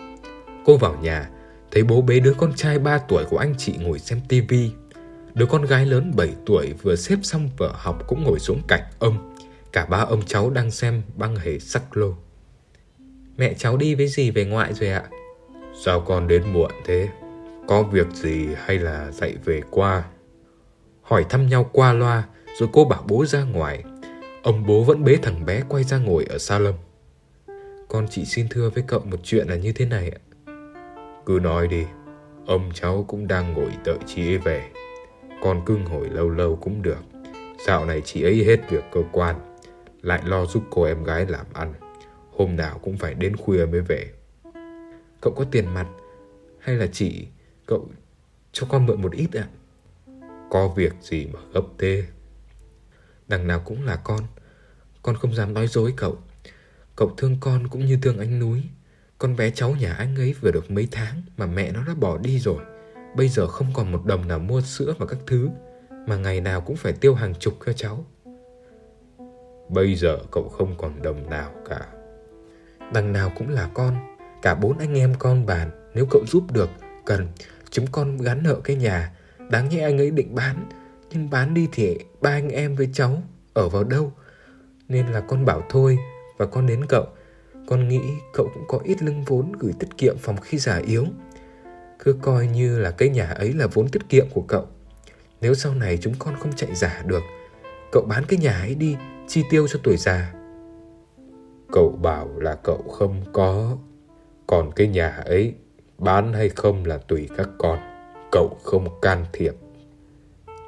Cô 0.65 0.77
vào 0.77 0.97
nhà, 1.01 1.29
thấy 1.71 1.83
bố 1.83 2.01
bế 2.01 2.19
đứa 2.19 2.33
con 2.33 2.53
trai 2.55 2.79
3 2.79 2.97
tuổi 2.97 3.23
của 3.29 3.37
anh 3.37 3.53
chị 3.57 3.75
ngồi 3.79 3.99
xem 3.99 4.19
tivi 4.27 4.71
đứa 5.33 5.45
con 5.45 5.65
gái 5.65 5.85
lớn 5.85 6.11
7 6.15 6.29
tuổi 6.45 6.73
vừa 6.81 6.95
xếp 6.95 7.19
xong 7.23 7.49
vợ 7.57 7.71
học 7.73 8.03
cũng 8.07 8.23
ngồi 8.23 8.39
xuống 8.39 8.61
cạnh 8.67 8.81
ông 8.99 9.30
cả 9.71 9.85
ba 9.85 9.97
ông 9.97 10.21
cháu 10.25 10.49
đang 10.49 10.71
xem 10.71 11.01
băng 11.15 11.35
hề 11.35 11.59
sắc 11.59 11.97
lô. 11.97 12.13
Mẹ 13.37 13.53
cháu 13.53 13.77
đi 13.77 13.95
với 13.95 14.07
gì 14.07 14.31
về 14.31 14.45
ngoại 14.45 14.73
rồi 14.73 14.89
ạ. 14.89 15.03
Sao 15.85 16.01
con 16.01 16.27
đến 16.27 16.43
muộn 16.53 16.71
thế? 16.85 17.09
Có 17.67 17.83
việc 17.83 18.07
gì 18.13 18.47
hay 18.65 18.79
là 18.79 19.11
dạy 19.11 19.35
về 19.45 19.61
qua? 19.69 20.03
Hỏi 21.01 21.25
thăm 21.29 21.47
nhau 21.47 21.69
qua 21.73 21.93
loa, 21.93 22.23
rồi 22.59 22.69
cô 22.73 22.85
bảo 22.85 23.03
bố 23.07 23.25
ra 23.25 23.43
ngoài. 23.43 23.83
Ông 24.43 24.65
bố 24.67 24.83
vẫn 24.83 25.03
bế 25.03 25.17
thằng 25.21 25.45
bé 25.45 25.63
quay 25.69 25.83
ra 25.83 25.97
ngồi 25.97 26.25
ở 26.29 26.37
salon. 26.37 26.75
Con 27.87 28.07
chị 28.09 28.25
xin 28.25 28.47
thưa 28.49 28.69
với 28.69 28.83
cậu 28.87 28.99
một 28.99 29.19
chuyện 29.23 29.47
là 29.47 29.55
như 29.55 29.73
thế 29.73 29.85
này 29.85 30.09
ạ. 30.09 30.21
Cứ 31.25 31.39
nói 31.43 31.67
đi, 31.67 31.85
ông 32.45 32.71
cháu 32.73 33.05
cũng 33.07 33.27
đang 33.27 33.53
ngồi 33.53 33.71
đợi 33.85 33.97
chị 34.05 34.29
ấy 34.29 34.37
về. 34.37 34.69
Con 35.43 35.61
cứ 35.65 35.77
ngồi 35.89 36.09
lâu 36.09 36.29
lâu 36.29 36.55
cũng 36.55 36.81
được. 36.81 37.03
Dạo 37.67 37.85
này 37.85 38.01
chị 38.05 38.23
ấy 38.23 38.43
hết 38.43 38.69
việc 38.69 38.83
cơ 38.91 39.01
quan 39.11 39.35
lại 40.01 40.21
lo 40.25 40.45
giúp 40.45 40.63
cô 40.69 40.83
em 40.83 41.03
gái 41.03 41.25
làm 41.25 41.45
ăn. 41.53 41.73
Hôm 42.31 42.55
nào 42.55 42.79
cũng 42.79 42.97
phải 42.97 43.13
đến 43.13 43.35
khuya 43.35 43.65
mới 43.65 43.81
về. 43.81 44.11
Cậu 45.21 45.33
có 45.33 45.45
tiền 45.51 45.73
mặt 45.73 45.87
hay 46.59 46.75
là 46.75 46.87
chị, 46.87 47.27
cậu 47.65 47.89
cho 48.51 48.67
con 48.69 48.85
mượn 48.85 49.01
một 49.01 49.11
ít 49.11 49.29
ạ? 49.33 49.47
Có 50.49 50.67
việc 50.67 50.93
gì 51.01 51.27
mà 51.33 51.39
gấp 51.53 51.63
thế? 51.77 52.05
Đằng 53.27 53.47
nào 53.47 53.61
cũng 53.65 53.85
là 53.85 53.95
con. 53.95 54.19
Con 55.01 55.15
không 55.15 55.35
dám 55.35 55.53
nói 55.53 55.67
dối 55.67 55.93
cậu. 55.97 56.17
Cậu 56.95 57.13
thương 57.17 57.37
con 57.39 57.67
cũng 57.67 57.85
như 57.85 57.97
thương 58.01 58.19
anh 58.19 58.39
núi. 58.39 58.63
Con 59.17 59.35
bé 59.35 59.49
cháu 59.49 59.75
nhà 59.75 59.93
anh 59.93 60.15
ấy 60.15 60.33
vừa 60.41 60.51
được 60.51 60.71
mấy 60.71 60.87
tháng 60.91 61.21
mà 61.37 61.45
mẹ 61.45 61.71
nó 61.71 61.83
đã 61.87 61.93
bỏ 61.93 62.17
đi 62.17 62.39
rồi. 62.39 62.63
Bây 63.15 63.29
giờ 63.29 63.47
không 63.47 63.67
còn 63.73 63.91
một 63.91 64.05
đồng 64.05 64.27
nào 64.27 64.39
mua 64.39 64.61
sữa 64.61 64.93
và 64.99 65.05
các 65.05 65.19
thứ, 65.27 65.49
mà 66.07 66.15
ngày 66.15 66.41
nào 66.41 66.61
cũng 66.61 66.75
phải 66.75 66.93
tiêu 66.93 67.15
hàng 67.15 67.33
chục 67.35 67.53
cho 67.65 67.73
cháu 67.73 68.05
bây 69.71 69.95
giờ 69.95 70.17
cậu 70.31 70.49
không 70.49 70.75
còn 70.77 71.01
đồng 71.01 71.29
nào 71.29 71.51
cả. 71.69 71.87
Đằng 72.93 73.13
nào 73.13 73.31
cũng 73.37 73.49
là 73.49 73.69
con, 73.73 73.95
cả 74.41 74.55
bốn 74.55 74.77
anh 74.77 74.97
em 74.97 75.13
con 75.19 75.45
bàn 75.45 75.91
nếu 75.93 76.05
cậu 76.11 76.25
giúp 76.27 76.43
được, 76.51 76.69
cần 77.05 77.27
chúng 77.69 77.85
con 77.91 78.17
gắn 78.17 78.43
nợ 78.43 78.55
cái 78.63 78.75
nhà. 78.75 79.11
Đáng 79.49 79.69
nhẽ 79.69 79.83
anh 79.83 79.97
ấy 79.97 80.11
định 80.11 80.35
bán, 80.35 80.69
nhưng 81.09 81.29
bán 81.29 81.53
đi 81.53 81.67
thì 81.71 81.97
ba 82.21 82.29
anh 82.29 82.49
em 82.49 82.75
với 82.75 82.89
cháu 82.93 83.23
ở 83.53 83.69
vào 83.69 83.83
đâu? 83.83 84.13
Nên 84.87 85.07
là 85.07 85.21
con 85.21 85.45
bảo 85.45 85.63
thôi, 85.69 85.97
và 86.37 86.45
con 86.45 86.67
đến 86.67 86.85
cậu. 86.89 87.05
Con 87.67 87.87
nghĩ 87.87 88.01
cậu 88.33 88.49
cũng 88.53 88.63
có 88.67 88.79
ít 88.83 89.01
lưng 89.01 89.23
vốn 89.27 89.51
gửi 89.51 89.73
tiết 89.79 89.97
kiệm 89.97 90.17
phòng 90.17 90.37
khi 90.41 90.57
già 90.57 90.75
yếu. 90.75 91.05
Cứ 91.99 92.15
coi 92.21 92.47
như 92.47 92.79
là 92.79 92.91
cái 92.91 93.09
nhà 93.09 93.25
ấy 93.25 93.53
là 93.53 93.67
vốn 93.67 93.89
tiết 93.89 94.09
kiệm 94.09 94.25
của 94.33 94.41
cậu. 94.47 94.67
Nếu 95.41 95.53
sau 95.53 95.75
này 95.75 95.97
chúng 96.01 96.13
con 96.19 96.35
không 96.39 96.53
chạy 96.55 96.75
giả 96.75 97.03
được 97.05 97.21
cậu 97.91 98.03
bán 98.03 98.23
cái 98.27 98.39
nhà 98.39 98.51
ấy 98.51 98.75
đi, 98.75 98.95
chi 99.27 99.43
tiêu 99.49 99.67
cho 99.67 99.79
tuổi 99.83 99.97
già. 99.97 100.33
Cậu 101.71 101.89
bảo 102.01 102.29
là 102.39 102.55
cậu 102.55 102.83
không 102.91 103.21
có. 103.33 103.77
Còn 104.47 104.71
cái 104.71 104.87
nhà 104.87 105.09
ấy, 105.09 105.53
bán 105.97 106.33
hay 106.33 106.49
không 106.49 106.85
là 106.85 106.97
tùy 106.97 107.29
các 107.37 107.49
con. 107.57 107.79
Cậu 108.31 108.57
không 108.63 108.87
can 109.01 109.25
thiệp. 109.33 109.53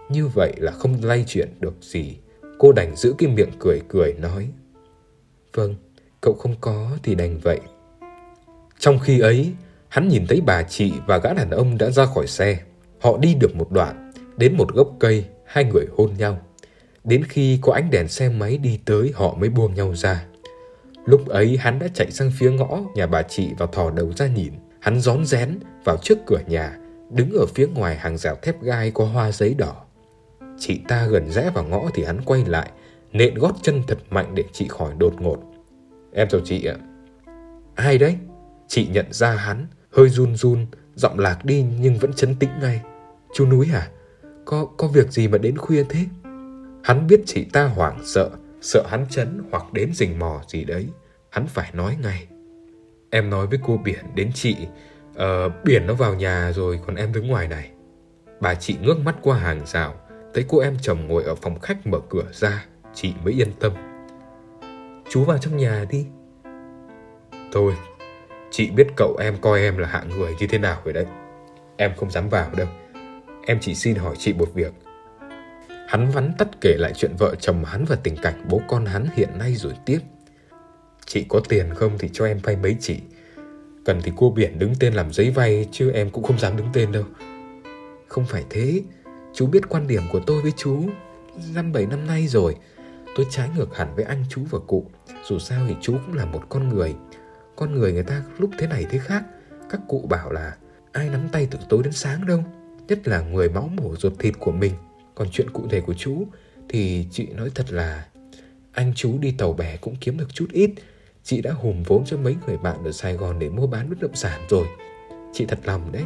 Như 0.10 0.28
vậy 0.28 0.54
là 0.58 0.72
không 0.72 0.98
lay 1.04 1.24
chuyện 1.28 1.50
được 1.60 1.76
gì. 1.82 2.18
Cô 2.60 2.72
đành 2.72 2.96
giữ 2.96 3.16
cái 3.18 3.30
miệng 3.30 3.52
cười 3.60 3.82
cười 3.90 4.14
nói 4.14 4.50
vâng 5.54 5.76
cậu 6.22 6.34
không 6.34 6.56
có 6.62 6.98
thì 7.04 7.16
đành 7.16 7.40
vậy. 7.44 7.60
Trong 8.80 9.00
khi 9.00 9.20
ấy, 9.20 9.52
hắn 9.88 10.08
nhìn 10.08 10.26
thấy 10.28 10.42
bà 10.46 10.64
chị 10.64 10.94
và 11.08 11.18
gã 11.18 11.34
đàn 11.34 11.50
ông 11.50 11.78
đã 11.78 11.90
ra 11.90 12.06
khỏi 12.06 12.28
xe. 12.28 12.60
Họ 13.02 13.18
đi 13.18 13.36
được 13.36 13.56
một 13.56 13.72
đoạn, 13.72 14.12
đến 14.38 14.58
một 14.58 14.74
gốc 14.74 14.90
cây, 15.00 15.26
hai 15.46 15.64
người 15.64 15.86
hôn 15.98 16.14
nhau 16.18 16.38
đến 17.04 17.24
khi 17.24 17.60
có 17.62 17.74
ánh 17.74 17.90
đèn 17.90 18.08
xe 18.08 18.30
máy 18.30 18.58
đi 18.58 18.80
tới 18.86 19.12
họ 19.16 19.36
mới 19.40 19.50
buông 19.50 19.74
nhau 19.74 19.96
ra 19.96 20.26
Lúc 21.06 21.28
ấy 21.28 21.58
hắn 21.58 21.80
đã 21.80 21.88
chạy 21.94 22.12
sang 22.12 22.32
phía 22.32 22.52
ngõ 22.52 22.80
nhà 22.96 23.08
bà 23.08 23.22
chị 23.22 23.50
và 23.58 23.66
thò 23.66 23.92
đầu 23.92 24.12
ra 24.18 24.28
nhìn. 24.28 24.54
Hắn 24.80 25.00
rón 25.02 25.26
rén 25.26 25.60
vào 25.86 25.98
trước 25.98 26.18
cửa 26.26 26.40
nhà, 26.48 26.78
đứng 27.12 27.32
ở 27.32 27.46
phía 27.56 27.68
ngoài 27.68 27.96
hàng 27.96 28.18
rào 28.18 28.36
thép 28.42 28.62
gai 28.62 28.92
có 28.92 29.06
hoa 29.06 29.32
giấy 29.32 29.54
đỏ. 29.54 29.84
Chị 30.60 30.82
ta 30.88 31.08
gần 31.08 31.32
rẽ 31.32 31.52
vào 31.54 31.64
ngõ 31.64 31.90
thì 31.94 32.04
hắn 32.04 32.22
quay 32.26 32.46
lại, 32.46 32.72
nện 33.12 33.34
gót 33.34 33.52
chân 33.62 33.82
thật 33.88 33.98
mạnh 34.10 34.36
để 34.36 34.44
chị 34.54 34.68
khỏi 34.68 34.94
đột 34.98 35.22
ngột. 35.22 35.38
Em 36.14 36.28
chào 36.28 36.42
chị 36.46 36.66
ạ. 36.66 36.76
Ai 37.76 37.98
đấy? 37.98 38.18
Chị 38.68 38.88
nhận 38.88 39.06
ra 39.10 39.32
hắn, 39.32 39.68
hơi 39.92 40.10
run 40.10 40.36
run, 40.36 40.66
giọng 40.96 41.20
lạc 41.20 41.46
đi 41.46 41.66
nhưng 41.80 41.98
vẫn 41.98 42.14
chấn 42.14 42.36
tĩnh 42.36 42.50
ngay. 42.62 42.82
Chú 43.36 43.46
núi 43.46 43.68
à? 43.74 43.88
Có, 44.46 44.66
có 44.66 44.88
việc 44.88 45.12
gì 45.12 45.28
mà 45.28 45.38
đến 45.38 45.58
khuya 45.58 45.84
thế? 45.90 46.00
Hắn 46.84 47.08
biết 47.08 47.22
chị 47.26 47.46
ta 47.54 47.64
hoảng 47.64 48.00
sợ, 48.04 48.30
sợ 48.62 48.84
hắn 48.88 49.06
chấn 49.10 49.42
hoặc 49.52 49.74
đến 49.74 49.94
rình 49.94 50.20
mò 50.20 50.42
gì 50.48 50.64
đấy. 50.64 50.88
Hắn 51.30 51.48
phải 51.48 51.72
nói 51.74 51.98
ngay. 52.02 52.28
Em 53.10 53.30
nói 53.30 53.48
với 53.48 53.60
cô 53.64 53.78
biển 53.78 54.06
đến 54.16 54.32
chị 54.34 54.58
uh, 55.12 55.54
biển 55.64 55.88
nó 55.88 55.94
vào 55.94 56.16
nhà 56.16 56.52
rồi 56.52 56.80
còn 56.88 56.96
em 56.96 57.14
đứng 57.14 57.28
ngoài 57.28 57.48
này. 57.48 57.72
Bà 58.42 58.56
chị 58.56 58.78
ngước 58.82 59.00
mắt 59.00 59.16
qua 59.22 59.38
hàng 59.38 59.66
rào 59.66 59.96
thấy 60.34 60.46
cô 60.48 60.60
em 60.60 60.78
chồng 60.82 61.08
ngồi 61.08 61.24
ở 61.24 61.36
phòng 61.36 61.60
khách 61.60 61.88
mở 61.88 62.00
cửa 62.10 62.24
ra 62.32 62.66
chị 62.94 63.14
mới 63.24 63.34
yên 63.34 63.52
tâm. 63.60 63.72
Chú 65.10 65.24
vào 65.24 65.38
trong 65.38 65.58
nhà 65.58 65.86
đi. 65.90 66.08
Thôi 67.52 67.74
chị 68.52 68.72
biết 68.72 68.88
cậu 68.98 69.18
em 69.20 69.38
coi 69.42 69.60
em 69.60 69.78
là 69.78 69.88
hạng 69.88 70.10
người 70.10 70.34
như 70.40 70.48
thế 70.48 70.58
nào 70.58 70.82
rồi 70.86 70.94
đấy. 70.94 71.06
Em 71.78 71.92
không 71.96 72.12
dám 72.12 72.30
vào 72.30 72.50
đâu. 72.58 72.68
Em 73.46 73.58
chỉ 73.62 73.76
xin 73.76 73.96
hỏi 73.96 74.16
chị 74.18 74.34
một 74.34 74.54
việc. 74.54 74.74
Hắn 75.94 76.12
vắn 76.12 76.32
tắt 76.38 76.48
kể 76.62 76.76
lại 76.80 76.94
chuyện 76.96 77.16
vợ 77.18 77.36
chồng 77.40 77.66
hắn 77.66 77.86
và 77.86 77.96
tình 77.96 78.16
cảnh 78.16 78.46
bố 78.50 78.62
con 78.68 78.86
hắn 78.86 79.08
hiện 79.16 79.30
nay 79.38 79.56
rồi 79.56 79.74
tiếp. 79.86 80.00
Chị 81.06 81.26
có 81.30 81.42
tiền 81.50 81.74
không 81.76 81.98
thì 82.00 82.10
cho 82.14 82.26
em 82.26 82.40
vay 82.44 82.56
mấy 82.56 82.78
chị. 82.80 83.00
Cần 83.86 84.00
thì 84.04 84.12
cô 84.16 84.32
Biển 84.32 84.60
đứng 84.60 84.74
tên 84.80 84.94
làm 84.94 85.14
giấy 85.14 85.32
vay 85.32 85.68
chứ 85.72 85.92
em 85.92 86.10
cũng 86.10 86.24
không 86.24 86.40
dám 86.40 86.58
đứng 86.58 86.68
tên 86.74 86.92
đâu. 86.92 87.04
Không 88.08 88.26
phải 88.26 88.44
thế, 88.50 88.82
chú 89.34 89.48
biết 89.48 89.70
quan 89.70 89.88
điểm 89.88 90.02
của 90.12 90.20
tôi 90.20 90.42
với 90.42 90.52
chú. 90.58 90.84
Năm 91.56 91.72
bảy 91.72 91.86
năm 91.86 92.08
nay 92.08 92.28
rồi, 92.28 92.56
tôi 93.16 93.26
trái 93.30 93.50
ngược 93.56 93.78
hẳn 93.78 93.96
với 93.96 94.06
anh 94.06 94.26
chú 94.30 94.42
và 94.50 94.60
cụ. 94.68 94.86
Dù 95.24 95.40
sao 95.40 95.66
thì 95.68 95.76
chú 95.82 95.96
cũng 96.06 96.16
là 96.16 96.26
một 96.26 96.42
con 96.50 96.70
người. 96.70 96.96
Con 97.56 97.74
người 97.74 97.94
người 97.94 98.04
ta 98.04 98.24
lúc 98.38 98.50
thế 98.58 98.68
này 98.68 98.86
thế 98.90 99.00
khác. 99.00 99.24
Các 99.70 99.82
cụ 99.88 100.08
bảo 100.10 100.32
là 100.32 100.56
ai 100.92 101.10
nắm 101.10 101.30
tay 101.32 101.48
từ 101.52 101.60
tối 101.70 101.84
đến 101.84 101.94
sáng 101.94 102.28
đâu 102.28 102.44
Nhất 102.88 103.08
là 103.08 103.22
người 103.22 103.50
máu 103.50 103.70
mổ 103.78 103.96
ruột 103.96 104.14
thịt 104.20 104.34
của 104.40 104.52
mình 104.52 104.74
còn 105.16 105.28
chuyện 105.32 105.50
cụ 105.50 105.68
thể 105.70 105.82
của 105.82 105.94
chú 105.94 106.28
Thì 106.70 107.06
chị 107.12 107.26
nói 107.26 107.50
thật 107.56 107.66
là 107.70 108.06
Anh 108.72 108.94
chú 108.96 109.18
đi 109.18 109.32
tàu 109.38 109.54
bè 109.54 109.78
cũng 109.78 109.96
kiếm 110.02 110.18
được 110.18 110.34
chút 110.34 110.48
ít. 110.52 110.70
Chị 111.24 111.42
đã 111.42 111.52
hùm 111.52 111.84
vốn 111.84 112.06
cho 112.06 112.18
mấy 112.18 112.36
người 112.48 112.58
bạn 112.58 112.84
ở 112.84 112.92
Sài 112.92 113.14
Gòn 113.14 113.40
để 113.40 113.50
mua 113.50 113.68
bán 113.68 113.90
bất 113.90 114.00
động 114.00 114.16
sản 114.16 114.42
rồi. 114.50 114.68
Chị 115.34 115.46
thật 115.46 115.60
lòng 115.64 115.92
đấy. 115.92 116.04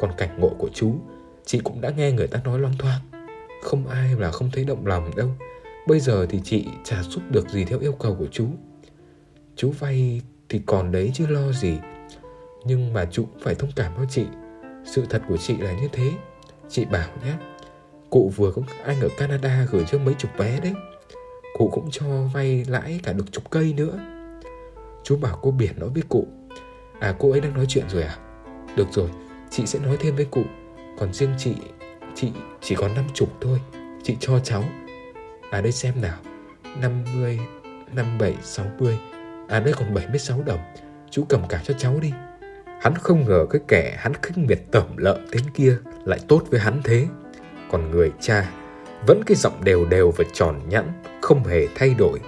Còn 0.00 0.10
cảnh 0.16 0.40
ngộ 0.40 0.50
của 0.58 0.70
chú, 0.74 0.98
Chị 1.46 1.60
cũng 1.64 1.80
đã 1.80 1.90
nghe 1.90 2.12
người 2.12 2.26
ta 2.26 2.40
nói 2.44 2.58
loang 2.58 2.74
thoang. 2.78 3.00
Không 3.62 3.86
ai 3.86 4.14
là 4.14 4.30
không 4.30 4.50
thấy 4.52 4.64
động 4.64 4.86
lòng 4.86 5.10
đâu. 5.16 5.28
Bây 5.86 6.00
giờ 6.00 6.26
thì 6.26 6.40
chị 6.44 6.66
trả 6.84 7.02
giúp 7.02 7.22
được 7.30 7.48
gì 7.48 7.64
theo 7.64 7.78
yêu 7.78 7.92
cầu 7.92 8.16
của 8.18 8.26
chú. 8.32 8.46
Chú 9.56 9.72
vay 9.78 10.22
thì 10.48 10.60
còn 10.66 10.92
đấy 10.92 11.10
chứ 11.14 11.26
lo 11.26 11.52
gì. 11.52 11.78
Nhưng 12.64 12.92
mà 12.92 13.04
chú 13.10 13.24
cũng 13.24 13.42
phải 13.42 13.54
thông 13.54 13.72
cảm 13.76 13.96
với 13.96 14.06
chị. 14.10 14.24
Sự 14.84 15.04
thật 15.10 15.22
của 15.28 15.36
chị 15.36 15.56
là 15.56 15.72
như 15.72 15.88
thế. 15.92 16.12
Chị 16.68 16.84
bảo 16.84 17.08
nhé 17.24 17.32
Cụ 18.10 18.32
vừa 18.36 18.50
có 18.50 18.62
anh 18.84 19.00
ở 19.00 19.08
Canada 19.18 19.66
gửi 19.70 19.84
cho 19.90 19.98
mấy 19.98 20.14
chục 20.14 20.30
vé 20.36 20.60
đấy. 20.60 20.72
Cụ 21.58 21.68
cũng 21.72 21.88
cho 21.90 22.06
vay 22.32 22.64
lãi 22.68 23.00
cả 23.02 23.12
được 23.12 23.32
chục 23.32 23.50
cây 23.50 23.74
nữa. 23.76 23.98
Chú 25.04 25.16
bảo 25.16 25.38
cô 25.42 25.50
Biển 25.50 25.72
nói 25.76 25.88
với 25.88 26.02
cụ 26.08 26.26
À 27.00 27.14
cô 27.18 27.30
ấy 27.30 27.40
đang 27.40 27.54
nói 27.54 27.66
chuyện 27.68 27.84
rồi 27.88 28.02
à? 28.02 28.16
Được 28.76 28.86
rồi, 28.92 29.10
Chị 29.50 29.66
sẽ 29.66 29.78
nói 29.78 29.96
thêm 30.00 30.16
với 30.16 30.24
cụ. 30.24 30.42
Còn 30.98 31.12
riêng 31.12 31.34
chị 31.38 31.54
Chị 32.14 32.32
chỉ 32.60 32.74
có 32.74 32.88
năm 32.88 33.04
chục 33.14 33.28
thôi. 33.40 33.60
Chị 34.02 34.16
cho 34.20 34.38
cháu. 34.38 34.64
À 35.50 35.60
đây 35.60 35.72
xem 35.72 35.94
nào. 36.00 36.18
50 36.80 37.40
57 37.92 38.34
60 38.42 38.98
À 39.48 39.60
đây 39.60 39.74
còn 39.76 39.94
76 39.94 40.42
đồng. 40.42 40.60
Chú 41.10 41.24
cầm 41.28 41.40
cả 41.48 41.62
cho 41.64 41.74
cháu 41.78 41.98
đi. 42.00 42.12
Hắn 42.80 42.94
không 42.94 43.24
ngờ 43.24 43.46
cái 43.50 43.60
kẻ 43.68 43.96
hắn 43.98 44.12
khinh 44.22 44.46
miệt 44.46 44.58
tẩm 44.70 44.96
lợm 44.96 45.30
đến 45.30 45.42
kia 45.54 45.76
Lại 46.04 46.18
tốt 46.28 46.42
với 46.50 46.60
hắn 46.60 46.80
thế. 46.84 47.06
Còn 47.70 47.90
người 47.90 48.12
cha 48.20 48.50
Vẫn 49.06 49.22
cái 49.26 49.36
giọng 49.36 49.64
đều 49.64 49.84
đều 49.84 50.10
và 50.10 50.24
tròn 50.32 50.60
nhẵn, 50.68 50.92
Không 51.22 51.44
hề 51.44 51.66
thay 51.74 51.94
đổi. 51.98 52.20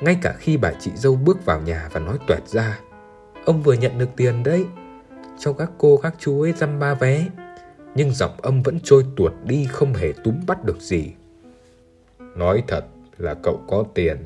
Ngay 0.00 0.18
cả 0.22 0.34
khi 0.38 0.56
bà 0.56 0.72
chị 0.72 0.90
dâu 0.94 1.16
bước 1.16 1.44
vào 1.44 1.60
nhà 1.60 1.88
và 1.92 2.00
nói 2.00 2.18
tuẹt 2.26 2.48
ra, 2.48 2.78
Ông 3.44 3.62
vừa 3.62 3.74
nhận 3.74 3.98
được 3.98 4.08
tiền 4.16 4.42
đấy, 4.42 4.64
Cho 5.38 5.52
các 5.52 5.70
cô, 5.78 5.96
các 5.96 6.14
chú 6.18 6.40
ấy 6.40 6.52
dăm 6.52 6.78
ba 6.78 6.94
vé. 6.94 7.26
Nhưng 7.94 8.10
giọng 8.10 8.40
âm 8.42 8.62
vẫn 8.62 8.78
trôi 8.80 9.04
tuột 9.16 9.32
đi, 9.44 9.66
không 9.70 9.94
hề 9.94 10.12
túm 10.24 10.34
bắt 10.46 10.64
được 10.64 10.80
gì. 10.80 11.12
Nói 12.36 12.62
thật 12.68 12.84
là 13.18 13.34
cậu 13.34 13.60
có 13.68 13.84
tiền, 13.94 14.16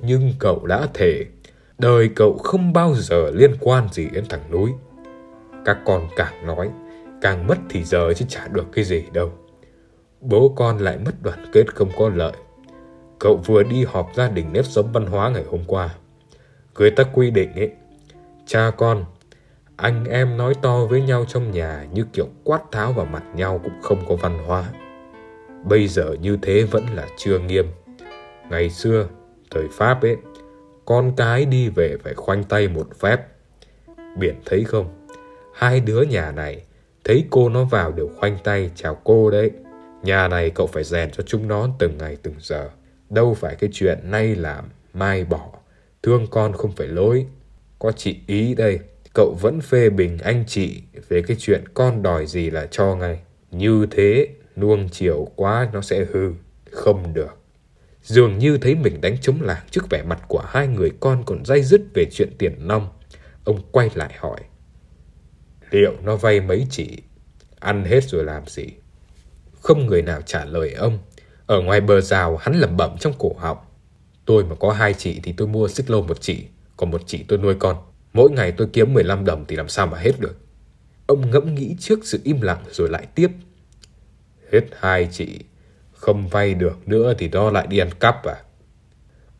Nhưng 0.00 0.32
cậu 0.38 0.66
đã 0.66 0.86
thể 0.94 1.24
Đời 1.78 2.10
cậu 2.16 2.38
không 2.38 2.72
bao 2.72 2.94
giờ 2.94 3.30
liên 3.34 3.56
quan 3.60 3.88
gì 3.92 4.08
đến 4.12 4.24
thằng 4.28 4.50
núi. 4.50 4.70
Các 5.64 5.78
con 5.84 6.08
càng 6.16 6.46
nói, 6.46 6.70
Càng 7.22 7.46
mất 7.46 7.58
thì 7.68 7.84
giờ 7.84 8.12
chứ 8.16 8.24
chả 8.28 8.48
được 8.48 8.66
cái 8.72 8.84
gì 8.84 9.04
đâu. 9.12 9.32
Bố 10.20 10.48
con 10.56 10.78
lại 10.78 10.98
mất 11.04 11.12
đoàn 11.22 11.46
kết 11.52 11.74
không 11.74 11.90
có 11.98 12.08
lợi 12.08 12.32
Cậu 13.18 13.36
vừa 13.36 13.62
đi 13.62 13.84
họp 13.84 14.10
gia 14.14 14.28
đình 14.28 14.52
nếp 14.52 14.64
sống 14.64 14.92
văn 14.92 15.06
hóa 15.06 15.30
ngày 15.30 15.44
hôm 15.50 15.60
qua. 15.66 15.94
Người 16.78 16.90
ta 16.90 17.04
quy 17.04 17.30
định 17.30 17.52
ấy, 17.54 17.70
cha 18.46 18.70
con, 18.70 19.04
anh 19.76 20.04
em 20.04 20.36
nói 20.36 20.54
to 20.62 20.84
với 20.84 21.02
nhau 21.02 21.24
trong 21.28 21.50
nhà 21.50 21.86
như 21.92 22.04
kiểu 22.12 22.28
quát 22.44 22.60
tháo 22.72 22.92
vào 22.92 23.06
mặt 23.06 23.22
nhau 23.34 23.60
cũng 23.64 23.82
không 23.82 23.98
có 24.08 24.16
văn 24.16 24.38
hóa. 24.46 24.64
Bây 25.64 25.88
giờ 25.88 26.16
như 26.20 26.38
thế 26.42 26.62
vẫn 26.62 26.84
là 26.94 27.06
chưa 27.16 27.38
nghiêm. 27.38 27.66
Ngày 28.50 28.70
xưa, 28.70 29.06
thời 29.50 29.68
Pháp 29.72 30.02
ấy, 30.02 30.16
con 30.84 31.12
cái 31.16 31.44
đi 31.44 31.68
về 31.68 31.96
phải 32.04 32.14
khoanh 32.14 32.44
tay 32.44 32.68
một 32.68 32.86
phép. 32.98 33.26
Biển 34.18 34.34
thấy 34.46 34.64
không? 34.64 35.06
Hai 35.54 35.80
đứa 35.80 36.02
nhà 36.02 36.32
này, 36.32 36.62
thấy 37.04 37.24
cô 37.30 37.48
nó 37.48 37.64
vào 37.64 37.92
đều 37.92 38.08
khoanh 38.18 38.38
tay 38.44 38.70
chào 38.74 38.94
cô 39.04 39.30
đấy. 39.30 39.50
Nhà 40.02 40.28
này 40.28 40.50
cậu 40.50 40.66
phải 40.66 40.84
rèn 40.84 41.10
cho 41.10 41.22
chúng 41.26 41.48
nó 41.48 41.68
từng 41.78 41.98
ngày 41.98 42.16
từng 42.22 42.34
giờ. 42.38 42.70
Đâu 43.10 43.34
phải 43.34 43.54
cái 43.54 43.70
chuyện 43.72 43.98
nay 44.10 44.34
làm, 44.34 44.64
mai 44.94 45.24
bỏ. 45.24 45.52
Thương 46.02 46.26
con 46.30 46.52
không 46.52 46.72
phải 46.72 46.86
lỗi. 46.86 47.26
Có 47.78 47.92
chị 47.92 48.18
ý 48.26 48.54
đây, 48.54 48.78
cậu 49.14 49.36
vẫn 49.40 49.60
phê 49.60 49.90
bình 49.90 50.18
anh 50.18 50.44
chị 50.46 50.82
về 51.08 51.22
cái 51.22 51.36
chuyện 51.40 51.64
con 51.74 52.02
đòi 52.02 52.26
gì 52.26 52.50
là 52.50 52.66
cho 52.70 52.96
ngay. 52.96 53.20
Như 53.50 53.86
thế, 53.90 54.28
nuông 54.56 54.88
chiều 54.92 55.28
quá 55.36 55.70
nó 55.72 55.80
sẽ 55.80 56.06
hư. 56.12 56.32
Không 56.70 57.14
được. 57.14 57.36
Dường 58.02 58.38
như 58.38 58.58
thấy 58.58 58.74
mình 58.74 59.00
đánh 59.00 59.16
chống 59.20 59.42
lảng 59.42 59.66
trước 59.70 59.90
vẻ 59.90 60.02
mặt 60.02 60.22
của 60.28 60.42
hai 60.46 60.66
người 60.66 60.90
con 61.00 61.22
còn 61.26 61.44
dây 61.44 61.62
dứt 61.62 61.80
về 61.94 62.04
chuyện 62.12 62.28
tiền 62.38 62.68
nong. 62.68 62.88
Ông 63.44 63.60
quay 63.72 63.90
lại 63.94 64.14
hỏi. 64.18 64.40
Liệu 65.70 65.92
nó 66.02 66.16
vay 66.16 66.40
mấy 66.40 66.66
chị? 66.70 66.96
Ăn 67.58 67.84
hết 67.84 68.04
rồi 68.04 68.24
làm 68.24 68.46
gì? 68.46 68.66
Không 69.60 69.86
người 69.86 70.02
nào 70.02 70.22
trả 70.22 70.44
lời 70.44 70.72
ông. 70.72 70.98
Ở 71.46 71.60
ngoài 71.60 71.80
bờ 71.80 72.00
rào 72.00 72.36
hắn 72.36 72.54
lẩm 72.54 72.76
bẩm 72.76 72.96
trong 73.00 73.12
cổ 73.18 73.34
họng. 73.38 73.58
Tôi 74.24 74.44
mà 74.44 74.54
có 74.60 74.72
hai 74.72 74.94
chị 74.94 75.20
thì 75.22 75.32
tôi 75.32 75.48
mua 75.48 75.68
xích 75.68 75.90
lô 75.90 76.02
một 76.02 76.20
chị, 76.20 76.44
còn 76.76 76.90
một 76.90 77.02
chị 77.06 77.24
tôi 77.28 77.38
nuôi 77.38 77.54
con. 77.58 77.76
Mỗi 78.12 78.30
ngày 78.30 78.52
tôi 78.52 78.68
kiếm 78.72 78.94
15 78.94 79.24
đồng 79.24 79.44
thì 79.48 79.56
làm 79.56 79.68
sao 79.68 79.86
mà 79.86 79.98
hết 79.98 80.20
được. 80.20 80.36
Ông 81.06 81.30
ngẫm 81.30 81.54
nghĩ 81.54 81.76
trước 81.78 82.00
sự 82.02 82.20
im 82.24 82.40
lặng 82.40 82.64
rồi 82.70 82.88
lại 82.88 83.06
tiếp. 83.14 83.30
Hết 84.52 84.60
hai 84.80 85.08
chị, 85.12 85.38
không 85.92 86.28
vay 86.28 86.54
được 86.54 86.88
nữa 86.88 87.14
thì 87.18 87.28
đó 87.28 87.50
lại 87.50 87.66
đi 87.66 87.78
ăn 87.78 87.90
cắp 88.00 88.24
à? 88.24 88.36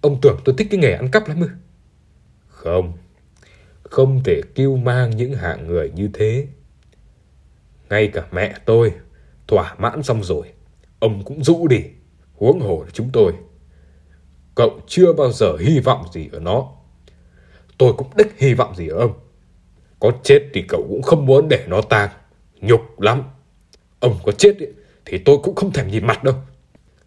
Ông 0.01 0.18
tưởng 0.23 0.39
tôi 0.45 0.55
thích 0.59 0.66
cái 0.71 0.81
nghề 0.81 0.93
ăn 0.93 1.11
cắp 1.11 1.29
lắm 1.29 1.41
ư? 1.41 1.49
Không, 2.49 2.93
không 3.83 4.23
thể 4.25 4.41
kêu 4.55 4.77
mang 4.77 5.16
những 5.16 5.35
hạng 5.35 5.66
người 5.66 5.91
như 5.95 6.11
thế. 6.14 6.47
Ngay 7.91 8.09
cả 8.09 8.27
mẹ 8.33 8.55
tôi, 8.64 8.93
thỏa 9.51 9.75
mãn 9.79 10.03
xong 10.03 10.25
rồi, 10.25 10.47
ông 10.99 11.25
cũng 11.25 11.45
rũ 11.45 11.69
đi 11.69 11.81
huống 12.35 12.61
hồ 12.61 12.83
là 12.85 12.91
chúng 12.93 13.11
tôi. 13.13 13.33
Cậu 14.55 14.81
chưa 14.87 15.13
bao 15.13 15.33
giờ 15.33 15.57
hy 15.61 15.81
vọng 15.81 16.05
gì 16.13 16.29
ở 16.33 16.41
nó. 16.41 16.69
Tôi 17.79 17.93
cũng 17.93 18.11
đích 18.17 18.39
hy 18.39 18.55
vọng 18.55 18.77
gì 18.77 18.89
ở 18.89 18.99
ông. 18.99 19.13
Có 20.01 20.13
chết 20.23 20.41
thì 20.55 20.65
cậu 20.69 20.87
cũng 20.89 21.03
không 21.03 21.27
muốn 21.27 21.49
để 21.49 21.65
nó 21.69 21.81
tang. 21.81 22.11
Nhục 22.61 23.01
lắm. 23.01 23.23
Ông 24.01 24.19
có 24.25 24.33
chết 24.33 24.57
thì 25.05 25.19
tôi 25.19 25.39
cũng 25.43 25.55
không 25.55 25.73
thèm 25.73 25.89
nhìn 25.89 26.07
mặt 26.07 26.25
đâu. 26.25 26.35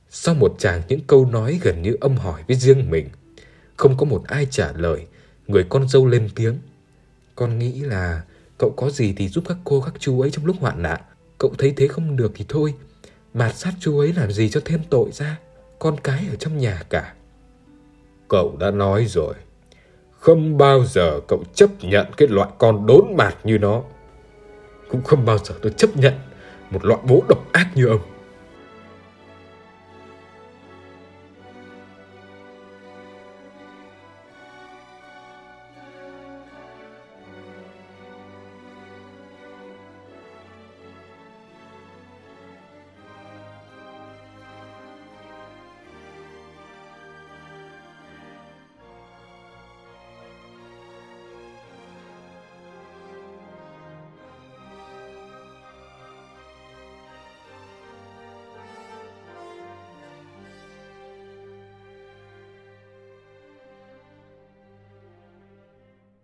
Sau 0.10 0.36
một 0.36 0.56
chàng 0.60 0.82
những 0.88 1.02
câu 1.08 1.26
nói 1.26 1.60
gần 1.62 1.82
như 1.82 1.98
ông 2.02 2.16
hỏi 2.16 2.44
với 2.48 2.58
riêng 2.58 2.90
mình, 2.90 3.10
không 3.78 3.98
có 3.98 4.06
một 4.06 4.24
ai 4.28 4.48
trả 4.52 4.72
lời, 4.72 5.08
người 5.48 5.66
con 5.70 5.88
dâu 5.88 6.08
lên 6.08 6.30
tiếng. 6.36 6.58
Con 7.36 7.60
nghĩ 7.60 7.72
là 7.72 8.24
cậu 8.58 8.74
có 8.78 8.90
gì 8.90 9.14
thì 9.18 9.28
giúp 9.28 9.44
các 9.48 9.58
cô 9.64 9.82
các 9.82 9.94
chú 10.00 10.22
ấy 10.22 10.32
trong 10.32 10.46
lúc 10.46 10.56
hoạn 10.60 10.82
nạn. 10.82 11.02
Cậu 11.44 11.54
thấy 11.58 11.74
thế 11.78 11.88
không 11.88 12.16
được 12.16 12.32
thì 12.36 12.46
thôi, 12.50 12.74
Mạt 13.34 13.56
sát 13.56 13.74
chú 13.80 14.00
ấy 14.00 14.14
làm 14.14 14.32
gì 14.32 14.50
cho 14.50 14.62
thêm 14.66 14.80
tội 14.90 15.10
ra? 15.12 15.40
Con 15.80 15.96
cái 16.04 16.26
ở 16.30 16.36
trong 16.36 16.58
nhà 16.58 16.84
cả. 16.90 17.14
Cậu 18.28 18.56
đã 18.60 18.72
nói 18.72 19.06
rồi. 19.06 19.34
Không 20.20 20.58
bao 20.58 20.86
giờ 20.86 21.20
cậu 21.28 21.44
chấp 21.54 21.70
nhận 21.82 22.08
cái 22.18 22.28
loại 22.28 22.50
con 22.58 22.86
đốn 22.86 23.06
mạt 23.18 23.36
như 23.44 23.58
nó. 23.58 23.82
Cũng 24.90 25.04
không 25.04 25.26
bao 25.26 25.38
giờ 25.38 25.56
tôi 25.62 25.74
chấp 25.78 25.98
nhận 25.98 26.14
Một 26.72 26.86
loại 26.86 27.00
bố 27.08 27.24
độc 27.30 27.52
ác 27.52 27.68
như 27.76 27.88
ông. 27.88 28.02